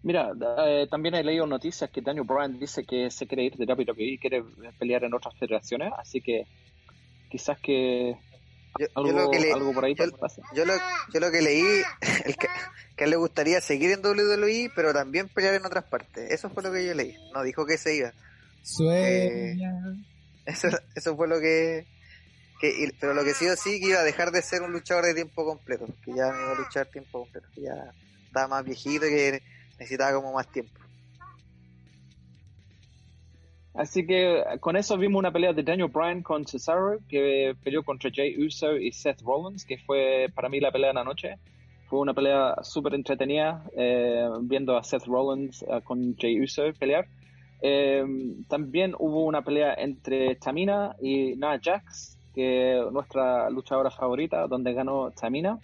[0.04, 0.32] Mira,
[0.68, 4.04] eh, también he leído noticias que Daniel Bryan dice que se quiere ir de WWE
[4.04, 4.44] y quiere
[4.78, 6.46] pelear en otras federaciones, así que
[7.28, 8.16] quizás que
[8.78, 9.96] Yo, lo que le- algo por ahí
[10.54, 10.74] yo- lo,
[11.14, 11.64] yo lo que leí
[12.26, 12.48] es que,
[12.96, 16.30] que a él le gustaría seguir en WWE, pero también pelear en otras partes.
[16.32, 17.16] Eso fue lo que yo leí.
[17.34, 18.12] No dijo que se iba.
[18.64, 19.72] Sueña.
[20.46, 21.88] Eso, eso fue lo que,
[22.62, 22.70] que.
[22.70, 25.06] y- Pero lo que sí o sí que iba a dejar de ser un luchador
[25.06, 25.88] de tiempo completo.
[26.04, 27.48] Que ya no iba a luchar tiempo completo.
[27.56, 27.74] Que ya
[28.28, 29.42] estaba más viejito y que
[29.80, 30.80] necesitaba como más tiempo.
[33.76, 38.10] Así que con eso vimos una pelea de Daniel Bryan con Cesaro, que peleó contra
[38.14, 41.36] Jay Uso y Seth Rollins, que fue para mí la pelea de la noche.
[41.88, 47.06] Fue una pelea súper entretenida, eh, viendo a Seth Rollins eh, con Jay Uso pelear.
[47.62, 48.04] Eh,
[48.48, 54.74] también hubo una pelea entre Tamina y Nia Jax, que es nuestra luchadora favorita, donde
[54.74, 55.60] ganó Tamina.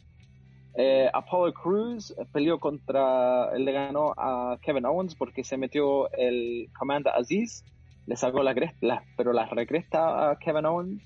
[0.73, 7.13] Eh, Apollo Cruz peleó contra, le ganó a Kevin Owens porque se metió el Commander
[7.13, 7.63] Aziz,
[8.05, 11.01] le sacó la cresta, la- pero la recresta a Kevin Owens.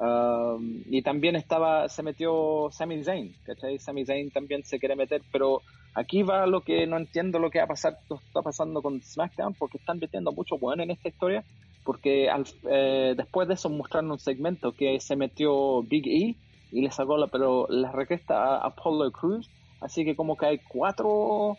[0.00, 3.78] Um, y también estaba, se metió Sami Zayn, ¿cachai?
[3.80, 5.62] Sami Zayn también se quiere meter, pero
[5.94, 9.54] aquí va lo que no entiendo lo que va a pasar, está pasando con SmackDown,
[9.54, 11.44] porque están metiendo mucho bueno en esta historia,
[11.84, 16.36] porque al- eh, después de eso mostraron un segmento que se metió Big E
[16.70, 19.50] y le sacó la, pero la recresta a Apollo Cruz,
[19.80, 21.56] así que como que hay cuatro.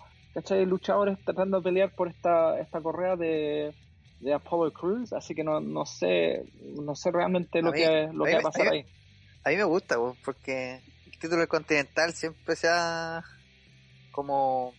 [0.66, 3.74] Luchadores tratando de pelear por esta, esta correa de,
[4.20, 8.26] de Apollo Cruz, así que no, no sé, no sé realmente lo mí- que, lo
[8.26, 8.86] que va a pasar a mí- ahí.
[9.46, 13.24] A mí me gusta, porque el título del Continental siempre se ha
[14.12, 14.74] como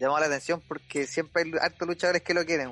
[0.00, 2.70] llamado la atención porque siempre hay hartos luchadores que lo quieren.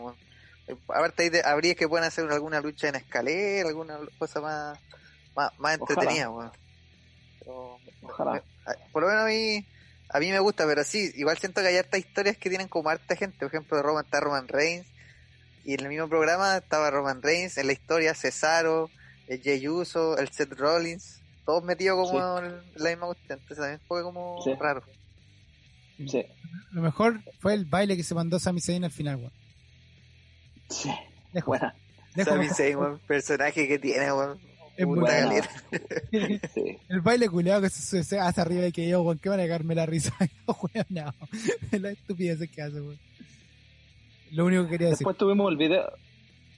[0.67, 4.79] Eh, Aparte de- habría que puedan hacer alguna lucha en escalera, alguna cosa más,
[5.37, 6.03] más, más Ojalá.
[6.03, 6.53] entretenida.
[7.41, 8.33] Pero, Ojalá.
[8.33, 9.67] me- a- por lo menos a mí,
[10.11, 12.89] a mí me gusta, pero sí, igual siento que hay hartas historias que tienen como
[12.89, 13.39] harta gente.
[13.39, 14.87] Por ejemplo, de Roman está Roman Reigns,
[15.65, 18.91] y en el mismo programa estaba Roman Reigns, en la historia Cesaro,
[19.29, 23.39] el Jey Uso, el Seth Rollins, todos metidos como en la misma cuestión.
[23.41, 24.53] Entonces también fue como Sí.
[24.59, 24.83] raro.
[26.09, 26.25] Sí,
[26.73, 29.33] Lo mejor fue el baile que se mandó Sami Zayn al final, weón.
[30.69, 30.91] sí,
[31.33, 31.75] Lejos, buena.
[32.17, 32.49] lejos, Sami.
[32.49, 34.39] Zayn, weón, personaje que tiene, weón.
[34.77, 35.21] Es muy buena.
[35.29, 35.51] caleta.
[36.55, 36.79] Sí.
[36.89, 39.75] El baile culiado que se, hace arriba y que yo, weón, que van a cagarme
[39.77, 40.13] la risa.
[40.49, 41.15] Weón, no.
[41.81, 42.99] La estupidez que hace, weón.
[44.35, 44.99] Lo único que quería decir.
[44.99, 45.91] Después tuvimos el video,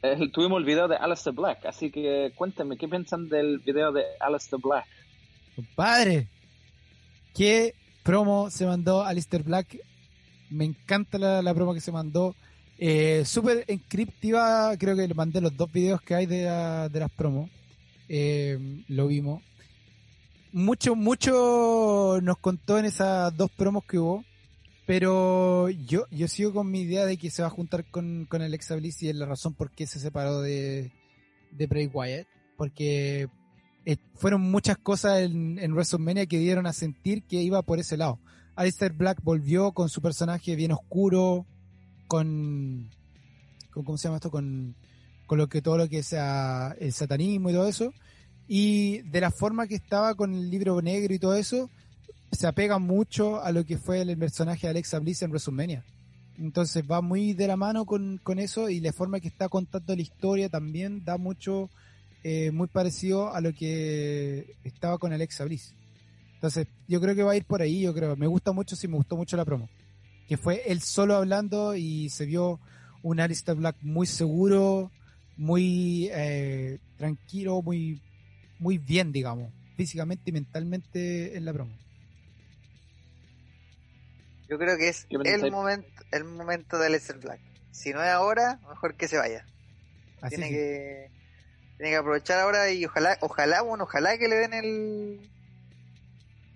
[0.03, 4.03] eh, tuvimos el video de Alistair Black, así que cuéntenme, ¿qué piensan del video de
[4.20, 4.86] Alistair Black?
[5.55, 6.28] Compadre,
[7.35, 9.78] ¿qué promo se mandó Alistair Black?
[10.51, 12.35] Me encanta la, la promo que se mandó.
[12.78, 17.01] Eh, Súper encriptiva, creo que le mandé los dos videos que hay de, la- de
[17.01, 17.51] las promos.
[18.09, 18.59] Eh,
[18.89, 19.43] lo vimos.
[20.53, 24.24] Mucho, mucho nos contó en esas dos promos que hubo.
[24.86, 28.40] Pero yo, yo sigo con mi idea de que se va a juntar con, con
[28.40, 30.92] Alexa Bliss y es la razón por qué se separó de,
[31.50, 32.28] de Bray Wyatt.
[32.56, 33.28] Porque
[33.84, 37.96] eh, fueron muchas cosas en, en WrestleMania que dieron a sentir que iba por ese
[37.96, 38.20] lado.
[38.54, 41.46] Alistair Black volvió con su personaje bien oscuro,
[42.06, 42.88] con,
[43.70, 44.30] con ¿cómo se llama esto?
[44.30, 44.76] Con,
[45.26, 47.92] con lo que todo lo que sea el satanismo y todo eso.
[48.48, 51.70] Y de la forma que estaba con el libro negro y todo eso,
[52.32, 55.85] se apega mucho a lo que fue el personaje de Alexa Bliss en WrestleMania.
[56.39, 59.94] Entonces va muy de la mano con, con eso y la forma que está contando
[59.94, 61.70] la historia también da mucho,
[62.24, 65.74] eh, muy parecido a lo que estaba con Alexa Bliss.
[66.35, 68.16] Entonces yo creo que va a ir por ahí, yo creo.
[68.16, 69.69] Me gusta mucho, sí, me gustó mucho la promo.
[70.28, 72.61] Que fue él solo hablando y se vio
[73.03, 74.90] un Alistair Black muy seguro,
[75.36, 78.03] muy eh, tranquilo, muy,
[78.59, 81.85] muy bien, digamos, físicamente y mentalmente en la promo.
[84.48, 87.40] Yo creo que es el momento, el momento de Aleister Black.
[87.73, 89.44] Si no es ahora, mejor que se vaya.
[90.23, 91.10] Así tiene que- que
[91.77, 95.31] tiene que aprovechar ahora y ojalá ojalá bueno ojalá que le den el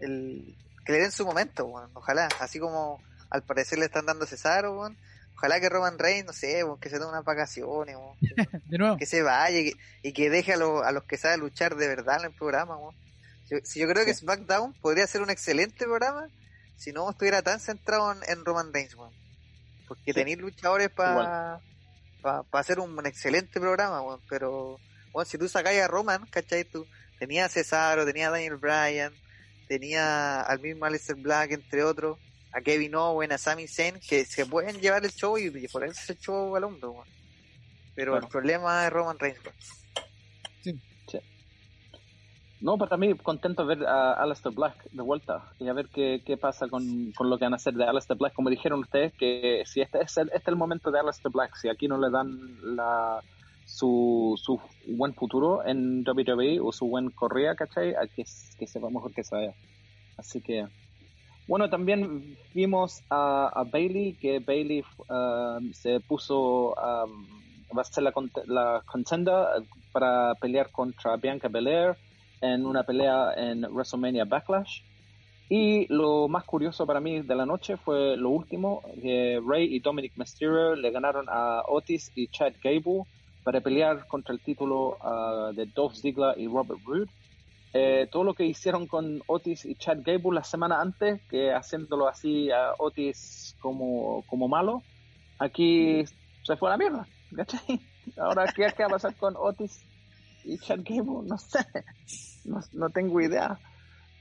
[0.00, 4.24] el que le den su momento bueno, ojalá así como al parecer le están dando
[4.26, 4.96] Cesaro bueno,
[5.36, 8.16] ojalá que Roman Reigns no sé bueno, que se tome unas vacaciones bueno,
[8.66, 11.18] de nuevo, que se vaya y que, y que deje a, los a los que
[11.18, 12.98] saben luchar de verdad en el programa bueno.
[13.46, 14.14] si, si yo creo que.
[14.14, 16.28] SmackDown podría ser un excelente programa
[16.80, 19.12] si no estuviera tan centrado en, en Roman Reigns bueno.
[19.86, 21.60] Porque tenéis luchadores para
[22.22, 24.20] pa, hacer un, excelente programa, weón.
[24.30, 24.78] Pero,
[25.12, 26.64] bueno, si tú sacáis a Roman, ¿cachai?
[26.64, 26.86] Tú
[27.18, 29.12] tenías a Cesaro, tenías a Daniel Bryan,
[29.68, 32.18] tenía al mismo Aleister Black, entre otros,
[32.52, 36.12] a Kevin Owen, a Sami Zayn, que se pueden llevar el show y, por eso
[36.12, 37.08] el show al hombro, weón.
[37.94, 39.40] Pero el problema es Roman Reigns,
[42.60, 46.36] no, para mí contento ver a Aleister Black de vuelta y a ver qué, qué
[46.36, 48.34] pasa con, con, lo que van a hacer de Aleister Black.
[48.34, 51.56] Como dijeron ustedes, que si este es el, este es el momento de Aleister Black,
[51.56, 53.20] si aquí no le dan la,
[53.64, 57.94] su, su buen futuro en WWE o su buen correa, ¿cachai?
[57.94, 58.24] A que,
[58.58, 59.54] que sepa mejor que se vaya.
[60.18, 60.66] Así que,
[61.48, 67.26] bueno, también vimos a, Bailey, que Bailey um, se puso, um,
[67.74, 68.12] va a ser la,
[68.46, 71.96] la contender para pelear contra Bianca Belair
[72.40, 74.82] en una pelea en WrestleMania Backlash.
[75.48, 79.80] Y lo más curioso para mí de la noche fue lo último, que Ray y
[79.80, 83.02] Dominic Mysterio le ganaron a Otis y Chad Gable
[83.42, 87.10] para pelear contra el título uh, de Dolph Ziggler y Robert Roode.
[87.72, 92.06] Eh, todo lo que hicieron con Otis y Chad Gable la semana antes, que haciéndolo
[92.06, 94.84] así a Otis como, como malo,
[95.38, 96.04] aquí
[96.44, 97.06] se fue a la mierda.
[98.16, 99.84] Ahora, ¿qué, ¿qué va a pasar con Otis
[100.44, 101.26] y Chad Gable?
[101.28, 101.58] No sé.
[102.44, 103.58] No, no, tengo idea.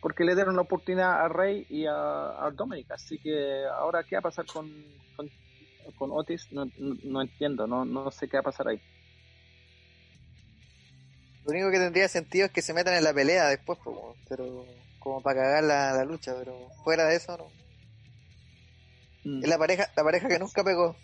[0.02, 2.90] Porque le dieron la oportunidad a Rey y a, a Dominic.
[2.92, 4.72] Así que ahora, ¿qué va a pasar con,
[5.16, 5.30] con,
[5.98, 6.48] con Otis?
[6.52, 7.68] No, no, entiendo.
[7.68, 8.82] No, no sé qué va a pasar ahí.
[11.46, 13.80] Lo único que tendría sentido es que se metan en la pelea después,
[14.28, 14.66] pero
[15.00, 16.34] como para cagar la, lucha.
[16.38, 17.48] Pero fuera de eso, no.
[19.26, 19.44] Mm.
[19.44, 20.96] Es la pareja, la pareja que nunca pegó.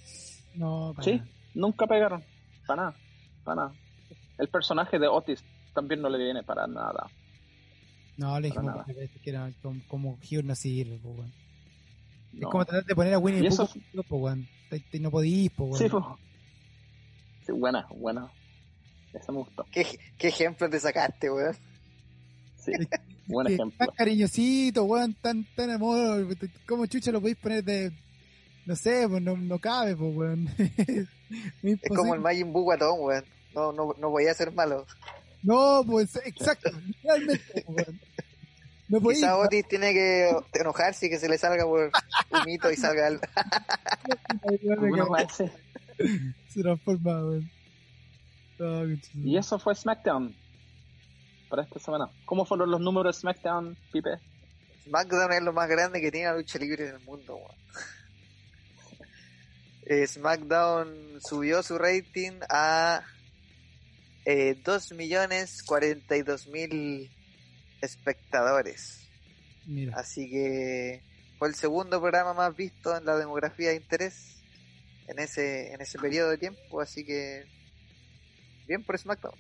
[0.54, 1.22] No, sí,
[1.54, 2.24] nunca pegaron.
[2.66, 2.96] Para nada.
[3.44, 3.74] Para nada.
[4.38, 5.44] El personaje de Otis
[5.76, 7.08] también no le viene para nada.
[8.18, 8.86] No, le dijimos
[9.22, 11.00] que era como, como no sirve,
[12.34, 14.02] Es como tratar de poner a Winnie Pooh, no,
[15.00, 15.88] no podís, po, Sí,
[17.46, 18.28] Sí, buena, buena.
[19.14, 19.66] Eso me gustó.
[19.72, 19.86] ¿Qué,
[20.18, 21.56] qué ejemplo te sacaste, weón?
[22.58, 22.72] Sí,
[23.28, 23.86] buen ejemplo.
[23.86, 26.26] Tan cariñosito, weón, tan, tan amor.
[26.66, 27.92] ¿Cómo chucha lo podéis poner de...
[28.66, 30.50] No sé, pues no, no cabe, pues, weón.
[30.58, 33.24] es como el Majin Buu guatón, weón.
[33.54, 34.88] No, no, no voy a ser malo.
[35.46, 36.72] No, pues exacto,
[37.04, 37.66] realmente.
[38.88, 41.92] No Quizá Otis tiene que enojarse y que se le salga por
[42.32, 43.22] un mito y salga algo.
[46.50, 47.42] se transforma,
[49.16, 50.36] y eso fue SmackDown
[51.50, 52.10] para esta semana.
[52.26, 54.18] ¿Cómo fueron los números de SmackDown, Pipe?
[54.86, 57.40] SmackDown es lo más grande que tiene la lucha libre en el mundo,
[59.88, 63.04] eh, SmackDown subió su rating a
[64.26, 67.12] eh, 2 millones 42 mil
[67.82, 69.02] espectadores.
[69.94, 71.02] Así que
[71.38, 74.36] fue el segundo programa más visto en la demografía de interés
[75.08, 77.46] en ese, en ese periodo de tiempo, así que
[78.68, 79.36] bien por SmackDown.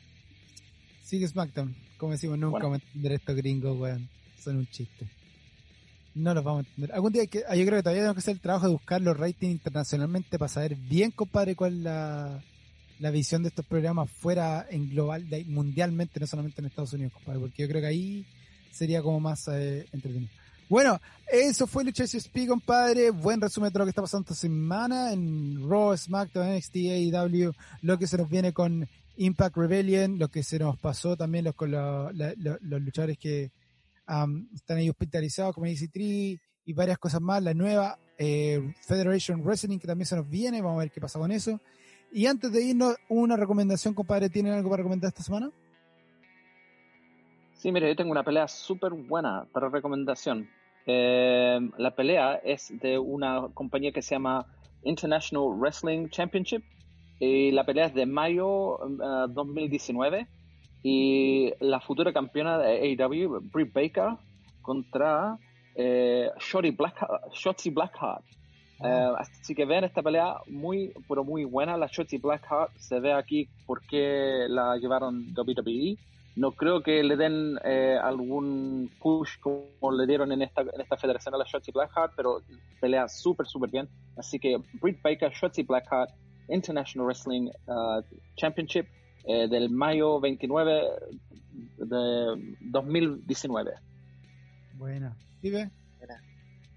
[1.03, 4.09] Sigue SmackDown, como decimos, nunca vamos a entender estos gringos, weón,
[4.39, 5.07] son un chiste.
[6.15, 6.93] No los vamos a entender.
[6.93, 9.01] Algún día que, ah, yo creo que todavía tenemos que hacer el trabajo de buscar
[9.01, 12.43] los ratings internacionalmente para saber bien, compadre, cuál es la,
[12.99, 17.39] la visión de estos programas fuera en global, mundialmente, no solamente en Estados Unidos, compadre,
[17.39, 18.25] porque yo creo que ahí
[18.71, 20.31] sería como más eh, entretenido.
[20.67, 20.99] Bueno,
[21.31, 23.11] eso fue Lucha SSP, compadre.
[23.11, 27.99] Buen resumen de lo que está pasando esta semana en Raw, SmackDown, NXT, AEW, lo
[27.99, 31.71] que se nos viene con Impact Rebellion, lo que se nos pasó también los, con
[31.71, 33.51] los luchadores que
[34.55, 37.43] están ahí hospitalizados como EC3 y varias cosas más.
[37.43, 40.61] La nueva eh, Federation Wrestling que también se nos viene.
[40.61, 41.61] Vamos a ver qué pasa con eso.
[42.11, 44.29] Y antes de irnos, una recomendación, compadre.
[44.29, 45.51] ¿Tienen algo para recomendar esta semana?
[47.53, 50.49] Sí, mire, yo tengo una pelea súper buena para recomendación.
[50.85, 54.45] Eh, la pelea es de una compañía que se llama
[54.83, 56.63] International Wrestling Championship.
[57.19, 58.77] Y la pelea es de mayo
[59.29, 60.19] 2019.
[60.19, 60.27] Eh,
[60.83, 64.17] y la futura campeona de AEW, Britt Baker,
[64.61, 65.37] contra
[65.73, 68.23] eh, Shotzi Blackheart.
[68.83, 71.77] Eh, así que vean esta pelea muy, pero muy buena.
[71.77, 75.97] La Shotzi Blackheart se ve aquí porque la llevaron WWE.
[76.35, 80.97] No creo que le den eh, algún push como le dieron en esta, en esta
[80.97, 82.41] federación a la Shotzi Blackheart, pero
[82.81, 83.87] pelea súper, súper bien.
[84.17, 86.11] Así que Britt Baker, Shotzi Blackheart,
[86.49, 88.01] International Wrestling uh,
[88.35, 88.87] Championship
[89.23, 90.81] eh, del mayo 29
[91.77, 93.71] de 2019.
[94.73, 95.15] Buena.
[95.41, 95.71] ¿Y ve?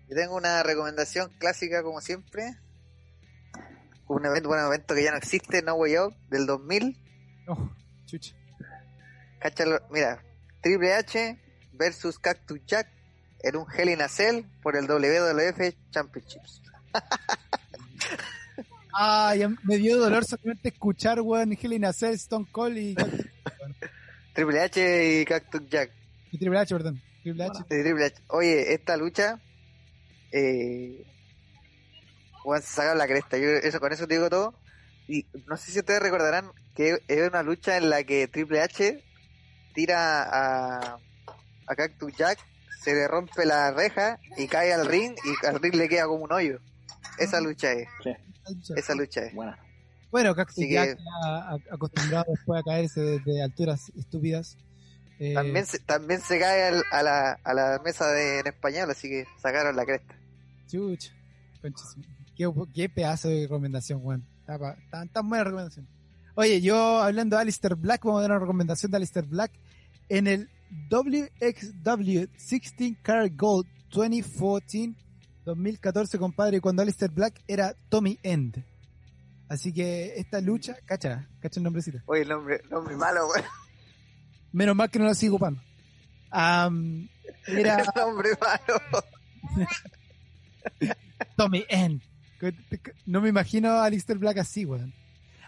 [0.09, 2.57] Yo tengo una recomendación clásica como siempre.
[4.07, 6.97] Un evento, un evento que ya no existe, No Way Out, del 2000.
[7.49, 7.71] Oh,
[8.07, 8.35] chucha.
[9.39, 10.25] Cáchalo, mira,
[10.63, 11.39] Triple H
[11.73, 12.89] versus Cactus Jack
[13.41, 16.63] en un Hell in a Cell por el WWF Championships.
[19.01, 22.97] Ah, ya me dio dolor solamente escuchar, weón, Hell in a Cell, Stone Cold y,
[24.35, 25.93] Triple H y Cactus Jack.
[26.33, 27.01] y Triple H, perdón.
[27.23, 27.65] Triple H.
[27.69, 28.17] de Triple H.
[28.29, 29.41] Oye, esta lucha,
[30.33, 31.05] eh,
[32.61, 33.37] se sacaron la cresta.
[33.39, 34.55] Yo, eso, con eso te digo todo.
[35.07, 39.03] Y no sé si ustedes recordarán que es una lucha en la que Triple H
[39.75, 40.99] tira a,
[41.67, 42.39] a Cactus Jack,
[42.83, 46.25] se le rompe la reja y cae al ring y al ring le queda como
[46.25, 46.61] un hoyo.
[47.19, 47.89] Esa lucha es,
[48.77, 49.35] esa lucha es.
[49.35, 49.59] Buena.
[50.11, 54.57] Bueno, Cactus Así que- Jack ha- acostumbrado después a caerse desde alturas estúpidas.
[55.19, 58.91] Eh, También se, también se cae al- a, la, a la mesa de, en español,
[58.91, 60.15] así que sacaron la cresta.
[60.69, 61.13] Chucha.
[62.37, 64.27] Qué, qué pedazo de recomendación, weón.
[64.91, 65.89] Tan, tan buena recomendación.
[66.35, 69.53] Oye, yo hablando de Alistair Black, vamos a dar una recomendación de Alistair Black.
[70.09, 70.49] En el
[70.91, 74.95] WXW 16 Karat Gold 2014,
[75.45, 78.65] 2014, compadre, cuando Alistair Black era Tommy End.
[79.49, 81.99] Así que esta lucha, cacha, cacha el nombrecito.
[82.07, 83.45] Oye, el nombre, nombre malo, weón.
[84.53, 85.61] Menos mal que no lo sigo ocupando.
[86.31, 87.09] Am,
[87.47, 88.81] era El nombre malo.
[91.37, 92.01] Tommy N.
[93.07, 94.93] No me imagino a Alistair Black así, weón.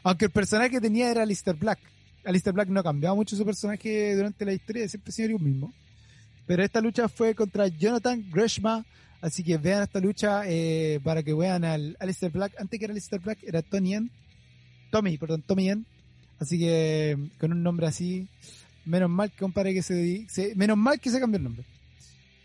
[0.02, 1.78] Aunque el personaje que tenía era Alistair Black.
[2.24, 5.40] Alistair Black no ha cambiado mucho su personaje durante la historia, siempre ha sido el
[5.42, 5.72] mismo.
[6.46, 8.84] Pero esta lucha fue contra Jonathan Gresham.
[9.20, 12.54] Así que vean esta lucha eh, para que vean al Alistair Black.
[12.58, 14.08] Antes que era Alistair Black, era Tony N.
[14.90, 15.84] Tommy, perdón, Tommy N.
[16.38, 18.26] Así que con un nombre así,
[18.86, 21.64] menos mal compadre que se, se- menos mal que se cambió el nombre.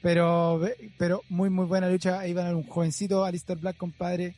[0.06, 0.61] Pero,
[0.99, 2.19] pero muy, muy buena lucha.
[2.19, 4.36] Ahí van a un jovencito, Alistair Black, compadre,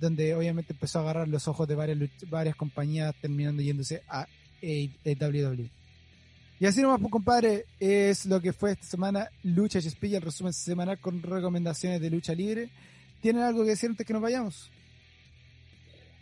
[0.00, 1.98] donde obviamente empezó a agarrar los ojos de varias,
[2.30, 4.26] varias compañías, terminando yéndose a
[4.62, 5.68] WWE.
[6.58, 10.22] Y así nomás, pues, compadre, es lo que fue esta semana Lucha HSP y el
[10.22, 12.70] resumen semanal con recomendaciones de lucha libre.
[13.20, 14.70] ¿Tienen algo que decir antes que nos vayamos?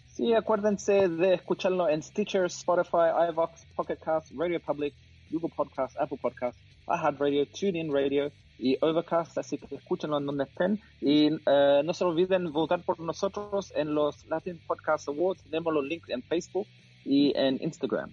[0.09, 4.95] Sí, acuérdense de escucharlo en Stitcher, Spotify, iVox, Pocket Cast, Radio Public,
[5.31, 10.81] Google Podcast, Apple Podcast, iHeartRadio, TuneIn Radio y Overcast, así que escúchenlo en donde estén.
[11.01, 15.43] Y eh, no se olviden votar por nosotros en los Latin Podcast Awards.
[15.45, 16.67] Tenemos los links en Facebook
[17.05, 18.13] y en Instagram.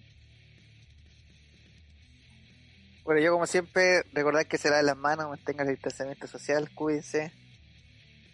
[3.03, 7.31] Bueno, yo como siempre, recordad que se laven las manos, mantengan el distanciamiento social, cuídense.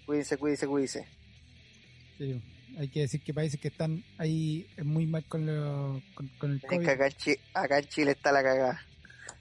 [0.05, 1.07] Cuídense, cuídense, cuídense.
[2.17, 2.41] Sí,
[2.77, 6.57] hay que decir que países que están ahí muy mal con, lo, con, con el
[6.57, 6.85] Es COVID.
[6.85, 8.81] que acá en, Chi- acá en Chile está la cagada.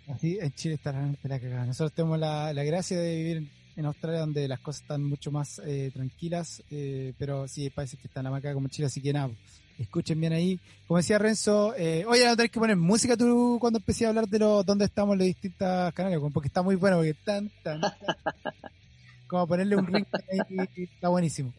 [0.08, 1.66] Así en Chile está realmente la cagada.
[1.66, 5.60] Nosotros tenemos la, la gracia de vivir en, Australia donde las cosas están mucho más
[5.64, 9.12] eh, tranquilas, eh, pero sí hay países que están a maca como Chile, así que
[9.12, 9.30] nada,
[9.78, 10.60] escuchen bien ahí.
[10.86, 14.28] Como decía Renzo, eh, oye, no tenés que poner música tú cuando empecé a hablar
[14.28, 17.80] de los dónde estamos en los distintos canales, porque está muy bueno, porque tan, tan,
[17.80, 17.92] tan.
[19.26, 21.52] como ponerle un ring ahí, está buenísimo.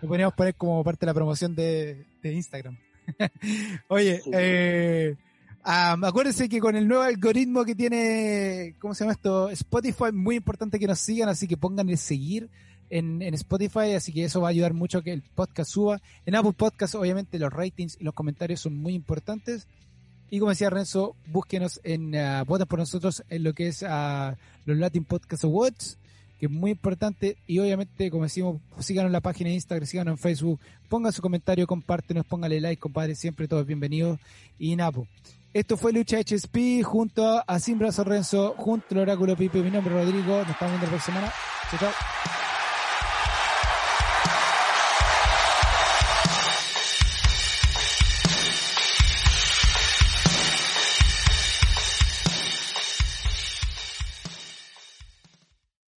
[0.00, 2.78] Lo podríamos poner como parte de la promoción de, de Instagram.
[3.88, 4.30] Oye, Sí.
[4.32, 5.16] eh,
[5.64, 9.50] ah, acuérdense que con el nuevo algoritmo que tiene, ¿cómo se llama esto?
[9.50, 12.48] Spotify, muy importante que nos sigan, así que pónganle seguir
[12.90, 16.00] en, en Spotify, así que eso va a ayudar mucho a que el podcast suba.
[16.26, 19.66] En Apple Podcast, obviamente, los ratings y los comentarios son muy importantes.
[20.30, 24.36] Y como decía Renzo, búsquenos en, ah, voten por nosotros en lo que es ah,
[24.66, 25.98] los Latin Podcast Awards,
[26.38, 27.38] que es muy importante.
[27.46, 31.22] Y obviamente, como decimos, síganos en la página de Instagram, síganos en Facebook, pongan su
[31.22, 34.18] comentario, compártenos, póngale like, compadre, siempre todos bienvenidos.
[34.58, 35.06] Y Napo.
[35.52, 39.62] Esto fue Lucha HSP junto a Simbra Sorrenzo, junto al Oráculo Pipe.
[39.62, 40.38] Mi nombre es Rodrigo.
[40.38, 41.32] Nos estamos viendo la próxima semana.
[41.70, 42.37] Chao, chao.